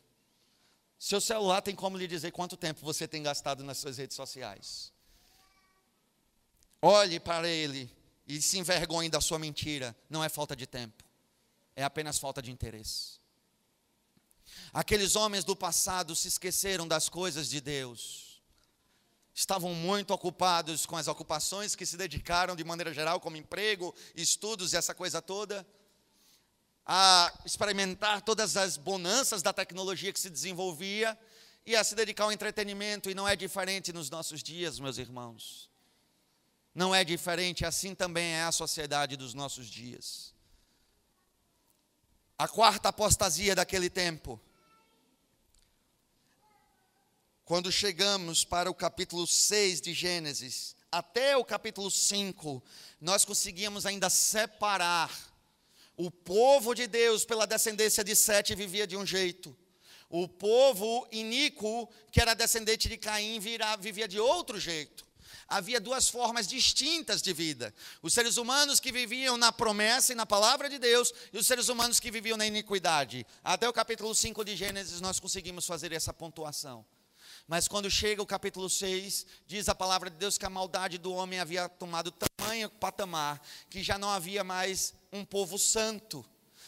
Seu 0.97 1.21
celular 1.21 1.61
tem 1.61 1.75
como 1.75 1.97
lhe 1.97 2.07
dizer 2.07 2.31
quanto 2.31 2.57
tempo 2.57 2.79
você 2.81 3.07
tem 3.07 3.21
gastado 3.21 3.63
nas 3.63 3.77
suas 3.77 3.97
redes 3.97 4.15
sociais. 4.15 4.91
Olhe 6.81 7.19
para 7.19 7.47
ele 7.47 7.91
e 8.27 8.41
se 8.41 8.57
envergonhe 8.57 9.09
da 9.09 9.21
sua 9.21 9.39
mentira. 9.39 9.95
Não 10.09 10.23
é 10.23 10.29
falta 10.29 10.55
de 10.55 10.67
tempo, 10.67 11.03
é 11.75 11.83
apenas 11.83 12.19
falta 12.19 12.41
de 12.41 12.51
interesse. 12.51 13.19
Aqueles 14.73 15.15
homens 15.15 15.43
do 15.43 15.55
passado 15.55 16.15
se 16.15 16.27
esqueceram 16.27 16.87
das 16.87 17.09
coisas 17.09 17.49
de 17.49 17.61
Deus. 17.61 18.41
Estavam 19.33 19.73
muito 19.73 20.13
ocupados 20.13 20.85
com 20.85 20.97
as 20.97 21.07
ocupações 21.07 21.75
que 21.75 21.85
se 21.85 21.95
dedicaram 21.95 22.55
de 22.55 22.63
maneira 22.63 22.93
geral, 22.93 23.19
como 23.19 23.37
emprego, 23.37 23.93
estudos 24.15 24.73
e 24.73 24.77
essa 24.77 24.95
coisa 24.95 25.21
toda, 25.21 25.65
a 26.85 27.31
experimentar 27.45 28.21
todas 28.21 28.57
as 28.57 28.77
bonanças 28.77 29.43
da 29.43 29.53
tecnologia 29.53 30.11
que 30.11 30.19
se 30.19 30.29
desenvolvia 30.29 31.17
e 31.65 31.75
a 31.75 31.83
se 31.83 31.93
dedicar 31.93 32.23
ao 32.23 32.31
entretenimento, 32.31 33.09
e 33.09 33.13
não 33.13 33.27
é 33.27 33.35
diferente 33.35 33.91
nos 33.91 34.09
nossos 34.09 34.41
dias, 34.41 34.79
meus 34.79 34.97
irmãos. 34.97 35.69
Não 36.77 36.93
é 36.93 37.03
diferente, 37.03 37.65
assim 37.65 37.95
também 37.95 38.33
é 38.33 38.43
a 38.43 38.51
sociedade 38.51 39.17
dos 39.17 39.33
nossos 39.33 39.65
dias. 39.65 40.31
A 42.37 42.47
quarta 42.47 42.89
apostasia 42.89 43.55
daquele 43.55 43.89
tempo 43.89 44.39
quando 47.43 47.71
chegamos 47.71 48.45
para 48.45 48.69
o 48.69 48.75
capítulo 48.75 49.25
6 49.25 49.81
de 49.81 49.91
Gênesis, 49.91 50.75
até 50.91 51.35
o 51.35 51.43
capítulo 51.43 51.89
5, 51.89 52.61
nós 53.01 53.25
conseguíamos 53.25 53.87
ainda 53.87 54.07
separar 54.07 55.09
o 55.95 56.11
povo 56.11 56.75
de 56.75 56.85
Deus 56.85 57.25
pela 57.25 57.47
descendência 57.47 58.03
de 58.03 58.15
Sete 58.15 58.53
vivia 58.53 58.85
de 58.85 58.95
um 58.95 59.03
jeito. 59.03 59.57
O 60.11 60.27
povo 60.27 61.07
iníquo, 61.11 61.89
que 62.11 62.21
era 62.21 62.35
descendente 62.35 62.87
de 62.87 62.97
Caim, 62.97 63.39
vivia 63.79 64.07
de 64.07 64.19
outro 64.19 64.59
jeito. 64.59 65.06
Havia 65.47 65.79
duas 65.79 66.09
formas 66.09 66.47
distintas 66.47 67.21
de 67.21 67.33
vida: 67.33 67.73
os 68.01 68.13
seres 68.13 68.37
humanos 68.37 68.79
que 68.79 68.91
viviam 68.91 69.37
na 69.37 69.51
promessa 69.51 70.11
e 70.11 70.15
na 70.15 70.25
palavra 70.25 70.69
de 70.69 70.77
Deus, 70.77 71.13
e 71.31 71.37
os 71.37 71.47
seres 71.47 71.69
humanos 71.69 71.99
que 71.99 72.11
viviam 72.11 72.37
na 72.37 72.45
iniquidade. 72.45 73.25
Até 73.43 73.67
o 73.67 73.73
capítulo 73.73 74.13
5 74.13 74.43
de 74.43 74.55
Gênesis, 74.55 74.99
nós 75.01 75.19
conseguimos 75.19 75.65
fazer 75.65 75.91
essa 75.91 76.13
pontuação. 76.13 76.85
Mas 77.47 77.67
quando 77.67 77.89
chega 77.89 78.21
o 78.21 78.25
capítulo 78.25 78.69
6, 78.69 79.25
diz 79.45 79.69
a 79.69 79.75
palavra 79.75 80.09
de 80.09 80.17
Deus 80.17 80.37
que 80.37 80.45
a 80.45 80.49
maldade 80.49 80.97
do 80.97 81.13
homem 81.13 81.39
havia 81.39 81.69
tomado 81.69 82.11
tamanho 82.11 82.69
patamar, 82.69 83.41
que 83.69 83.81
já 83.81 83.97
não 83.97 84.09
havia 84.09 84.43
mais 84.43 84.93
um 85.13 85.23
povo 85.23 85.57
santo, 85.57 86.25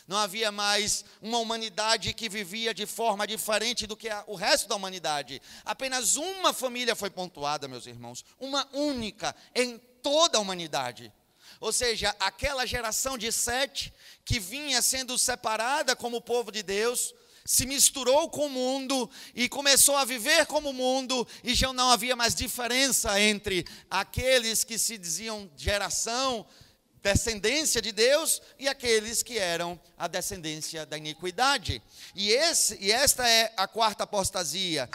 não 0.09 0.17
havia 0.17 0.51
mais 0.51 1.05
uma 1.21 1.37
humanidade 1.37 2.15
que 2.15 2.27
vivia 2.27 2.73
de 2.73 2.87
forma 2.87 3.27
diferente 3.27 3.85
do 3.85 3.95
que 3.95 4.09
o 4.25 4.33
resto 4.33 4.67
da 4.67 4.75
humanidade. 4.75 5.39
Apenas 5.63 6.15
uma 6.15 6.51
família 6.51 6.95
foi 6.95 7.11
pontuada, 7.11 7.67
meus 7.67 7.85
irmãos, 7.85 8.25
uma 8.39 8.67
única 8.73 9.35
em 9.53 9.77
toda 10.01 10.39
a 10.39 10.41
humanidade. 10.41 11.13
Ou 11.59 11.71
seja, 11.71 12.15
aquela 12.19 12.65
geração 12.65 13.19
de 13.19 13.31
sete 13.31 13.93
que 14.25 14.39
vinha 14.39 14.81
sendo 14.81 15.15
separada 15.15 15.95
como 15.95 16.19
povo 16.19 16.51
de 16.51 16.63
Deus, 16.63 17.13
se 17.45 17.67
misturou 17.67 18.31
com 18.31 18.47
o 18.47 18.49
mundo 18.49 19.07
e 19.35 19.47
começou 19.47 19.95
a 19.95 20.05
viver 20.05 20.47
como 20.47 20.71
o 20.71 20.73
mundo, 20.73 21.27
e 21.43 21.53
já 21.53 21.71
não 21.71 21.91
havia 21.91 22.15
mais 22.15 22.33
diferença 22.33 23.21
entre 23.21 23.63
aqueles 23.91 24.63
que 24.63 24.79
se 24.79 24.97
diziam 24.97 25.47
geração, 25.55 26.47
descendência 27.01 27.81
de 27.81 27.91
Deus, 27.91 28.41
e 28.57 28.67
aqueles 28.67 29.23
que 29.23 29.37
eram 29.37 29.79
a 29.97 30.07
descendência 30.07 30.85
da 30.85 30.97
iniquidade. 30.97 31.81
E, 32.13 32.31
esse, 32.31 32.77
e 32.79 32.91
esta 32.91 33.27
é 33.27 33.53
a 33.55 33.67
quarta 33.67 34.03
apostasia, 34.03 34.89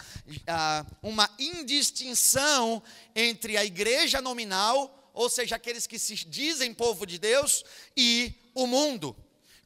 uma 1.01 1.29
indistinção 1.39 2.81
entre 3.15 3.57
a 3.57 3.65
igreja 3.65 4.21
nominal, 4.21 5.11
ou 5.13 5.29
seja, 5.29 5.55
aqueles 5.55 5.87
que 5.87 5.97
se 5.97 6.15
dizem 6.25 6.73
povo 6.73 7.05
de 7.05 7.17
Deus, 7.17 7.63
e 7.95 8.33
o 8.53 8.67
mundo 8.67 9.15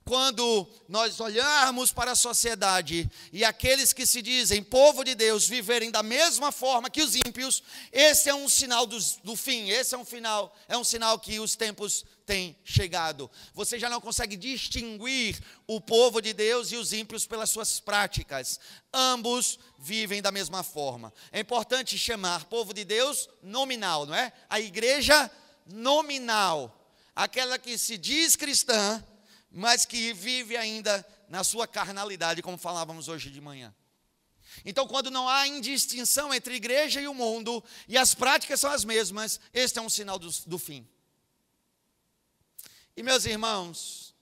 quando 0.09 0.67
nós 0.87 1.19
olharmos 1.19 1.91
para 1.91 2.13
a 2.13 2.15
sociedade 2.15 3.07
e 3.31 3.45
aqueles 3.45 3.93
que 3.93 4.07
se 4.07 4.23
dizem 4.23 4.63
povo 4.63 5.03
de 5.03 5.13
Deus 5.13 5.47
viverem 5.47 5.91
da 5.91 6.01
mesma 6.01 6.51
forma 6.51 6.89
que 6.89 7.03
os 7.03 7.13
ímpios, 7.13 7.61
esse 7.91 8.27
é 8.27 8.33
um 8.33 8.49
sinal 8.49 8.87
do, 8.87 8.97
do 9.23 9.35
fim, 9.35 9.69
esse 9.69 9.93
é 9.93 9.97
um 9.99 10.03
final, 10.03 10.57
é 10.67 10.75
um 10.75 10.83
sinal 10.83 11.19
que 11.19 11.39
os 11.39 11.55
tempos 11.55 12.03
têm 12.25 12.57
chegado. 12.63 13.29
Você 13.53 13.77
já 13.77 13.87
não 13.87 14.01
consegue 14.01 14.35
distinguir 14.35 15.39
o 15.67 15.79
povo 15.79 16.19
de 16.23 16.33
Deus 16.33 16.71
e 16.71 16.75
os 16.75 16.91
ímpios 16.91 17.27
pelas 17.27 17.51
suas 17.51 17.79
práticas. 17.79 18.59
Ambos 18.91 19.59
vivem 19.77 20.23
da 20.23 20.31
mesma 20.31 20.63
forma. 20.63 21.13
É 21.31 21.39
importante 21.39 21.99
chamar 21.99 22.45
povo 22.45 22.73
de 22.73 22.83
Deus 22.83 23.29
nominal, 23.43 24.07
não 24.07 24.15
é? 24.15 24.33
A 24.49 24.59
igreja 24.59 25.29
nominal, 25.67 26.83
aquela 27.15 27.59
que 27.59 27.77
se 27.77 27.95
diz 27.95 28.35
cristã, 28.35 29.03
mas 29.51 29.85
que 29.85 30.13
vive 30.13 30.55
ainda 30.55 31.05
na 31.27 31.43
sua 31.43 31.67
carnalidade, 31.67 32.41
como 32.41 32.57
falávamos 32.57 33.07
hoje 33.07 33.29
de 33.29 33.41
manhã. 33.41 33.73
Então, 34.65 34.87
quando 34.87 35.11
não 35.11 35.29
há 35.29 35.47
indistinção 35.47 36.33
entre 36.33 36.55
igreja 36.55 36.99
e 36.99 37.07
o 37.07 37.13
mundo, 37.13 37.63
e 37.87 37.97
as 37.97 38.13
práticas 38.13 38.59
são 38.59 38.71
as 38.71 38.83
mesmas, 38.83 39.39
este 39.53 39.79
é 39.79 39.81
um 39.81 39.89
sinal 39.89 40.17
do, 40.17 40.29
do 40.45 40.57
fim. 40.57 40.87
E 42.95 43.03
meus 43.03 43.25
irmãos, 43.25 44.13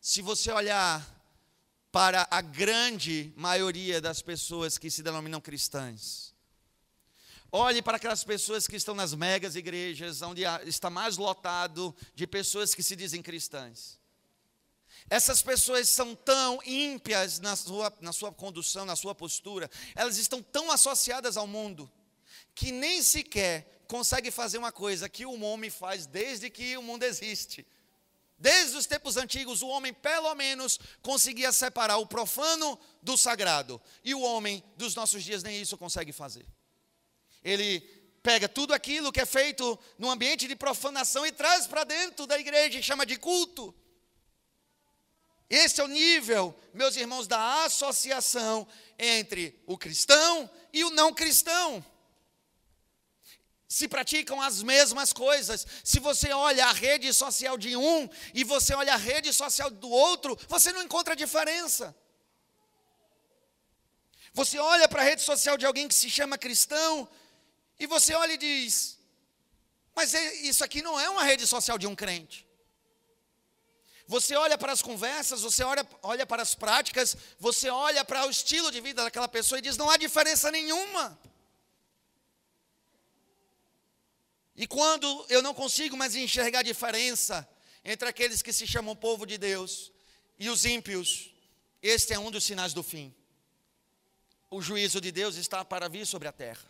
se 0.00 0.22
você 0.22 0.50
olhar 0.50 1.06
para 1.92 2.26
a 2.30 2.40
grande 2.40 3.32
maioria 3.36 4.00
das 4.00 4.22
pessoas 4.22 4.78
que 4.78 4.90
se 4.90 5.02
denominam 5.02 5.40
cristãs, 5.40 6.34
olhe 7.52 7.82
para 7.82 7.96
aquelas 7.96 8.24
pessoas 8.24 8.66
que 8.66 8.76
estão 8.76 8.94
nas 8.94 9.14
megas 9.14 9.54
igrejas, 9.54 10.22
onde 10.22 10.42
está 10.64 10.88
mais 10.88 11.16
lotado 11.16 11.94
de 12.14 12.26
pessoas 12.26 12.74
que 12.74 12.82
se 12.82 12.96
dizem 12.96 13.22
cristãs. 13.22 13.99
Essas 15.10 15.42
pessoas 15.42 15.90
são 15.90 16.14
tão 16.14 16.60
ímpias 16.64 17.40
na 17.40 17.56
sua, 17.56 17.92
na 18.00 18.12
sua 18.12 18.32
condução, 18.32 18.86
na 18.86 18.94
sua 18.94 19.12
postura, 19.12 19.68
elas 19.96 20.16
estão 20.16 20.40
tão 20.40 20.70
associadas 20.70 21.36
ao 21.36 21.48
mundo, 21.48 21.90
que 22.54 22.70
nem 22.70 23.02
sequer 23.02 23.82
consegue 23.88 24.30
fazer 24.30 24.56
uma 24.56 24.70
coisa 24.70 25.08
que 25.08 25.26
o 25.26 25.42
homem 25.42 25.68
faz 25.68 26.06
desde 26.06 26.48
que 26.48 26.76
o 26.76 26.82
mundo 26.82 27.02
existe. 27.02 27.66
Desde 28.38 28.76
os 28.76 28.86
tempos 28.86 29.16
antigos, 29.16 29.62
o 29.62 29.68
homem, 29.68 29.92
pelo 29.92 30.32
menos, 30.36 30.78
conseguia 31.02 31.52
separar 31.52 31.98
o 31.98 32.06
profano 32.06 32.78
do 33.02 33.18
sagrado. 33.18 33.82
E 34.04 34.14
o 34.14 34.20
homem 34.20 34.62
dos 34.76 34.94
nossos 34.94 35.24
dias 35.24 35.42
nem 35.42 35.60
isso 35.60 35.76
consegue 35.76 36.12
fazer. 36.12 36.46
Ele 37.42 37.80
pega 38.22 38.48
tudo 38.48 38.72
aquilo 38.72 39.12
que 39.12 39.20
é 39.20 39.26
feito 39.26 39.78
no 39.98 40.08
ambiente 40.08 40.46
de 40.46 40.54
profanação 40.54 41.26
e 41.26 41.32
traz 41.32 41.66
para 41.66 41.82
dentro 41.82 42.26
da 42.26 42.38
igreja 42.38 42.78
e 42.78 42.82
chama 42.82 43.04
de 43.04 43.16
culto. 43.16 43.74
Esse 45.50 45.80
é 45.80 45.84
o 45.84 45.88
nível, 45.88 46.56
meus 46.72 46.94
irmãos, 46.94 47.26
da 47.26 47.64
associação 47.64 48.68
entre 48.96 49.60
o 49.66 49.76
cristão 49.76 50.48
e 50.72 50.84
o 50.84 50.90
não 50.90 51.12
cristão. 51.12 51.84
Se 53.68 53.88
praticam 53.88 54.40
as 54.40 54.62
mesmas 54.62 55.12
coisas. 55.12 55.66
Se 55.82 55.98
você 55.98 56.32
olha 56.32 56.66
a 56.66 56.72
rede 56.72 57.12
social 57.12 57.58
de 57.58 57.76
um 57.76 58.08
e 58.32 58.44
você 58.44 58.74
olha 58.74 58.94
a 58.94 58.96
rede 58.96 59.32
social 59.32 59.70
do 59.70 59.90
outro, 59.90 60.38
você 60.48 60.72
não 60.72 60.84
encontra 60.84 61.16
diferença. 61.16 61.96
Você 64.32 64.56
olha 64.56 64.88
para 64.88 65.02
a 65.02 65.04
rede 65.04 65.22
social 65.22 65.56
de 65.58 65.66
alguém 65.66 65.88
que 65.88 65.94
se 65.94 66.08
chama 66.08 66.38
cristão 66.38 67.08
e 67.76 67.88
você 67.88 68.14
olha 68.14 68.34
e 68.34 68.38
diz: 68.38 68.98
Mas 69.96 70.14
é, 70.14 70.34
isso 70.36 70.62
aqui 70.62 70.80
não 70.80 70.98
é 70.98 71.08
uma 71.08 71.24
rede 71.24 71.44
social 71.44 71.76
de 71.76 71.88
um 71.88 71.96
crente. 71.96 72.49
Você 74.10 74.34
olha 74.34 74.58
para 74.58 74.72
as 74.72 74.82
conversas, 74.82 75.42
você 75.42 75.62
olha, 75.62 75.88
olha 76.02 76.26
para 76.26 76.42
as 76.42 76.52
práticas, 76.52 77.16
você 77.38 77.70
olha 77.70 78.04
para 78.04 78.26
o 78.26 78.30
estilo 78.30 78.68
de 78.72 78.80
vida 78.80 79.04
daquela 79.04 79.28
pessoa 79.28 79.60
e 79.60 79.62
diz: 79.62 79.76
não 79.76 79.88
há 79.88 79.96
diferença 79.96 80.50
nenhuma. 80.50 81.16
E 84.56 84.66
quando 84.66 85.06
eu 85.28 85.40
não 85.40 85.54
consigo 85.54 85.96
mais 85.96 86.16
enxergar 86.16 86.58
a 86.58 86.62
diferença 86.64 87.48
entre 87.84 88.08
aqueles 88.08 88.42
que 88.42 88.52
se 88.52 88.66
chamam 88.66 88.96
povo 88.96 89.24
de 89.24 89.38
Deus 89.38 89.92
e 90.40 90.50
os 90.50 90.64
ímpios, 90.64 91.32
este 91.80 92.12
é 92.12 92.18
um 92.18 92.32
dos 92.32 92.42
sinais 92.42 92.74
do 92.74 92.82
fim. 92.82 93.14
O 94.50 94.60
juízo 94.60 95.00
de 95.00 95.12
Deus 95.12 95.36
está 95.36 95.64
para 95.64 95.88
vir 95.88 96.04
sobre 96.04 96.26
a 96.26 96.32
terra. 96.32 96.68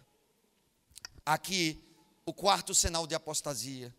Aqui, 1.25 1.83
o 2.27 2.35
quarto 2.35 2.75
sinal 2.75 3.07
de 3.07 3.15
apostasia. 3.15 3.95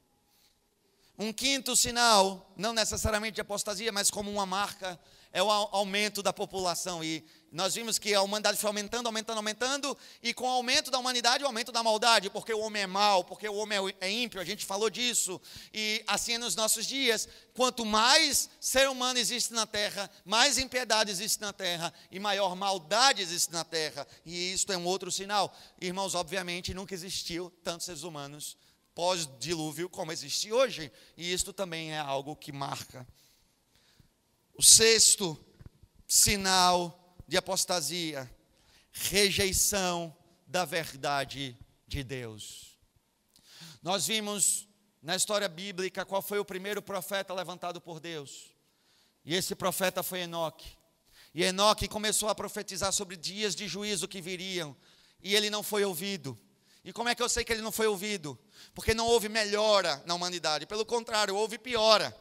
Um 1.18 1.32
quinto 1.32 1.76
sinal, 1.76 2.52
não 2.58 2.74
necessariamente 2.74 3.36
de 3.36 3.42
apostasia, 3.42 3.92
mas 3.92 4.10
como 4.10 4.32
uma 4.32 4.46
marca, 4.46 5.00
é 5.34 5.42
o 5.42 5.50
aumento 5.50 6.22
da 6.22 6.34
população. 6.34 7.04
E 7.04 7.24
nós 7.52 7.76
vimos 7.76 7.98
que 7.98 8.14
a 8.14 8.22
humanidade 8.22 8.58
foi 8.58 8.68
aumentando, 8.68 9.08
aumentando, 9.08 9.38
aumentando, 9.38 9.98
e 10.22 10.34
com 10.34 10.46
o 10.46 10.50
aumento 10.50 10.92
da 10.92 11.00
humanidade, 11.00 11.44
o 11.44 11.48
aumento 11.48 11.72
da 11.72 11.84
maldade, 11.84 12.30
porque 12.30 12.54
o 12.54 12.60
homem 12.60 12.84
é 12.84 12.88
mau, 12.88 13.24
porque 13.24 13.48
o 13.48 13.56
homem 13.56 13.78
é 14.00 14.10
ímpio, 14.10 14.42
a 14.42 14.46
gente 14.46 14.66
falou 14.66 14.90
disso, 14.90 15.40
e 15.74 16.04
assim 16.08 16.34
é 16.34 16.38
nos 16.38 16.56
nossos 16.56 16.86
dias. 16.86 17.28
Quanto 17.54 17.86
mais 17.86 18.50
ser 18.60 18.90
humano 18.90 19.20
existe 19.20 19.54
na 19.54 19.66
terra, 19.66 20.10
mais 20.26 20.58
impiedade 20.58 21.12
existe 21.12 21.42
na 21.42 21.54
terra, 21.54 21.94
e 22.10 22.20
maior 22.20 22.56
maldade 22.56 23.22
existe 23.22 23.52
na 23.52 23.64
terra, 23.64 24.08
e 24.26 24.54
isto 24.54 24.72
é 24.72 24.78
um 24.78 24.86
outro 24.86 25.12
sinal. 25.12 25.56
Irmãos, 25.80 26.16
obviamente, 26.16 26.74
nunca 26.74 26.94
existiu 26.94 27.52
tantos 27.64 27.86
seres 27.86 28.04
humanos 28.04 28.58
pós-dilúvio 29.02 29.90
como 29.90 30.12
existe 30.12 30.54
hoje, 30.54 30.92
e 31.18 31.34
isto 31.34 31.52
também 31.52 31.92
é 31.92 31.98
algo 31.98 32.36
que 32.36 32.52
marca. 32.52 33.08
O 34.54 34.62
sexto 34.62 35.36
sinal 36.08 37.16
de 37.28 37.36
apostasia, 37.36 38.32
rejeição 38.92 40.16
da 40.46 40.66
verdade 40.66 41.58
de 41.88 42.04
Deus. 42.04 42.78
Nós 43.82 44.06
vimos 44.06 44.68
na 45.02 45.16
história 45.16 45.50
bíblica 45.50 46.06
qual 46.06 46.22
foi 46.22 46.38
o 46.38 46.46
primeiro 46.46 46.80
profeta 46.80 47.34
levantado 47.34 47.82
por 47.82 48.00
Deus. 48.00 48.52
E 49.26 49.34
esse 49.34 49.56
profeta 49.56 50.04
foi 50.04 50.20
Enoque. 50.20 50.78
E 51.34 51.42
Enoque 51.42 51.88
começou 51.88 52.30
a 52.30 52.36
profetizar 52.36 52.94
sobre 52.94 53.18
dias 53.18 53.56
de 53.56 53.68
juízo 53.68 54.08
que 54.08 54.22
viriam, 54.22 54.78
e 55.24 55.34
ele 55.34 55.50
não 55.50 55.64
foi 55.64 55.84
ouvido. 55.84 56.40
E 56.84 56.92
como 56.92 57.10
é 57.10 57.16
que 57.16 57.22
eu 57.22 57.30
sei 57.30 57.44
que 57.44 57.54
ele 57.54 57.62
não 57.62 57.72
foi 57.72 57.88
ouvido? 57.88 58.38
Porque 58.74 58.94
não 58.94 59.08
houve 59.08 59.30
melhora 59.30 60.02
na 60.06 60.16
humanidade, 60.16 60.66
pelo 60.66 60.86
contrário, 60.86 61.36
houve 61.36 61.58
piora. 61.58 62.16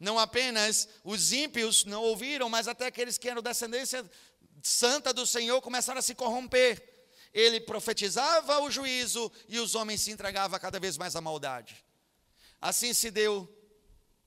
Não 0.00 0.18
apenas 0.18 0.88
os 1.04 1.32
ímpios 1.32 1.84
não 1.84 2.02
ouviram, 2.02 2.48
mas 2.48 2.68
até 2.68 2.86
aqueles 2.86 3.18
que 3.18 3.28
eram 3.28 3.42
descendência 3.42 4.08
santa 4.62 5.12
do 5.12 5.26
Senhor 5.26 5.60
começaram 5.60 5.98
a 5.98 6.02
se 6.02 6.14
corromper. 6.14 6.82
Ele 7.34 7.60
profetizava 7.60 8.60
o 8.60 8.70
juízo 8.70 9.30
e 9.48 9.58
os 9.58 9.74
homens 9.74 10.00
se 10.00 10.10
entregavam 10.10 10.58
cada 10.58 10.80
vez 10.80 10.96
mais 10.96 11.14
à 11.14 11.20
maldade. 11.20 11.84
Assim 12.60 12.94
se 12.94 13.10
deu 13.10 13.48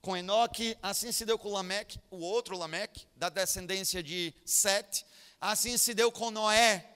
com 0.02 0.16
Enoque, 0.16 0.78
assim 0.82 1.12
se 1.12 1.26
deu 1.26 1.38
com 1.38 1.52
Lameque, 1.52 2.00
o 2.10 2.18
outro 2.18 2.58
Lameque, 2.58 3.08
da 3.16 3.30
descendência 3.30 4.02
de 4.02 4.34
Sete, 4.46 5.06
assim 5.40 5.78
se 5.78 5.94
deu 5.94 6.12
com 6.12 6.32
Noé, 6.32 6.91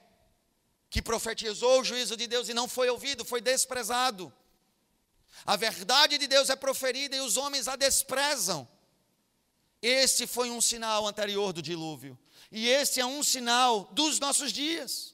que 0.96 1.02
profetizou 1.02 1.82
o 1.82 1.84
juízo 1.84 2.16
de 2.16 2.26
Deus 2.26 2.48
e 2.48 2.54
não 2.54 2.70
foi 2.70 2.90
ouvido, 2.90 3.26
foi 3.26 3.42
desprezado. 3.42 4.34
A 5.46 5.58
verdade 5.58 6.18
de 6.18 6.26
Deus 6.26 6.50
é 6.50 6.56
proferida 6.56 7.18
e 7.18 7.20
os 7.20 7.36
homens 7.36 7.68
a 7.68 7.76
desprezam. 7.76 8.66
Este 9.82 10.26
foi 10.26 10.50
um 10.50 10.62
sinal 10.62 11.06
anterior 11.06 11.52
do 11.52 11.62
dilúvio. 11.62 12.18
E 12.50 12.70
esse 12.70 13.02
é 13.02 13.06
um 13.06 13.22
sinal 13.22 13.90
dos 13.92 14.22
nossos 14.22 14.54
dias. 14.54 15.14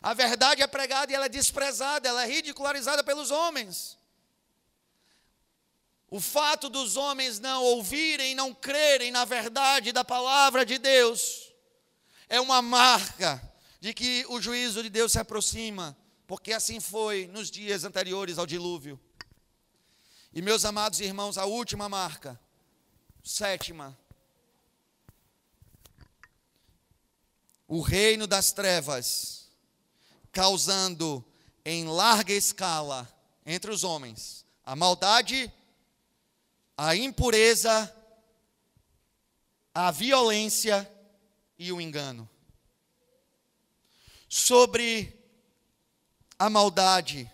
A 0.00 0.14
verdade 0.14 0.62
é 0.62 0.66
pregada 0.66 1.12
e 1.12 1.14
ela 1.14 1.26
é 1.26 1.28
desprezada, 1.28 2.08
ela 2.08 2.22
é 2.22 2.26
ridicularizada 2.26 3.04
pelos 3.04 3.30
homens. 3.30 3.98
O 6.08 6.18
fato 6.18 6.70
dos 6.70 6.96
homens 6.96 7.38
não 7.38 7.62
ouvirem, 7.62 8.34
não 8.34 8.54
crerem 8.54 9.10
na 9.10 9.26
verdade 9.26 9.92
da 9.92 10.02
palavra 10.02 10.64
de 10.64 10.78
Deus, 10.78 11.52
é 12.30 12.40
uma 12.40 12.62
marca 12.62 13.46
de 13.86 13.94
que 13.94 14.26
o 14.28 14.40
juízo 14.40 14.82
de 14.82 14.90
Deus 14.90 15.12
se 15.12 15.18
aproxima, 15.20 15.96
porque 16.26 16.52
assim 16.52 16.80
foi 16.80 17.28
nos 17.28 17.48
dias 17.48 17.84
anteriores 17.84 18.36
ao 18.36 18.44
dilúvio. 18.44 18.98
E 20.32 20.42
meus 20.42 20.64
amados 20.64 20.98
irmãos, 20.98 21.38
a 21.38 21.44
última 21.44 21.88
marca, 21.88 22.36
sétima, 23.22 23.96
o 27.68 27.80
reino 27.80 28.26
das 28.26 28.50
trevas, 28.50 29.48
causando 30.32 31.24
em 31.64 31.86
larga 31.86 32.32
escala 32.32 33.08
entre 33.46 33.70
os 33.70 33.84
homens 33.84 34.44
a 34.64 34.74
maldade, 34.74 35.48
a 36.76 36.96
impureza, 36.96 37.94
a 39.72 39.92
violência 39.92 40.90
e 41.56 41.70
o 41.70 41.80
engano. 41.80 42.28
Sobre 44.28 45.24
a 46.38 46.50
maldade, 46.50 47.30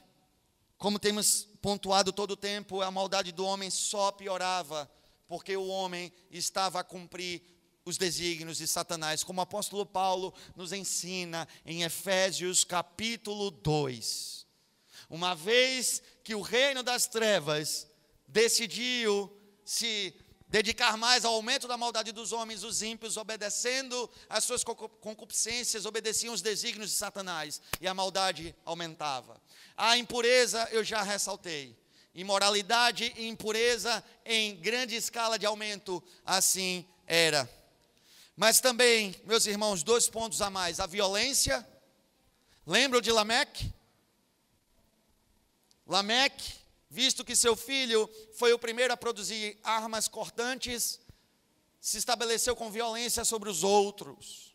como 0.76 0.98
temos 0.98 1.48
pontuado 1.62 2.12
todo 2.12 2.32
o 2.32 2.36
tempo, 2.36 2.82
a 2.82 2.90
maldade 2.90 3.32
do 3.32 3.44
homem 3.44 3.70
só 3.70 4.12
piorava, 4.12 4.90
porque 5.26 5.56
o 5.56 5.68
homem 5.68 6.12
estava 6.30 6.80
a 6.80 6.84
cumprir 6.84 7.42
os 7.84 7.96
desígnios 7.96 8.58
de 8.58 8.66
Satanás, 8.66 9.24
como 9.24 9.40
o 9.40 9.42
apóstolo 9.42 9.86
Paulo 9.86 10.34
nos 10.54 10.72
ensina 10.72 11.48
em 11.64 11.82
Efésios 11.82 12.62
capítulo 12.62 13.50
2. 13.50 14.46
Uma 15.08 15.34
vez 15.34 16.02
que 16.22 16.34
o 16.34 16.42
reino 16.42 16.82
das 16.82 17.06
trevas 17.06 17.86
decidiu 18.28 19.34
se 19.64 20.14
dedicar 20.52 20.98
mais 20.98 21.24
ao 21.24 21.32
aumento 21.32 21.66
da 21.66 21.78
maldade 21.78 22.12
dos 22.12 22.30
homens, 22.30 22.62
os 22.62 22.82
ímpios, 22.82 23.16
obedecendo 23.16 24.08
às 24.28 24.44
suas 24.44 24.62
concupiscências, 24.62 25.86
obedeciam 25.86 26.34
os 26.34 26.42
desígnios 26.42 26.90
de 26.90 26.96
Satanás, 26.96 27.58
e 27.80 27.88
a 27.88 27.94
maldade 27.94 28.54
aumentava. 28.62 29.40
A 29.74 29.96
impureza 29.96 30.68
eu 30.70 30.84
já 30.84 31.00
ressaltei. 31.00 31.74
Imoralidade 32.14 33.14
e 33.16 33.26
impureza 33.28 34.04
em 34.26 34.54
grande 34.56 34.94
escala 34.94 35.38
de 35.38 35.46
aumento, 35.46 36.04
assim 36.22 36.86
era. 37.06 37.48
Mas 38.36 38.60
também, 38.60 39.16
meus 39.24 39.46
irmãos, 39.46 39.82
dois 39.82 40.06
pontos 40.06 40.42
a 40.42 40.50
mais: 40.50 40.80
a 40.80 40.86
violência. 40.86 41.66
Lembram 42.66 43.00
de 43.00 43.10
Lameque? 43.10 43.72
Lameque, 45.86 46.52
visto 46.92 47.24
que 47.24 47.34
seu 47.34 47.56
filho 47.56 48.08
foi 48.34 48.52
o 48.52 48.58
primeiro 48.58 48.92
a 48.92 48.98
produzir 48.98 49.58
armas 49.64 50.08
cortantes, 50.08 51.00
se 51.80 51.96
estabeleceu 51.96 52.54
com 52.54 52.70
violência 52.70 53.24
sobre 53.24 53.48
os 53.48 53.64
outros. 53.64 54.54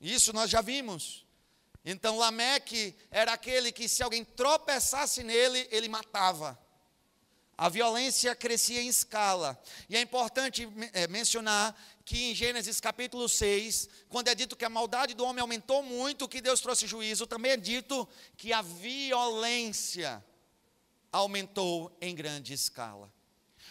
Isso 0.00 0.32
nós 0.32 0.48
já 0.48 0.60
vimos. 0.60 1.26
Então 1.84 2.16
Lameque 2.16 2.94
era 3.10 3.32
aquele 3.32 3.72
que 3.72 3.88
se 3.88 4.04
alguém 4.04 4.24
tropeçasse 4.24 5.24
nele, 5.24 5.66
ele 5.72 5.88
matava. 5.88 6.56
A 7.58 7.68
violência 7.68 8.36
crescia 8.36 8.80
em 8.80 8.86
escala. 8.86 9.60
E 9.88 9.96
é 9.96 10.00
importante 10.00 10.68
é, 10.92 11.08
mencionar 11.08 11.76
que 12.04 12.30
em 12.30 12.34
Gênesis 12.36 12.80
capítulo 12.80 13.28
6, 13.28 13.88
quando 14.08 14.28
é 14.28 14.34
dito 14.34 14.54
que 14.54 14.64
a 14.64 14.70
maldade 14.70 15.12
do 15.12 15.24
homem 15.24 15.42
aumentou 15.42 15.82
muito, 15.82 16.28
que 16.28 16.40
Deus 16.40 16.60
trouxe 16.60 16.86
juízo, 16.86 17.26
também 17.26 17.50
é 17.50 17.56
dito 17.56 18.08
que 18.36 18.52
a 18.52 18.62
violência 18.62 20.24
aumentou 21.14 21.96
em 22.00 22.14
grande 22.14 22.52
escala. 22.52 23.12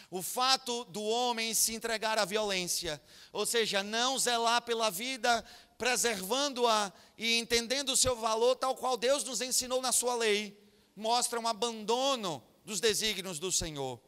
O 0.09 0.21
fato 0.21 0.85
do 0.85 1.01
homem 1.03 1.53
se 1.53 1.73
entregar 1.73 2.17
à 2.17 2.25
violência, 2.25 3.01
ou 3.31 3.45
seja, 3.45 3.83
não 3.83 4.17
zelar 4.17 4.61
pela 4.61 4.89
vida, 4.89 5.43
preservando-a 5.77 6.93
e 7.17 7.37
entendendo 7.37 7.89
o 7.89 7.97
seu 7.97 8.15
valor, 8.15 8.55
tal 8.55 8.75
qual 8.75 8.95
Deus 8.95 9.23
nos 9.23 9.41
ensinou 9.41 9.81
na 9.81 9.91
sua 9.91 10.15
lei, 10.15 10.57
mostra 10.95 11.39
um 11.39 11.47
abandono 11.47 12.43
dos 12.63 12.79
desígnios 12.79 13.39
do 13.39 13.51
Senhor, 13.51 13.99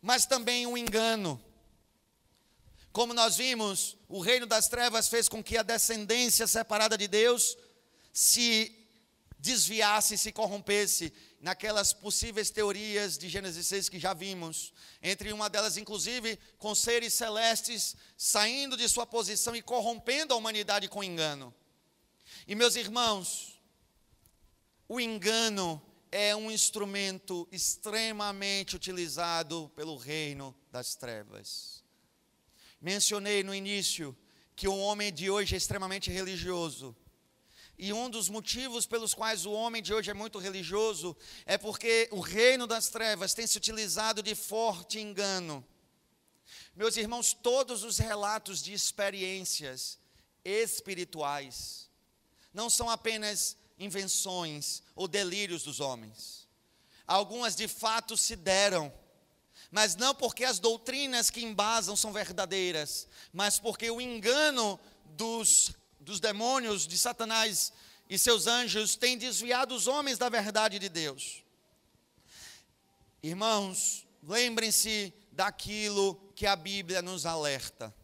mas 0.00 0.24
também 0.24 0.66
um 0.66 0.78
engano 0.78 1.42
como 2.92 3.14
nós 3.14 3.38
vimos, 3.38 3.96
o 4.06 4.20
reino 4.20 4.44
das 4.44 4.68
trevas 4.68 5.08
fez 5.08 5.26
com 5.26 5.42
que 5.42 5.56
a 5.56 5.62
descendência 5.62 6.46
separada 6.46 6.98
de 6.98 7.08
Deus 7.08 7.56
se 8.12 8.81
desviasse, 9.42 10.16
se 10.16 10.30
corrompesse 10.30 11.12
naquelas 11.40 11.92
possíveis 11.92 12.48
teorias 12.48 13.18
de 13.18 13.28
Gênesis 13.28 13.66
6 13.66 13.88
que 13.88 13.98
já 13.98 14.14
vimos. 14.14 14.72
Entre 15.02 15.32
uma 15.32 15.50
delas, 15.50 15.76
inclusive, 15.76 16.38
com 16.58 16.76
seres 16.76 17.12
celestes 17.12 17.96
saindo 18.16 18.76
de 18.76 18.88
sua 18.88 19.04
posição 19.04 19.54
e 19.56 19.60
corrompendo 19.60 20.32
a 20.32 20.36
humanidade 20.36 20.88
com 20.88 21.02
engano. 21.02 21.52
E 22.46 22.54
meus 22.54 22.76
irmãos, 22.76 23.60
o 24.88 25.00
engano 25.00 25.82
é 26.12 26.36
um 26.36 26.48
instrumento 26.48 27.48
extremamente 27.50 28.76
utilizado 28.76 29.72
pelo 29.74 29.96
reino 29.96 30.54
das 30.70 30.94
trevas. 30.94 31.82
Mencionei 32.80 33.42
no 33.42 33.52
início 33.52 34.16
que 34.54 34.68
o 34.68 34.78
homem 34.78 35.12
de 35.12 35.28
hoje 35.28 35.54
é 35.54 35.58
extremamente 35.58 36.12
religioso. 36.12 36.94
E 37.78 37.92
um 37.92 38.08
dos 38.08 38.28
motivos 38.28 38.86
pelos 38.86 39.14
quais 39.14 39.44
o 39.46 39.52
homem 39.52 39.82
de 39.82 39.92
hoje 39.92 40.10
é 40.10 40.14
muito 40.14 40.38
religioso 40.38 41.16
é 41.46 41.58
porque 41.58 42.08
o 42.12 42.20
reino 42.20 42.66
das 42.66 42.88
trevas 42.88 43.34
tem 43.34 43.46
se 43.46 43.56
utilizado 43.56 44.22
de 44.22 44.34
forte 44.34 45.00
engano. 45.00 45.64
Meus 46.76 46.96
irmãos, 46.96 47.32
todos 47.32 47.82
os 47.82 47.98
relatos 47.98 48.62
de 48.62 48.72
experiências 48.72 49.98
espirituais 50.44 51.90
não 52.52 52.68
são 52.68 52.88
apenas 52.88 53.56
invenções 53.78 54.82
ou 54.94 55.08
delírios 55.08 55.62
dos 55.62 55.80
homens. 55.80 56.48
Algumas 57.06 57.56
de 57.56 57.66
fato 57.66 58.16
se 58.16 58.36
deram 58.36 58.92
mas 59.72 59.96
não 59.96 60.14
porque 60.14 60.44
as 60.44 60.58
doutrinas 60.58 61.30
que 61.30 61.42
embasam 61.42 61.96
são 61.96 62.12
verdadeiras, 62.12 63.08
mas 63.32 63.58
porque 63.58 63.90
o 63.90 64.02
engano 64.02 64.78
dos, 65.06 65.72
dos 66.02 66.20
demônios, 66.20 66.86
de 66.86 66.98
Satanás 66.98 67.72
e 68.08 68.18
seus 68.18 68.46
anjos 68.46 68.96
tem 68.96 69.16
desviado 69.16 69.74
os 69.74 69.86
homens 69.86 70.18
da 70.18 70.28
verdade 70.28 70.78
de 70.78 70.88
Deus. 70.88 71.42
Irmãos, 73.22 74.06
lembrem-se 74.22 75.14
daquilo 75.30 76.16
que 76.34 76.46
a 76.46 76.56
Bíblia 76.56 77.00
nos 77.00 77.24
alerta. 77.24 77.94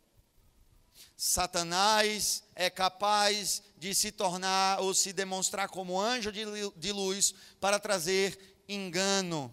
Satanás 1.16 2.44
é 2.55 2.70
capaz 2.70 3.62
de 3.76 3.92
se 3.92 4.12
tornar 4.12 4.80
ou 4.80 4.94
se 4.94 5.12
demonstrar 5.12 5.68
como 5.68 6.01
anjo 6.01 6.30
de 6.32 6.92
luz 6.92 7.34
para 7.61 7.80
trazer 7.80 8.62
engano. 8.68 9.53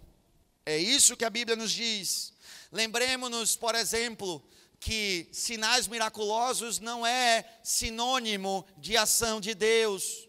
É 0.63 0.77
isso 0.77 1.17
que 1.17 1.25
a 1.25 1.29
Bíblia 1.29 1.55
nos 1.55 1.71
diz. 1.71 2.33
Lembremos-nos, 2.71 3.55
por 3.55 3.73
exemplo, 3.73 4.43
que 4.79 5.29
sinais 5.31 5.87
miraculosos 5.87 6.79
não 6.79 7.05
é 7.05 7.45
sinônimo 7.63 8.65
de 8.77 8.97
ação 8.97 9.39
de 9.39 9.53
Deus. 9.53 10.27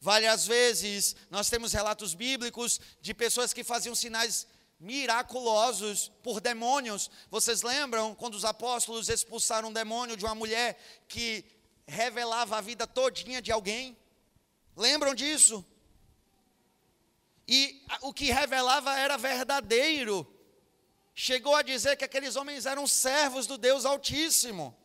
Várias 0.00 0.46
vezes 0.46 1.16
nós 1.30 1.48
temos 1.48 1.72
relatos 1.72 2.14
bíblicos 2.14 2.80
de 3.00 3.14
pessoas 3.14 3.52
que 3.52 3.64
faziam 3.64 3.94
sinais 3.94 4.46
miraculosos 4.78 6.12
por 6.22 6.40
demônios. 6.40 7.10
Vocês 7.30 7.62
lembram 7.62 8.14
quando 8.14 8.34
os 8.34 8.44
apóstolos 8.44 9.08
expulsaram 9.08 9.68
um 9.68 9.72
demônio 9.72 10.16
de 10.16 10.24
uma 10.24 10.34
mulher 10.34 10.78
que 11.08 11.44
revelava 11.86 12.58
a 12.58 12.60
vida 12.60 12.86
todinha 12.86 13.40
de 13.40 13.50
alguém? 13.50 13.96
Lembram 14.76 15.14
disso? 15.14 15.64
E 17.48 17.82
o 18.02 18.12
que 18.12 18.26
revelava 18.26 18.98
era 18.98 19.16
verdadeiro. 19.16 20.26
Chegou 21.18 21.54
a 21.56 21.62
dizer 21.62 21.96
que 21.96 22.04
aqueles 22.04 22.36
homens 22.36 22.66
eram 22.66 22.86
servos 22.86 23.46
do 23.46 23.56
Deus 23.56 23.86
Altíssimo. 23.86 24.76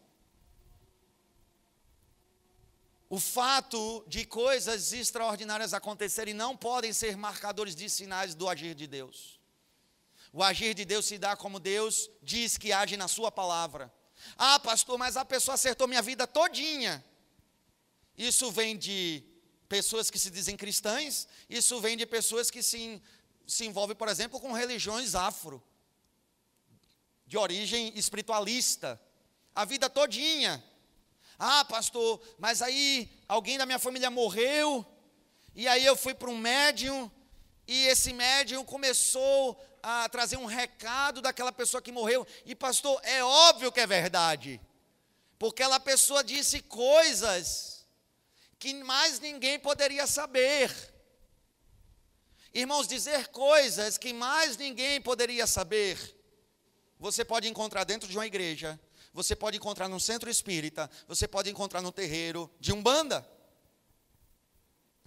O 3.10 3.20
fato 3.20 4.06
de 4.08 4.26
coisas 4.26 4.94
extraordinárias 4.94 5.74
acontecerem 5.74 6.34
não 6.34 6.56
podem 6.56 6.94
ser 6.94 7.18
marcadores 7.18 7.76
de 7.76 7.90
sinais 7.90 8.34
do 8.34 8.48
agir 8.48 8.74
de 8.74 8.88
Deus. 8.88 9.42
O 10.32 10.42
agir 10.42 10.74
de 10.74 10.86
Deus 10.86 11.06
se 11.06 11.18
dá 11.18 11.36
como 11.36 11.60
Deus 11.60 12.10
diz 12.24 12.58
que 12.58 12.72
age 12.72 12.96
na 12.96 13.10
sua 13.10 13.30
palavra. 13.30 13.94
Ah, 14.38 14.58
pastor, 14.58 14.98
mas 14.98 15.18
a 15.18 15.26
pessoa 15.26 15.56
acertou 15.56 15.86
minha 15.86 16.02
vida 16.02 16.26
todinha. 16.26 17.04
Isso 18.18 18.50
vem 18.52 18.78
de 18.78 19.22
pessoas 19.68 20.10
que 20.10 20.18
se 20.18 20.30
dizem 20.30 20.56
cristãs, 20.56 21.28
isso 21.50 21.82
vem 21.82 21.98
de 21.98 22.06
pessoas 22.06 22.50
que 22.50 22.64
se, 22.64 23.02
se 23.46 23.66
envolvem, 23.66 23.98
por 23.98 24.08
exemplo, 24.08 24.40
com 24.40 24.54
religiões 24.54 25.14
afro, 25.14 25.62
de 27.32 27.38
origem 27.38 27.94
espiritualista. 27.98 29.02
A 29.56 29.64
vida 29.64 29.90
todinha. 29.90 30.62
Ah, 31.40 31.64
pastor, 31.64 32.22
mas 32.38 32.62
aí 32.62 33.10
alguém 33.26 33.58
da 33.58 33.66
minha 33.66 33.80
família 33.80 34.12
morreu, 34.12 34.86
e 35.56 35.66
aí 35.66 35.86
eu 35.86 35.96
fui 35.96 36.14
para 36.14 36.30
um 36.30 36.38
médium, 36.38 37.10
e 37.66 37.88
esse 37.88 38.12
médium 38.12 38.66
começou 38.66 39.58
a 39.82 40.10
trazer 40.10 40.36
um 40.36 40.46
recado 40.46 41.22
daquela 41.22 41.54
pessoa 41.54 41.82
que 41.82 41.90
morreu. 41.90 42.28
E 42.46 42.54
pastor, 42.54 43.00
é 43.02 43.24
óbvio 43.24 43.72
que 43.72 43.80
é 43.80 43.88
verdade. 43.88 44.60
Porque 45.40 45.64
aquela 45.64 45.80
pessoa 45.80 46.26
disse 46.26 46.62
coisas 46.62 47.88
que 48.60 48.74
mais 48.74 49.22
ninguém 49.22 49.58
poderia 49.58 50.06
saber. 50.06 50.70
Irmãos, 52.54 52.90
dizer 52.90 53.30
coisas 53.30 53.98
que 53.98 54.12
mais 54.12 54.58
ninguém 54.58 55.00
poderia 55.00 55.48
saber. 55.48 56.21
Você 57.02 57.26
pode 57.26 57.48
encontrar 57.48 57.84
dentro 57.84 58.08
de 58.08 58.16
uma 58.16 58.28
igreja, 58.28 58.80
você 59.12 59.36
pode 59.36 59.58
encontrar 59.58 59.90
num 59.90 60.00
centro 60.00 60.30
espírita, 60.30 60.88
você 61.08 61.28
pode 61.28 61.50
encontrar 61.50 61.82
no 61.82 61.92
terreiro 61.92 62.48
de 62.60 62.72
umbanda. 62.72 63.28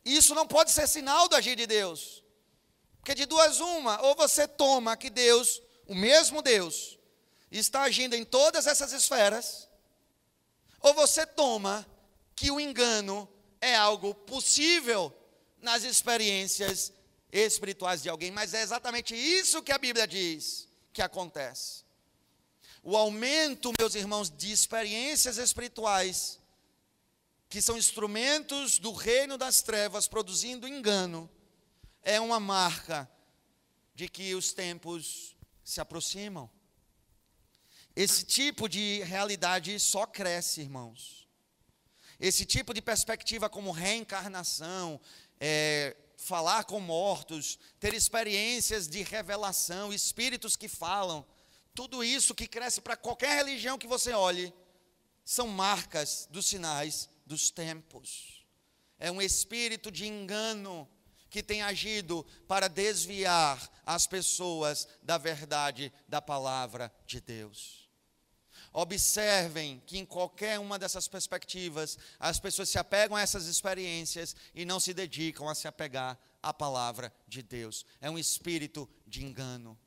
Isso 0.04 0.34
não 0.34 0.44
pode 0.44 0.72
ser 0.72 0.88
sinal 0.88 1.28
do 1.28 1.36
agir 1.36 1.54
de 1.54 1.68
Deus. 1.68 2.24
Porque 2.98 3.14
de 3.14 3.26
duas 3.26 3.60
uma, 3.60 4.02
ou 4.02 4.16
você 4.16 4.48
toma 4.48 4.96
que 4.96 5.08
Deus, 5.08 5.62
o 5.86 5.94
mesmo 5.94 6.42
Deus, 6.42 6.98
está 7.48 7.82
agindo 7.82 8.16
em 8.16 8.24
todas 8.24 8.66
essas 8.66 8.92
esferas, 8.92 9.68
ou 10.80 10.92
você 10.94 11.24
toma 11.24 11.86
que 12.34 12.50
o 12.50 12.58
engano 12.58 13.28
é 13.60 13.76
algo 13.76 14.12
possível 14.12 15.16
nas 15.62 15.84
experiências 15.84 16.92
espirituais 17.30 18.02
de 18.02 18.08
alguém, 18.08 18.32
mas 18.32 18.52
é 18.52 18.62
exatamente 18.62 19.14
isso 19.14 19.62
que 19.62 19.70
a 19.70 19.78
Bíblia 19.78 20.08
diz 20.08 20.66
que 20.92 21.00
acontece. 21.00 21.83
O 22.86 22.98
aumento, 22.98 23.72
meus 23.78 23.94
irmãos, 23.94 24.28
de 24.28 24.52
experiências 24.52 25.38
espirituais, 25.38 26.38
que 27.48 27.62
são 27.62 27.78
instrumentos 27.78 28.78
do 28.78 28.92
reino 28.92 29.38
das 29.38 29.62
trevas 29.62 30.06
produzindo 30.06 30.68
engano, 30.68 31.30
é 32.02 32.20
uma 32.20 32.38
marca 32.38 33.10
de 33.94 34.06
que 34.06 34.34
os 34.34 34.52
tempos 34.52 35.34
se 35.64 35.80
aproximam. 35.80 36.50
Esse 37.96 38.22
tipo 38.22 38.68
de 38.68 39.02
realidade 39.04 39.80
só 39.80 40.04
cresce, 40.04 40.60
irmãos. 40.60 41.26
Esse 42.20 42.44
tipo 42.44 42.74
de 42.74 42.82
perspectiva, 42.82 43.48
como 43.48 43.72
reencarnação, 43.72 45.00
é, 45.40 45.96
falar 46.18 46.64
com 46.64 46.80
mortos, 46.80 47.58
ter 47.80 47.94
experiências 47.94 48.86
de 48.86 49.02
revelação, 49.02 49.90
espíritos 49.90 50.54
que 50.54 50.68
falam, 50.68 51.26
tudo 51.74 52.04
isso 52.04 52.34
que 52.34 52.46
cresce 52.46 52.80
para 52.80 52.96
qualquer 52.96 53.36
religião 53.36 53.76
que 53.76 53.86
você 53.86 54.12
olhe, 54.12 54.54
são 55.24 55.48
marcas 55.48 56.28
dos 56.30 56.46
sinais 56.46 57.08
dos 57.26 57.50
tempos. 57.50 58.46
É 58.98 59.10
um 59.10 59.20
espírito 59.20 59.90
de 59.90 60.06
engano 60.06 60.88
que 61.28 61.42
tem 61.42 61.62
agido 61.62 62.24
para 62.46 62.68
desviar 62.68 63.68
as 63.84 64.06
pessoas 64.06 64.86
da 65.02 65.18
verdade 65.18 65.92
da 66.06 66.22
palavra 66.22 66.92
de 67.06 67.20
Deus. 67.20 67.90
Observem 68.72 69.82
que 69.86 69.98
em 69.98 70.04
qualquer 70.04 70.58
uma 70.60 70.78
dessas 70.78 71.08
perspectivas, 71.08 71.98
as 72.18 72.38
pessoas 72.38 72.68
se 72.68 72.78
apegam 72.78 73.16
a 73.16 73.20
essas 73.20 73.46
experiências 73.46 74.34
e 74.54 74.64
não 74.64 74.78
se 74.78 74.94
dedicam 74.94 75.48
a 75.48 75.54
se 75.54 75.66
apegar 75.66 76.18
à 76.42 76.52
palavra 76.52 77.12
de 77.26 77.42
Deus. 77.42 77.84
É 78.00 78.10
um 78.10 78.18
espírito 78.18 78.88
de 79.06 79.24
engano. 79.24 79.78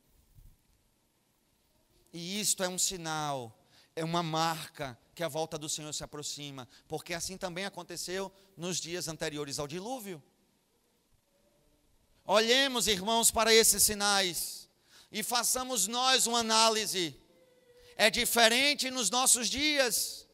E 2.14 2.40
isto 2.40 2.64
é 2.64 2.70
um 2.70 2.78
sinal, 2.78 3.58
é 3.96 4.04
uma 4.04 4.24
marca 4.24 4.98
que 5.14 5.24
a 5.24 5.28
volta 5.28 5.58
do 5.58 5.68
Senhor 5.68 5.92
se 5.94 6.04
aproxima, 6.04 6.68
porque 6.88 7.14
assim 7.14 7.38
também 7.38 7.66
aconteceu 7.66 8.32
nos 8.56 8.80
dias 8.80 9.08
anteriores 9.08 9.58
ao 9.58 9.68
dilúvio. 9.68 10.22
Olhemos, 12.26 12.88
irmãos, 12.88 13.32
para 13.32 13.54
esses 13.54 13.82
sinais 13.82 14.70
e 15.12 15.24
façamos 15.24 15.88
nós 15.88 16.28
uma 16.28 16.40
análise. 16.40 17.16
É 17.96 18.10
diferente 18.10 18.92
nos 18.92 19.10
nossos 19.10 19.50
dias? 19.50 20.28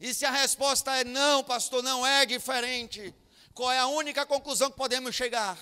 E 0.00 0.12
se 0.12 0.26
a 0.26 0.30
resposta 0.30 0.94
é 0.96 1.04
não, 1.04 1.44
pastor, 1.44 1.82
não 1.82 2.06
é 2.06 2.26
diferente, 2.26 3.14
qual 3.54 3.70
é 3.70 3.78
a 3.78 3.86
única 3.86 4.26
conclusão 4.26 4.70
que 4.70 4.76
podemos 4.76 5.14
chegar? 5.14 5.58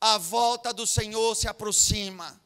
A 0.00 0.18
volta 0.18 0.74
do 0.74 0.86
Senhor 0.86 1.34
se 1.36 1.46
aproxima. 1.46 2.41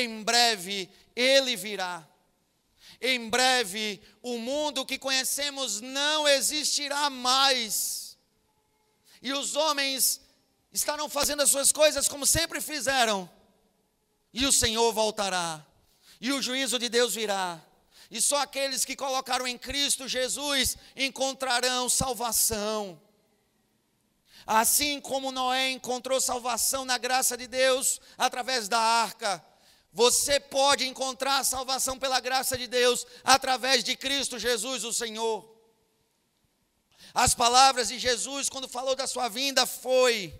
Em 0.00 0.22
breve 0.22 0.90
ele 1.14 1.56
virá. 1.56 2.06
Em 3.00 3.28
breve 3.28 4.02
o 4.22 4.38
mundo 4.38 4.86
que 4.86 4.98
conhecemos 4.98 5.80
não 5.80 6.26
existirá 6.26 7.10
mais. 7.10 8.16
E 9.20 9.32
os 9.32 9.56
homens 9.56 10.20
estarão 10.72 11.08
fazendo 11.08 11.42
as 11.42 11.50
suas 11.50 11.70
coisas 11.70 12.08
como 12.08 12.26
sempre 12.26 12.60
fizeram, 12.60 13.30
e 14.32 14.44
o 14.44 14.52
Senhor 14.52 14.92
voltará, 14.92 15.64
e 16.20 16.32
o 16.32 16.42
juízo 16.42 16.78
de 16.78 16.88
Deus 16.88 17.14
virá, 17.14 17.62
e 18.10 18.20
só 18.20 18.38
aqueles 18.38 18.84
que 18.84 18.96
colocaram 18.96 19.46
em 19.46 19.56
Cristo 19.56 20.08
Jesus 20.08 20.76
encontrarão 20.96 21.88
salvação. 21.88 23.00
Assim 24.46 25.00
como 25.00 25.32
Noé 25.32 25.70
encontrou 25.70 26.20
salvação 26.20 26.84
na 26.84 26.98
graça 26.98 27.36
de 27.36 27.46
Deus 27.46 28.00
através 28.18 28.68
da 28.68 28.78
arca, 28.78 29.42
você 29.94 30.40
pode 30.40 30.84
encontrar 30.84 31.44
salvação 31.44 31.96
pela 31.96 32.18
graça 32.18 32.58
de 32.58 32.66
Deus 32.66 33.06
através 33.22 33.84
de 33.84 33.94
Cristo 33.96 34.40
Jesus, 34.40 34.82
o 34.82 34.92
Senhor. 34.92 35.48
As 37.14 37.32
palavras 37.32 37.86
de 37.88 37.98
Jesus, 38.00 38.50
quando 38.50 38.68
falou 38.68 38.96
da 38.96 39.06
sua 39.06 39.28
vinda, 39.28 39.64
foi: 39.64 40.34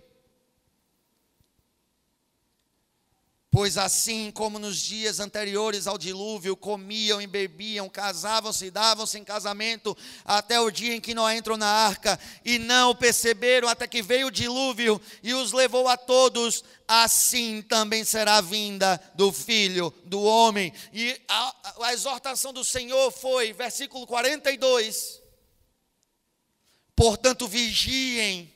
Pois 3.55 3.79
assim 3.79 4.33
como 4.33 4.59
nos 4.59 4.79
dias 4.79 5.21
anteriores 5.21 5.87
ao 5.87 5.97
dilúvio, 5.97 6.57
comiam 6.57 7.23
e 7.23 7.27
bebiam, 7.29 7.89
casavam-se, 7.89 8.69
davam-se 8.69 9.17
em 9.17 9.23
casamento, 9.23 9.97
até 10.25 10.61
o 10.61 10.73
dia 10.73 10.93
em 10.93 11.01
que 11.01 11.15
Noé 11.15 11.37
entrou 11.37 11.57
na 11.57 11.69
arca, 11.69 12.19
e 12.45 12.59
não 12.59 12.97
perceberam 12.97 13.69
até 13.69 13.87
que 13.87 14.03
veio 14.03 14.27
o 14.27 14.31
dilúvio 14.33 15.01
e 15.23 15.35
os 15.35 15.53
levou 15.53 15.87
a 15.87 15.97
todos, 15.97 16.65
assim 16.89 17.63
também 17.63 18.05
será 18.05 18.39
a 18.39 18.41
vinda 18.41 19.01
do 19.15 19.31
filho 19.31 19.95
do 20.05 20.21
homem. 20.21 20.73
E 20.93 21.17
a, 21.29 21.55
a 21.83 21.93
exortação 21.93 22.53
do 22.53 22.65
Senhor 22.65 23.13
foi, 23.13 23.53
versículo 23.53 24.05
42. 24.05 25.23
Portanto, 26.97 27.47
vigiem 27.47 28.53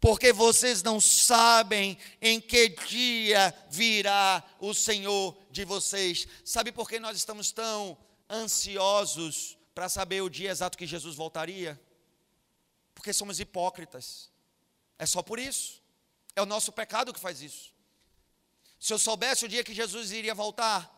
porque 0.00 0.32
vocês 0.32 0.82
não 0.82 1.00
sabem 1.00 1.98
em 2.20 2.40
que 2.40 2.68
dia 2.68 3.54
virá 3.70 4.42
o 4.60 4.72
Senhor 4.72 5.36
de 5.50 5.64
vocês. 5.64 6.26
Sabe 6.44 6.72
por 6.72 6.88
que 6.88 7.00
nós 7.00 7.16
estamos 7.16 7.50
tão 7.52 7.96
ansiosos 8.30 9.56
para 9.74 9.88
saber 9.88 10.22
o 10.22 10.28
dia 10.28 10.50
exato 10.50 10.78
que 10.78 10.86
Jesus 10.86 11.16
voltaria? 11.16 11.80
Porque 12.94 13.12
somos 13.12 13.40
hipócritas. 13.40 14.30
É 14.98 15.06
só 15.06 15.22
por 15.22 15.38
isso. 15.38 15.82
É 16.34 16.42
o 16.42 16.46
nosso 16.46 16.70
pecado 16.72 17.12
que 17.12 17.20
faz 17.20 17.40
isso. 17.40 17.72
Se 18.78 18.92
eu 18.92 18.98
soubesse 18.98 19.44
o 19.44 19.48
dia 19.48 19.64
que 19.64 19.74
Jesus 19.74 20.12
iria 20.12 20.34
voltar, 20.34 20.94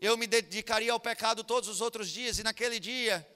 eu 0.00 0.16
me 0.16 0.26
dedicaria 0.26 0.92
ao 0.92 0.98
pecado 0.98 1.44
todos 1.44 1.68
os 1.68 1.80
outros 1.80 2.10
dias, 2.10 2.38
e 2.38 2.42
naquele 2.42 2.80
dia 2.80 3.26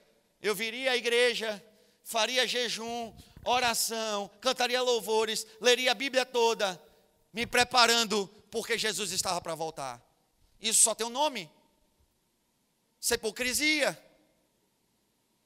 eu 0.41 0.53
viria 0.53 0.91
à 0.91 0.97
igreja, 0.97 1.63
faria 2.03 2.45
jejum, 2.45 3.13
oração, 3.43 4.29
cantaria 4.41 4.81
louvores, 4.81 5.45
leria 5.61 5.91
a 5.91 5.95
Bíblia 5.95 6.25
toda, 6.25 6.81
me 7.33 7.45
preparando 7.45 8.27
porque 8.51 8.77
Jesus 8.77 9.11
estava 9.11 9.39
para 9.41 9.55
voltar. 9.55 10.01
Isso 10.59 10.81
só 10.81 10.93
tem 10.93 11.07
um 11.07 11.11
nome: 11.11 11.49
hipocrisia. 13.11 13.97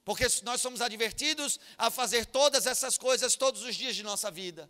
Porque 0.05 0.25
nós 0.43 0.61
somos 0.61 0.81
advertidos 0.81 1.57
a 1.77 1.89
fazer 1.89 2.25
todas 2.25 2.67
essas 2.67 2.97
coisas 2.97 3.37
todos 3.37 3.61
os 3.61 3.73
dias 3.73 3.95
de 3.95 4.03
nossa 4.03 4.29
vida, 4.29 4.69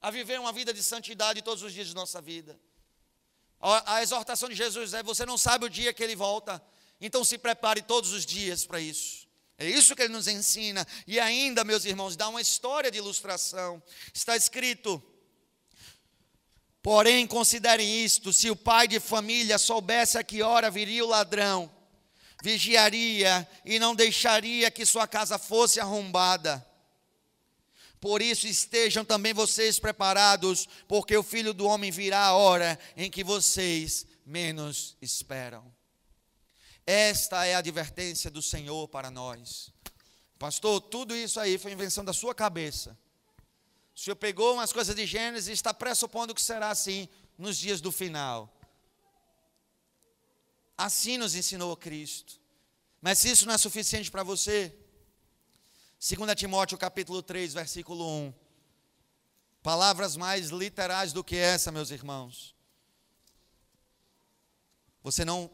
a 0.00 0.12
viver 0.12 0.38
uma 0.38 0.52
vida 0.52 0.72
de 0.72 0.82
santidade 0.82 1.42
todos 1.42 1.64
os 1.64 1.72
dias 1.72 1.88
de 1.88 1.94
nossa 1.94 2.20
vida. 2.20 2.58
A 3.60 4.00
exortação 4.02 4.48
de 4.48 4.54
Jesus 4.54 4.94
é: 4.94 5.02
você 5.02 5.26
não 5.26 5.36
sabe 5.36 5.66
o 5.66 5.70
dia 5.70 5.92
que 5.92 6.02
ele 6.02 6.14
volta, 6.14 6.62
então 7.00 7.24
se 7.24 7.36
prepare 7.36 7.82
todos 7.82 8.12
os 8.12 8.24
dias 8.24 8.64
para 8.64 8.80
isso. 8.80 9.19
É 9.60 9.68
isso 9.68 9.94
que 9.94 10.00
ele 10.00 10.14
nos 10.14 10.26
ensina. 10.26 10.86
E 11.06 11.20
ainda, 11.20 11.62
meus 11.64 11.84
irmãos, 11.84 12.16
dá 12.16 12.26
uma 12.30 12.40
história 12.40 12.90
de 12.90 12.96
ilustração. 12.96 13.80
Está 14.14 14.34
escrito: 14.34 15.02
Porém, 16.82 17.26
considerem 17.26 18.02
isto: 18.02 18.32
se 18.32 18.48
o 18.48 18.56
pai 18.56 18.88
de 18.88 18.98
família 18.98 19.58
soubesse 19.58 20.16
a 20.16 20.24
que 20.24 20.40
hora 20.42 20.70
viria 20.70 21.04
o 21.04 21.08
ladrão, 21.08 21.70
vigiaria 22.42 23.46
e 23.62 23.78
não 23.78 23.94
deixaria 23.94 24.70
que 24.70 24.86
sua 24.86 25.06
casa 25.06 25.38
fosse 25.38 25.78
arrombada. 25.78 26.66
Por 28.00 28.22
isso 28.22 28.46
estejam 28.46 29.04
também 29.04 29.34
vocês 29.34 29.78
preparados, 29.78 30.66
porque 30.88 31.14
o 31.14 31.22
filho 31.22 31.52
do 31.52 31.66
homem 31.66 31.90
virá 31.90 32.24
a 32.24 32.32
hora 32.32 32.78
em 32.96 33.10
que 33.10 33.22
vocês 33.22 34.06
menos 34.24 34.96
esperam. 35.02 35.70
Esta 36.92 37.46
é 37.46 37.54
a 37.54 37.58
advertência 37.58 38.28
do 38.32 38.42
Senhor 38.42 38.88
para 38.88 39.12
nós. 39.12 39.72
Pastor, 40.40 40.80
tudo 40.80 41.14
isso 41.14 41.38
aí 41.38 41.56
foi 41.56 41.70
invenção 41.70 42.04
da 42.04 42.12
sua 42.12 42.34
cabeça. 42.34 42.98
O 43.94 44.00
Senhor 44.00 44.16
pegou 44.16 44.54
umas 44.54 44.72
coisas 44.72 44.92
de 44.96 45.06
Gênesis 45.06 45.46
e 45.46 45.52
está 45.52 45.72
pressupondo 45.72 46.34
que 46.34 46.42
será 46.42 46.68
assim 46.68 47.08
nos 47.38 47.56
dias 47.56 47.80
do 47.80 47.92
final. 47.92 48.52
Assim 50.76 51.16
nos 51.16 51.36
ensinou 51.36 51.76
Cristo. 51.76 52.40
Mas 53.00 53.20
se 53.20 53.30
isso 53.30 53.46
não 53.46 53.54
é 53.54 53.58
suficiente 53.58 54.10
para 54.10 54.24
você, 54.24 54.76
2 56.00 56.34
Timóteo 56.34 56.76
capítulo 56.76 57.22
3, 57.22 57.54
versículo 57.54 58.04
1. 58.04 58.34
Palavras 59.62 60.16
mais 60.16 60.48
literais 60.48 61.12
do 61.12 61.22
que 61.22 61.36
essa, 61.36 61.70
meus 61.70 61.92
irmãos. 61.92 62.52
Você 65.04 65.24
não 65.24 65.48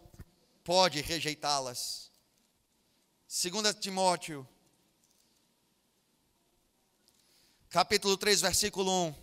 pode 0.67 1.01
rejeitá-las. 1.01 2.11
2 3.29 3.77
Timóteo, 3.79 4.47
capítulo 7.71 8.17
3, 8.17 8.41
versículo 8.41 8.91
1. 8.91 9.15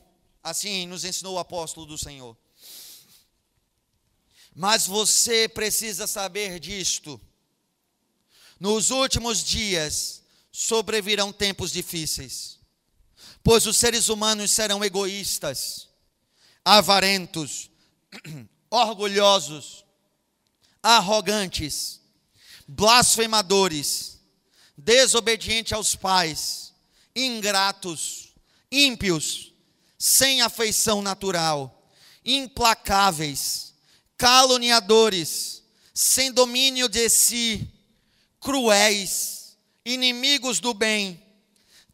Assim 0.41 0.87
nos 0.87 1.03
ensinou 1.03 1.35
o 1.35 1.39
apóstolo 1.39 1.85
do 1.85 1.97
Senhor. 1.97 2.37
Mas 4.55 4.87
você 4.87 5.49
precisa 5.49 6.07
saber 6.07 6.61
disto. 6.61 7.19
Nos 8.57 8.89
últimos 8.89 9.43
dias 9.43 10.23
sobrevirão 10.49 11.33
tempos 11.33 11.71
difíceis, 11.73 12.57
pois 13.43 13.65
os 13.65 13.75
seres 13.75 14.07
humanos 14.07 14.51
serão 14.51 14.81
egoístas, 14.83 15.89
avarentos, 16.63 17.69
orgulhosos, 18.69 19.82
arrogantes, 20.83 22.01
blasfemadores, 22.67 24.19
desobedientes 24.77 25.71
aos 25.71 25.95
pais, 25.95 26.73
ingratos, 27.15 28.33
ímpios, 28.69 29.53
sem 29.97 30.41
afeição 30.41 31.01
natural, 31.01 31.89
implacáveis, 32.25 33.73
caluniadores, 34.17 35.63
sem 35.93 36.31
domínio 36.33 36.89
de 36.89 37.07
si, 37.07 37.65
cruéis, 38.41 39.57
inimigos 39.85 40.59
do 40.59 40.73
bem, 40.73 41.23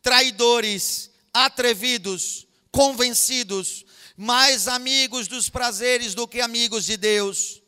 traidores, 0.01 1.11
atrevidos, 1.31 2.47
convencidos, 2.71 3.85
mais 4.17 4.67
amigos 4.67 5.27
dos 5.27 5.49
prazeres 5.49 6.15
do 6.15 6.27
que 6.27 6.41
amigos 6.41 6.85
de 6.85 6.97
Deus 6.97 7.58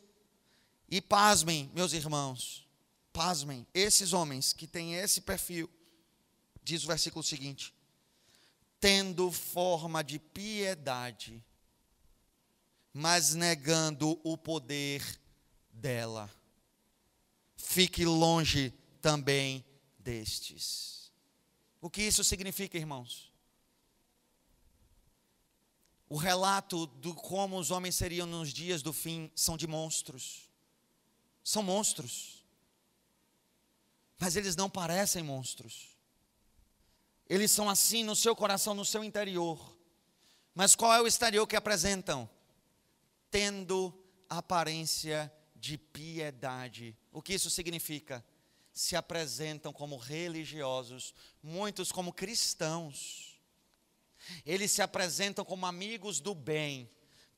e 0.91 0.99
pasmem, 0.99 1.71
meus 1.73 1.93
irmãos, 1.93 2.67
pasmem, 3.13 3.65
esses 3.73 4.11
homens 4.11 4.51
que 4.51 4.67
têm 4.67 4.95
esse 4.95 5.21
perfil, 5.21 5.69
diz 6.61 6.83
o 6.83 6.87
versículo 6.87 7.23
seguinte: 7.23 7.73
tendo 8.77 9.31
forma 9.31 10.03
de 10.03 10.19
piedade, 10.19 11.41
mas 12.93 13.33
negando 13.33 14.19
o 14.21 14.37
poder 14.37 15.01
dela. 15.71 16.29
Fique 17.55 18.03
longe 18.03 18.73
também 19.01 19.63
destes. 19.97 21.09
O 21.79 21.89
que 21.89 22.01
isso 22.01 22.21
significa, 22.21 22.77
irmãos? 22.77 23.31
O 26.09 26.17
relato 26.17 26.85
de 26.99 27.13
como 27.13 27.57
os 27.57 27.71
homens 27.71 27.95
seriam 27.95 28.27
nos 28.27 28.51
dias 28.51 28.81
do 28.81 28.91
fim 28.91 29.31
são 29.33 29.55
de 29.55 29.65
monstros 29.65 30.50
são 31.43 31.63
monstros. 31.63 32.45
Mas 34.19 34.35
eles 34.35 34.55
não 34.55 34.69
parecem 34.69 35.23
monstros. 35.23 35.97
Eles 37.27 37.49
são 37.49 37.69
assim 37.69 38.03
no 38.03 38.15
seu 38.15 38.35
coração, 38.35 38.73
no 38.73 38.85
seu 38.85 39.03
interior. 39.03 39.77
Mas 40.53 40.75
qual 40.75 40.93
é 40.93 41.01
o 41.01 41.07
exterior 41.07 41.47
que 41.47 41.55
apresentam? 41.55 42.29
Tendo 43.29 43.93
aparência 44.29 45.31
de 45.55 45.77
piedade. 45.77 46.97
O 47.11 47.21
que 47.21 47.33
isso 47.33 47.49
significa? 47.49 48.23
Se 48.73 48.95
apresentam 48.95 49.71
como 49.71 49.97
religiosos, 49.97 51.13
muitos 51.41 51.91
como 51.91 52.13
cristãos. 52.13 53.39
Eles 54.45 54.71
se 54.71 54.81
apresentam 54.81 55.43
como 55.43 55.65
amigos 55.65 56.19
do 56.19 56.35
bem, 56.35 56.89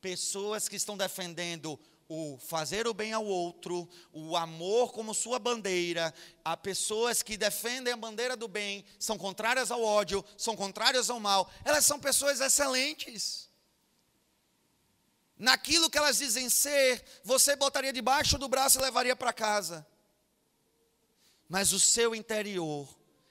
pessoas 0.02 0.68
que 0.68 0.76
estão 0.76 0.98
defendendo 0.98 1.80
o 2.08 2.38
fazer 2.38 2.88
o 2.88 2.94
bem 2.94 3.14
ao 3.14 3.26
outro, 3.26 3.90
o 4.12 4.36
amor 4.36 4.92
como 4.92 5.14
sua 5.14 5.40
bandeira, 5.40 6.14
há 6.44 6.56
pessoas 6.56 7.24
que 7.24 7.38
defendem 7.38 7.94
a 7.94 7.98
bandeira 7.98 8.36
do 8.36 8.48
bem, 8.48 8.86
são 9.00 9.18
contrárias 9.18 9.72
ao 9.72 9.84
ódio, 9.84 10.24
são 10.38 10.56
contrárias 10.56 11.10
ao 11.10 11.20
mal, 11.20 11.50
elas 11.64 11.86
são 11.86 12.00
pessoas 12.00 12.40
excelentes. 12.40 13.50
Naquilo 15.38 15.90
que 15.90 15.98
elas 15.98 16.20
dizem 16.20 16.50
ser, 16.50 17.04
você 17.24 17.56
botaria 17.56 17.92
debaixo 17.92 18.38
do 18.38 18.48
braço 18.48 18.80
e 18.80 18.82
levaria 18.82 19.16
para 19.16 19.34
casa. 19.34 19.86
Mas 21.50 21.74
o 21.74 21.80
seu 21.80 22.14
interior 22.14 22.88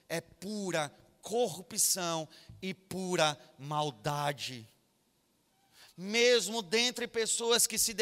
é 0.09 0.21
pura 0.21 0.93
corrupção 1.21 2.27
e 2.61 2.73
pura 2.73 3.37
maldade 3.57 4.69
mesmo 5.95 6.61
dentre 6.61 7.07
pessoas 7.07 7.67
que 7.67 7.77
se 7.77 7.93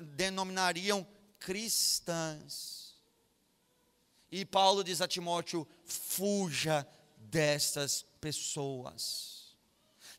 denominariam 0.00 1.06
cristãs. 1.38 2.94
E 4.30 4.44
Paulo 4.44 4.82
diz 4.82 5.00
a 5.00 5.06
Timóteo: 5.06 5.66
fuja 5.84 6.86
destas 7.16 8.04
pessoas. 8.20 9.34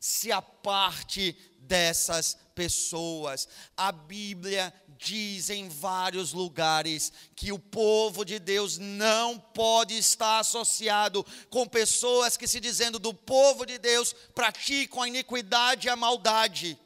se 0.06 0.30
aparte 0.30 1.36
dessas 1.58 2.38
pessoas. 2.54 3.48
A 3.76 3.90
Bíblia 3.90 4.72
diz 4.96 5.50
em 5.50 5.68
vários 5.68 6.32
lugares 6.32 7.12
que 7.34 7.50
o 7.50 7.58
povo 7.58 8.24
de 8.24 8.38
Deus 8.38 8.78
não 8.78 9.38
pode 9.38 9.98
estar 9.98 10.38
associado 10.38 11.26
com 11.50 11.66
pessoas 11.66 12.36
que, 12.36 12.46
se 12.46 12.60
dizendo 12.60 13.00
do 13.00 13.12
povo 13.12 13.66
de 13.66 13.78
Deus, 13.78 14.14
praticam 14.34 15.02
a 15.02 15.08
iniquidade 15.08 15.88
e 15.88 15.90
a 15.90 15.96
maldade. 15.96 16.78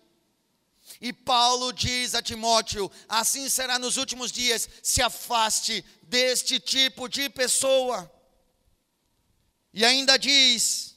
E 1.00 1.12
Paulo 1.12 1.72
diz 1.72 2.14
a 2.14 2.22
Timóteo: 2.22 2.90
assim 3.08 3.48
será 3.48 3.78
nos 3.78 3.96
últimos 3.96 4.30
dias, 4.30 4.68
se 4.82 5.00
afaste 5.00 5.84
deste 6.02 6.60
tipo 6.60 7.08
de 7.08 7.30
pessoa. 7.30 8.10
E 9.72 9.84
ainda 9.84 10.18
diz: 10.18 10.94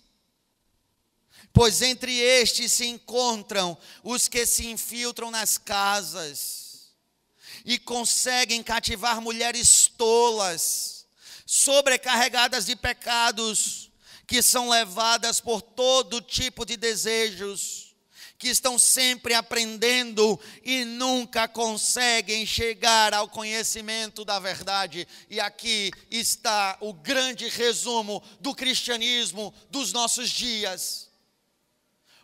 pois 1.54 1.82
entre 1.82 2.20
estes 2.20 2.74
se 2.74 2.86
encontram 2.86 3.78
os 4.04 4.28
que 4.28 4.46
se 4.46 4.68
infiltram 4.68 5.30
nas 5.30 5.58
casas 5.58 6.64
e 7.64 7.78
conseguem 7.78 8.62
cativar 8.64 9.22
mulheres 9.22 9.88
tolas, 9.88 11.06
sobrecarregadas 11.46 12.66
de 12.66 12.76
pecados, 12.76 13.92
que 14.26 14.42
são 14.42 14.70
levadas 14.70 15.40
por 15.40 15.62
todo 15.62 16.22
tipo 16.22 16.66
de 16.66 16.76
desejos, 16.76 17.83
que 18.44 18.50
estão 18.50 18.78
sempre 18.78 19.34
aprendendo 19.34 20.38
e 20.66 20.84
nunca 20.84 21.48
conseguem 21.48 22.46
chegar 22.46 23.14
ao 23.14 23.30
conhecimento 23.30 24.26
da 24.26 24.38
verdade. 24.38 25.08
E 25.30 25.40
aqui 25.40 25.90
está 26.12 26.76
o 26.82 26.94
grande 26.94 27.48
resumo 27.48 28.22
do 28.42 28.54
cristianismo 28.54 29.54
dos 29.70 29.94
nossos 29.94 30.30
dias 30.30 31.10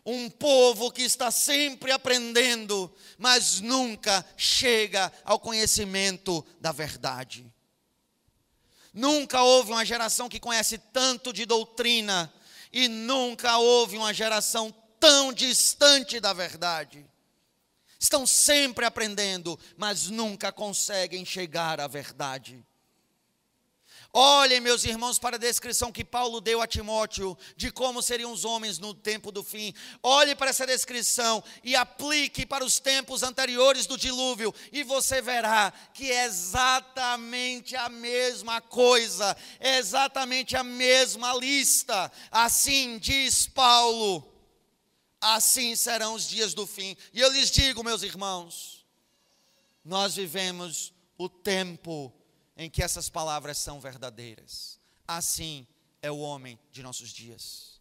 um 0.04 0.28
povo 0.30 0.90
que 0.90 1.02
está 1.02 1.30
sempre 1.30 1.92
aprendendo, 1.92 2.92
mas 3.18 3.60
nunca 3.60 4.24
chega 4.36 5.12
ao 5.24 5.38
conhecimento 5.38 6.44
da 6.58 6.72
verdade. 6.72 7.46
Nunca 8.92 9.42
houve 9.42 9.72
uma 9.72 9.84
geração 9.84 10.28
que 10.28 10.40
conhece 10.40 10.78
tanto 10.78 11.32
de 11.32 11.44
doutrina, 11.46 12.32
e 12.72 12.88
nunca 12.88 13.58
houve 13.58 13.96
uma 13.96 14.14
geração 14.14 14.70
tão 15.00 15.32
distante 15.32 16.20
da 16.20 16.32
verdade. 16.32 17.04
Estão 17.98 18.26
sempre 18.26 18.84
aprendendo, 18.84 19.58
mas 19.76 20.08
nunca 20.08 20.52
conseguem 20.52 21.24
chegar 21.24 21.80
à 21.80 21.88
verdade. 21.88 22.64
Olhem, 24.12 24.58
meus 24.58 24.84
irmãos, 24.84 25.20
para 25.20 25.36
a 25.36 25.38
descrição 25.38 25.92
que 25.92 26.04
Paulo 26.04 26.40
deu 26.40 26.60
a 26.60 26.66
Timóteo 26.66 27.38
de 27.56 27.70
como 27.70 28.02
seriam 28.02 28.32
os 28.32 28.44
homens 28.44 28.76
no 28.76 28.92
tempo 28.92 29.30
do 29.30 29.44
fim. 29.44 29.72
Olhe 30.02 30.34
para 30.34 30.50
essa 30.50 30.66
descrição 30.66 31.44
e 31.62 31.76
aplique 31.76 32.44
para 32.44 32.64
os 32.64 32.80
tempos 32.80 33.22
anteriores 33.22 33.86
do 33.86 33.96
dilúvio, 33.96 34.52
e 34.72 34.82
você 34.82 35.22
verá 35.22 35.72
que 35.94 36.10
é 36.10 36.24
exatamente 36.24 37.76
a 37.76 37.88
mesma 37.88 38.60
coisa, 38.60 39.36
é 39.60 39.78
exatamente 39.78 40.56
a 40.56 40.64
mesma 40.64 41.32
lista. 41.34 42.10
Assim 42.32 42.98
diz 42.98 43.46
Paulo: 43.46 44.29
assim 45.20 45.76
serão 45.76 46.14
os 46.14 46.28
dias 46.28 46.54
do 46.54 46.66
fim. 46.66 46.96
E 47.12 47.20
eu 47.20 47.30
lhes 47.30 47.50
digo, 47.50 47.84
meus 47.84 48.02
irmãos, 48.02 48.84
nós 49.84 50.16
vivemos 50.16 50.92
o 51.18 51.28
tempo 51.28 52.12
em 52.56 52.70
que 52.70 52.82
essas 52.82 53.08
palavras 53.08 53.58
são 53.58 53.80
verdadeiras. 53.80 54.78
Assim 55.06 55.66
é 56.02 56.10
o 56.10 56.18
homem 56.18 56.58
de 56.72 56.82
nossos 56.82 57.10
dias. 57.10 57.80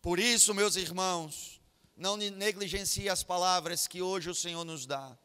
Por 0.00 0.18
isso, 0.18 0.54
meus 0.54 0.76
irmãos, 0.76 1.60
não 1.96 2.16
negligencie 2.16 3.08
as 3.08 3.22
palavras 3.22 3.86
que 3.86 4.00
hoje 4.00 4.30
o 4.30 4.34
Senhor 4.34 4.64
nos 4.64 4.86
dá. 4.86 5.16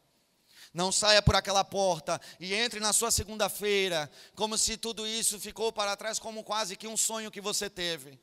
Não 0.72 0.90
saia 0.90 1.22
por 1.22 1.36
aquela 1.36 1.62
porta 1.62 2.20
e 2.40 2.52
entre 2.52 2.80
na 2.80 2.92
sua 2.92 3.12
segunda-feira, 3.12 4.10
como 4.34 4.58
se 4.58 4.76
tudo 4.76 5.06
isso 5.06 5.38
ficou 5.38 5.72
para 5.72 5.96
trás, 5.96 6.18
como 6.18 6.42
quase 6.42 6.76
que 6.76 6.88
um 6.88 6.96
sonho 6.96 7.30
que 7.30 7.40
você 7.40 7.70
teve. 7.70 8.18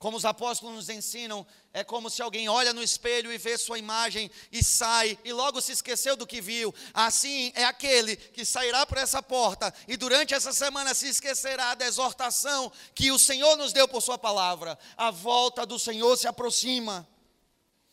Como 0.00 0.16
os 0.16 0.24
apóstolos 0.24 0.74
nos 0.74 0.88
ensinam, 0.88 1.46
é 1.74 1.84
como 1.84 2.08
se 2.08 2.22
alguém 2.22 2.48
olha 2.48 2.72
no 2.72 2.82
espelho 2.82 3.30
e 3.30 3.36
vê 3.36 3.58
sua 3.58 3.78
imagem 3.78 4.30
e 4.50 4.64
sai 4.64 5.18
e 5.22 5.30
logo 5.30 5.60
se 5.60 5.72
esqueceu 5.72 6.16
do 6.16 6.26
que 6.26 6.40
viu. 6.40 6.74
Assim 6.94 7.52
é 7.54 7.66
aquele 7.66 8.16
que 8.16 8.42
sairá 8.42 8.86
por 8.86 8.96
essa 8.96 9.22
porta 9.22 9.72
e 9.86 9.98
durante 9.98 10.32
essa 10.32 10.54
semana 10.54 10.94
se 10.94 11.06
esquecerá 11.06 11.74
da 11.74 11.86
exortação 11.86 12.72
que 12.94 13.12
o 13.12 13.18
Senhor 13.18 13.58
nos 13.58 13.74
deu 13.74 13.86
por 13.86 14.00
sua 14.00 14.16
palavra. 14.16 14.78
A 14.96 15.10
volta 15.10 15.66
do 15.66 15.78
Senhor 15.78 16.16
se 16.16 16.26
aproxima. 16.26 17.06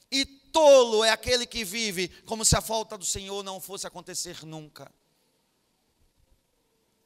E 0.09 0.25
tolo 0.25 1.03
é 1.03 1.09
aquele 1.09 1.45
que 1.45 1.65
vive 1.65 2.07
como 2.25 2.45
se 2.45 2.55
a 2.55 2.61
volta 2.61 2.97
do 2.97 3.05
Senhor 3.05 3.43
não 3.43 3.59
fosse 3.59 3.85
acontecer 3.85 4.45
nunca 4.45 4.89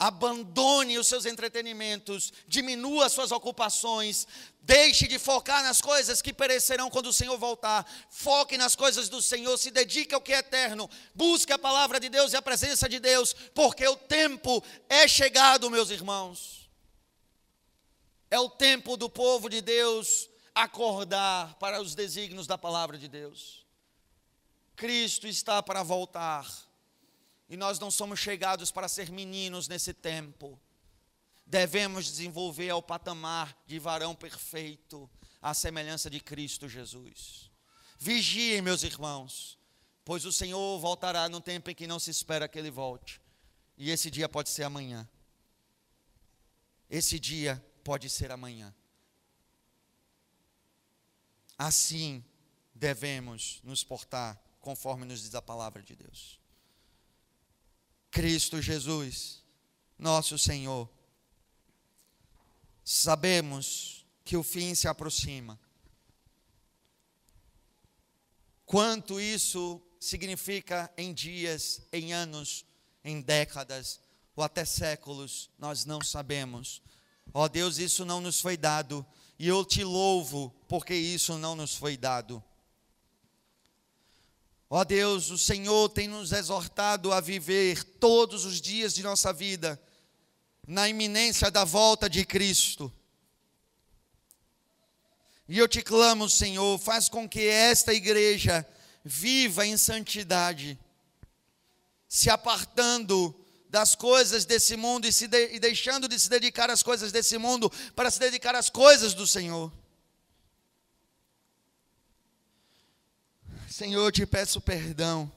abandone 0.01 0.97
os 0.97 1.05
seus 1.05 1.27
entretenimentos, 1.27 2.33
diminua 2.47 3.05
as 3.05 3.11
suas 3.11 3.31
ocupações, 3.31 4.25
deixe 4.59 5.07
de 5.07 5.19
focar 5.19 5.61
nas 5.61 5.79
coisas 5.79 6.23
que 6.23 6.33
perecerão 6.33 6.89
quando 6.89 7.05
o 7.05 7.13
Senhor 7.13 7.37
voltar, 7.37 7.85
foque 8.09 8.57
nas 8.57 8.75
coisas 8.75 9.09
do 9.09 9.21
Senhor, 9.21 9.55
se 9.59 9.69
dedique 9.69 10.15
ao 10.15 10.19
que 10.19 10.33
é 10.33 10.39
eterno, 10.39 10.89
busque 11.13 11.53
a 11.53 11.59
palavra 11.59 11.99
de 11.99 12.09
Deus 12.09 12.33
e 12.33 12.35
a 12.35 12.41
presença 12.41 12.89
de 12.89 12.99
Deus, 12.99 13.35
porque 13.53 13.87
o 13.87 13.95
tempo 13.95 14.63
é 14.89 15.07
chegado, 15.07 15.69
meus 15.69 15.91
irmãos. 15.91 16.67
É 18.31 18.39
o 18.39 18.49
tempo 18.49 18.97
do 18.97 19.07
povo 19.07 19.51
de 19.51 19.61
Deus 19.61 20.27
acordar 20.55 21.53
para 21.59 21.79
os 21.79 21.93
desígnios 21.93 22.47
da 22.47 22.57
palavra 22.57 22.97
de 22.97 23.07
Deus. 23.07 23.63
Cristo 24.75 25.27
está 25.27 25.61
para 25.61 25.83
voltar. 25.83 26.47
E 27.51 27.57
nós 27.57 27.77
não 27.79 27.91
somos 27.91 28.17
chegados 28.17 28.71
para 28.71 28.87
ser 28.87 29.11
meninos 29.11 29.67
nesse 29.67 29.93
tempo. 29.93 30.57
Devemos 31.45 32.05
desenvolver 32.05 32.69
ao 32.69 32.81
patamar 32.81 33.61
de 33.67 33.77
varão 33.77 34.15
perfeito, 34.15 35.09
à 35.41 35.53
semelhança 35.53 36.09
de 36.09 36.21
Cristo 36.21 36.69
Jesus. 36.69 37.51
Vigiem, 37.99 38.61
meus 38.61 38.83
irmãos, 38.83 39.59
pois 40.05 40.23
o 40.23 40.31
Senhor 40.31 40.79
voltará 40.79 41.27
no 41.27 41.41
tempo 41.41 41.69
em 41.69 41.75
que 41.75 41.85
não 41.85 41.99
se 41.99 42.09
espera 42.09 42.47
que 42.47 42.57
Ele 42.57 42.71
volte. 42.71 43.19
E 43.77 43.91
esse 43.91 44.09
dia 44.09 44.29
pode 44.29 44.49
ser 44.49 44.63
amanhã. 44.63 45.05
Esse 46.89 47.19
dia 47.19 47.61
pode 47.83 48.09
ser 48.09 48.31
amanhã. 48.31 48.73
Assim 51.57 52.23
devemos 52.73 53.59
nos 53.61 53.83
portar 53.83 54.41
conforme 54.61 55.03
nos 55.03 55.21
diz 55.21 55.35
a 55.35 55.41
palavra 55.41 55.83
de 55.83 55.97
Deus. 55.97 56.40
Cristo 58.11 58.61
Jesus, 58.61 59.41
nosso 59.97 60.37
Senhor. 60.37 60.89
Sabemos 62.83 64.05
que 64.25 64.35
o 64.35 64.43
fim 64.43 64.75
se 64.75 64.87
aproxima. 64.87 65.57
Quanto 68.65 69.19
isso 69.19 69.81
significa 69.99 70.91
em 70.97 71.13
dias, 71.13 71.81
em 71.91 72.13
anos, 72.13 72.65
em 73.03 73.21
décadas 73.21 73.99
ou 74.35 74.43
até 74.43 74.65
séculos, 74.65 75.49
nós 75.57 75.85
não 75.85 76.01
sabemos. 76.01 76.81
Ó 77.33 77.45
oh 77.45 77.49
Deus, 77.49 77.77
isso 77.77 78.03
não 78.03 78.19
nos 78.19 78.41
foi 78.41 78.57
dado, 78.57 79.05
e 79.39 79.47
eu 79.47 79.63
te 79.63 79.83
louvo 79.83 80.53
porque 80.67 80.93
isso 80.93 81.37
não 81.37 81.55
nos 81.55 81.75
foi 81.75 81.95
dado. 81.95 82.43
Ó 84.73 84.85
Deus, 84.85 85.29
o 85.31 85.37
Senhor 85.37 85.89
tem 85.89 86.07
nos 86.07 86.31
exortado 86.31 87.11
a 87.11 87.19
viver 87.19 87.83
todos 87.83 88.45
os 88.45 88.61
dias 88.61 88.93
de 88.93 89.03
nossa 89.03 89.33
vida 89.33 89.77
na 90.65 90.87
iminência 90.87 91.51
da 91.51 91.65
volta 91.65 92.09
de 92.09 92.25
Cristo. 92.25 92.89
E 95.45 95.57
eu 95.57 95.67
te 95.67 95.81
clamo, 95.81 96.29
Senhor, 96.29 96.79
faz 96.79 97.09
com 97.09 97.27
que 97.27 97.45
esta 97.45 97.93
igreja 97.93 98.65
viva 99.03 99.67
em 99.67 99.75
santidade, 99.75 100.79
se 102.07 102.29
apartando 102.29 103.35
das 103.67 103.93
coisas 103.93 104.45
desse 104.45 104.77
mundo 104.77 105.05
e, 105.05 105.11
de, 105.11 105.53
e 105.53 105.59
deixando 105.59 106.07
de 106.07 106.17
se 106.17 106.29
dedicar 106.29 106.69
às 106.69 106.81
coisas 106.81 107.11
desse 107.11 107.37
mundo 107.37 107.69
para 107.93 108.09
se 108.09 108.21
dedicar 108.21 108.55
às 108.55 108.69
coisas 108.69 109.13
do 109.13 109.27
Senhor. 109.27 109.69
Senhor, 113.81 114.05
eu 114.05 114.11
te 114.11 114.27
peço 114.27 114.61
perdão. 114.61 115.31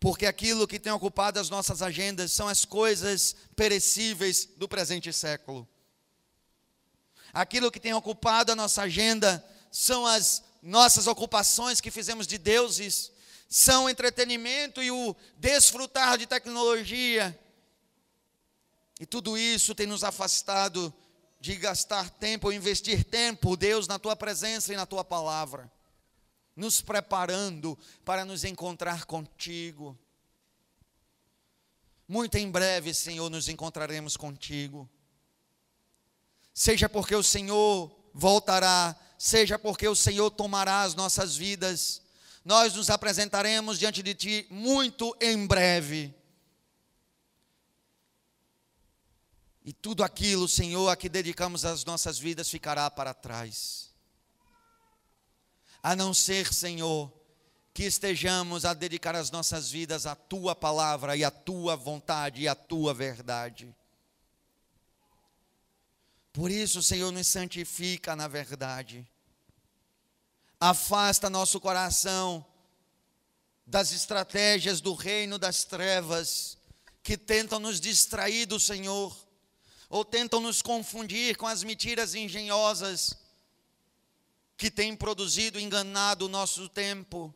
Porque 0.00 0.26
aquilo 0.26 0.66
que 0.66 0.76
tem 0.80 0.90
ocupado 0.90 1.38
as 1.38 1.48
nossas 1.48 1.82
agendas 1.82 2.32
são 2.32 2.48
as 2.48 2.64
coisas 2.64 3.36
perecíveis 3.54 4.48
do 4.56 4.68
presente 4.68 5.12
século. 5.12 5.68
Aquilo 7.32 7.70
que 7.70 7.78
tem 7.78 7.94
ocupado 7.94 8.50
a 8.50 8.56
nossa 8.56 8.82
agenda 8.82 9.44
são 9.70 10.04
as 10.04 10.42
nossas 10.60 11.06
ocupações 11.06 11.80
que 11.80 11.92
fizemos 11.92 12.26
de 12.26 12.38
deuses, 12.38 13.12
são 13.48 13.84
o 13.84 13.88
entretenimento 13.88 14.82
e 14.82 14.90
o 14.90 15.14
desfrutar 15.36 16.18
de 16.18 16.26
tecnologia. 16.26 17.38
E 18.98 19.06
tudo 19.06 19.38
isso 19.38 19.76
tem 19.76 19.86
nos 19.86 20.02
afastado 20.02 20.92
de 21.40 21.54
gastar 21.56 22.10
tempo, 22.10 22.52
investir 22.52 23.04
tempo, 23.04 23.56
Deus, 23.56 23.86
na 23.86 23.98
tua 23.98 24.16
presença 24.16 24.72
e 24.72 24.76
na 24.76 24.86
tua 24.86 25.04
palavra, 25.04 25.70
nos 26.56 26.80
preparando 26.80 27.78
para 28.04 28.24
nos 28.24 28.44
encontrar 28.44 29.04
contigo. 29.04 29.96
Muito 32.06 32.36
em 32.36 32.50
breve, 32.50 32.92
Senhor, 32.92 33.28
nos 33.30 33.48
encontraremos 33.48 34.16
contigo. 34.16 34.88
Seja 36.52 36.88
porque 36.88 37.14
o 37.14 37.22
Senhor 37.22 37.94
voltará, 38.12 38.96
seja 39.16 39.58
porque 39.58 39.86
o 39.86 39.94
Senhor 39.94 40.30
tomará 40.30 40.82
as 40.82 40.94
nossas 40.94 41.36
vidas, 41.36 42.02
nós 42.44 42.74
nos 42.74 42.90
apresentaremos 42.90 43.78
diante 43.78 44.02
de 44.02 44.14
Ti 44.14 44.46
muito 44.50 45.16
em 45.20 45.46
breve. 45.46 46.17
E 49.68 49.72
tudo 49.74 50.02
aquilo, 50.02 50.48
Senhor, 50.48 50.88
a 50.88 50.96
que 50.96 51.10
dedicamos 51.10 51.62
as 51.66 51.84
nossas 51.84 52.18
vidas 52.18 52.48
ficará 52.48 52.90
para 52.90 53.12
trás. 53.12 53.90
A 55.82 55.94
não 55.94 56.14
ser, 56.14 56.54
Senhor, 56.54 57.12
que 57.74 57.84
estejamos 57.84 58.64
a 58.64 58.72
dedicar 58.72 59.14
as 59.14 59.30
nossas 59.30 59.70
vidas 59.70 60.06
à 60.06 60.14
tua 60.14 60.56
palavra 60.56 61.18
e 61.18 61.22
à 61.22 61.30
tua 61.30 61.76
vontade 61.76 62.40
e 62.40 62.48
à 62.48 62.54
tua 62.54 62.94
verdade. 62.94 63.76
Por 66.32 66.50
isso, 66.50 66.82
Senhor, 66.82 67.12
nos 67.12 67.26
santifica 67.26 68.16
na 68.16 68.26
verdade. 68.26 69.06
Afasta 70.58 71.28
nosso 71.28 71.60
coração 71.60 72.42
das 73.66 73.92
estratégias 73.92 74.80
do 74.80 74.94
reino 74.94 75.38
das 75.38 75.64
trevas 75.64 76.56
que 77.02 77.18
tentam 77.18 77.60
nos 77.60 77.78
distrair 77.78 78.46
do 78.46 78.58
Senhor 78.58 79.27
ou 79.88 80.04
tentam 80.04 80.40
nos 80.40 80.60
confundir 80.60 81.36
com 81.36 81.46
as 81.46 81.62
mentiras 81.62 82.14
engenhosas 82.14 83.16
que 84.56 84.70
têm 84.70 84.94
produzido, 84.94 85.58
enganado 85.58 86.26
o 86.26 86.28
nosso 86.28 86.68
tempo. 86.68 87.34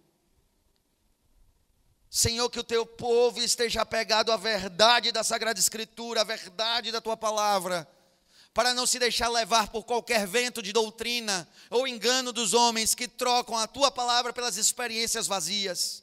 Senhor, 2.10 2.50
que 2.50 2.60
o 2.60 2.64
teu 2.64 2.84
povo 2.84 3.40
esteja 3.40 3.80
apegado 3.80 4.30
à 4.30 4.36
verdade 4.36 5.10
da 5.12 5.24
Sagrada 5.24 5.58
Escritura, 5.58 6.20
à 6.20 6.24
verdade 6.24 6.92
da 6.92 7.00
tua 7.00 7.16
palavra, 7.16 7.88
para 8.52 8.74
não 8.74 8.86
se 8.86 8.98
deixar 8.98 9.30
levar 9.30 9.68
por 9.68 9.84
qualquer 9.84 10.26
vento 10.26 10.60
de 10.60 10.74
doutrina 10.74 11.48
ou 11.70 11.88
engano 11.88 12.32
dos 12.32 12.52
homens 12.52 12.94
que 12.94 13.08
trocam 13.08 13.56
a 13.56 13.66
tua 13.66 13.90
palavra 13.90 14.30
pelas 14.30 14.58
experiências 14.58 15.26
vazias. 15.26 16.02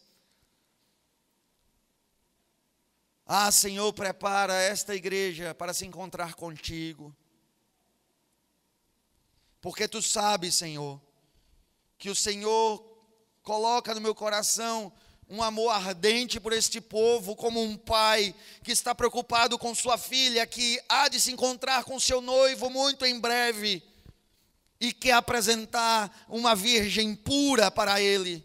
Ah, 3.32 3.52
Senhor, 3.52 3.94
prepara 3.94 4.60
esta 4.60 4.96
igreja 4.96 5.54
para 5.54 5.72
se 5.72 5.86
encontrar 5.86 6.34
contigo. 6.34 7.16
Porque 9.62 9.88
tu 9.88 10.02
sabes, 10.02 10.56
Senhor, 10.56 11.00
que 11.96 12.10
o 12.10 12.16
Senhor 12.16 12.84
coloca 13.44 13.94
no 13.94 14.02
meu 14.02 14.16
coração 14.16 14.92
um 15.30 15.44
amor 15.44 15.70
ardente 15.70 16.40
por 16.40 16.54
este 16.54 16.82
povo, 16.82 17.36
como 17.36 17.62
um 17.62 17.78
pai 17.78 18.34
que 18.64 18.72
está 18.72 18.96
preocupado 18.96 19.60
com 19.60 19.76
sua 19.76 19.96
filha, 19.96 20.48
que 20.48 20.82
há 20.90 21.08
de 21.08 21.20
se 21.20 21.32
encontrar 21.32 21.84
com 21.84 22.00
seu 22.00 22.22
noivo 22.22 22.68
muito 22.68 23.06
em 23.06 23.20
breve 23.20 23.84
e 24.82 24.92
quer 24.92 25.12
apresentar 25.12 26.26
uma 26.28 26.56
virgem 26.56 27.14
pura 27.14 27.70
para 27.70 28.02
ele. 28.02 28.44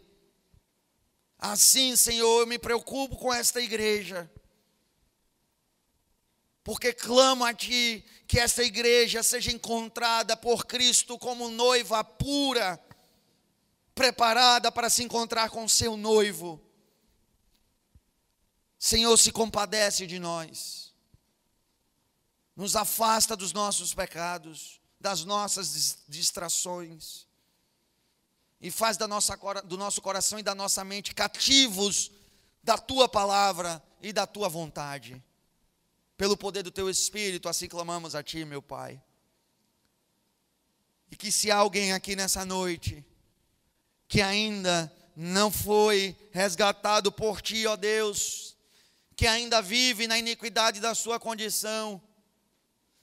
Assim, 1.39 1.97
Senhor, 1.97 2.41
eu 2.41 2.47
me 2.47 2.59
preocupo 2.59 3.17
com 3.17 3.33
esta 3.33 3.63
igreja 3.63 4.31
porque 6.65 6.95
clamo 6.95 7.45
a 7.45 7.53
Ti 7.53 8.03
que 8.27 8.41
esta 8.41 8.65
igreja 8.65 9.23
seja 9.23 9.53
encontrada 9.53 10.35
por 10.35 10.65
Cristo 10.65 11.19
como 11.19 11.51
noiva 11.51 12.03
pura, 12.03 12.83
preparada 13.95 14.73
para 14.73 14.89
se 14.89 15.05
encontrar 15.05 15.51
com 15.51 15.69
seu 15.69 15.95
noivo. 15.95 16.59
Senhor, 18.79 19.17
se 19.19 19.31
compadece 19.31 20.07
de 20.07 20.19
nós, 20.19 20.95
nos 22.57 22.75
afasta 22.75 23.37
dos 23.37 23.53
nossos 23.53 23.93
pecados, 23.93 24.81
das 24.99 25.23
nossas 25.23 26.03
distrações, 26.09 27.27
e 28.59 28.71
faz 28.71 28.97
da 28.97 29.07
nossa, 29.07 29.37
do 29.65 29.77
nosso 29.77 30.01
coração 30.01 30.39
e 30.39 30.43
da 30.43 30.55
nossa 30.55 30.83
mente 30.83 31.15
cativos 31.15 32.11
da 32.63 32.79
Tua 32.79 33.07
palavra 33.07 33.83
e 34.01 34.15
da 34.15 34.27
Tua 34.27 34.49
vontade. 34.49 35.23
Pelo 36.17 36.37
poder 36.37 36.63
do 36.63 36.71
teu 36.71 36.89
Espírito, 36.89 37.49
assim 37.49 37.69
clamamos 37.69 38.15
a 38.15 38.23
Ti, 38.23 38.45
meu 38.45 38.63
Pai. 38.63 39.03
E 41.11 41.17
que 41.17 41.31
se 41.33 41.51
alguém 41.51 41.93
aqui 41.93 42.15
nessa 42.15 42.45
noite, 42.45 43.05
que 44.07 44.21
ainda 44.21 44.93
não 45.17 45.51
foi 45.51 46.17
resgatado 46.31 47.11
por 47.11 47.41
Ti, 47.41 47.67
ó 47.67 47.77
Deus, 47.77 48.57
que 49.17 49.27
ainda 49.27 49.61
vive 49.61 50.07
na 50.07 50.19
iniquidade 50.19 50.81
da 50.81 50.95
sua 50.95 51.19
condição, 51.19 52.01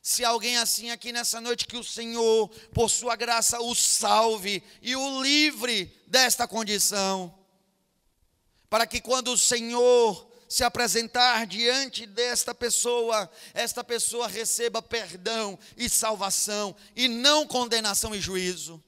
se 0.01 0.25
alguém 0.25 0.57
assim 0.57 0.89
aqui 0.89 1.11
nessa 1.11 1.39
noite, 1.39 1.67
que 1.67 1.77
o 1.77 1.83
Senhor, 1.83 2.49
por 2.73 2.89
sua 2.89 3.15
graça, 3.15 3.61
o 3.61 3.75
salve 3.75 4.63
e 4.81 4.95
o 4.95 5.21
livre 5.21 5.85
desta 6.07 6.47
condição, 6.47 7.37
para 8.67 8.87
que 8.87 8.99
quando 8.99 9.31
o 9.31 9.37
Senhor 9.37 10.30
se 10.51 10.65
apresentar 10.65 11.47
diante 11.47 12.05
desta 12.05 12.53
pessoa, 12.53 13.31
esta 13.53 13.85
pessoa 13.85 14.27
receba 14.27 14.81
perdão 14.81 15.57
e 15.77 15.87
salvação, 15.89 16.75
e 16.93 17.07
não 17.07 17.47
condenação 17.47 18.13
e 18.13 18.19
juízo. 18.19 18.83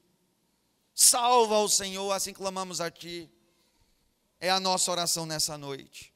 Salva 0.93 1.59
o 1.59 1.69
Senhor, 1.69 2.11
assim 2.11 2.33
clamamos 2.33 2.81
a 2.81 2.91
Ti. 2.91 3.31
É 4.41 4.49
a 4.49 4.59
nossa 4.59 4.91
oração 4.91 5.25
nessa 5.25 5.57
noite. 5.57 6.13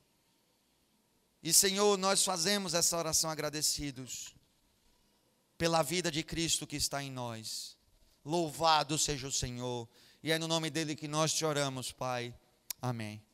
E 1.41 1.53
Senhor, 1.53 1.97
nós 1.97 2.25
fazemos 2.25 2.73
essa 2.73 2.97
oração 2.97 3.29
agradecidos 3.29 4.35
pela 5.57 5.81
vida 5.81 6.11
de 6.11 6.23
Cristo 6.23 6.67
que 6.67 6.75
está 6.75 7.01
em 7.01 7.09
nós. 7.09 7.77
Louvado 8.25 8.97
seja 8.97 9.27
o 9.27 9.31
Senhor. 9.31 9.87
E 10.21 10.29
é 10.29 10.37
no 10.37 10.45
nome 10.45 10.69
dele 10.69 10.93
que 10.93 11.07
nós 11.07 11.33
te 11.33 11.45
oramos, 11.45 11.93
Pai. 11.93 12.35
Amém. 12.81 13.25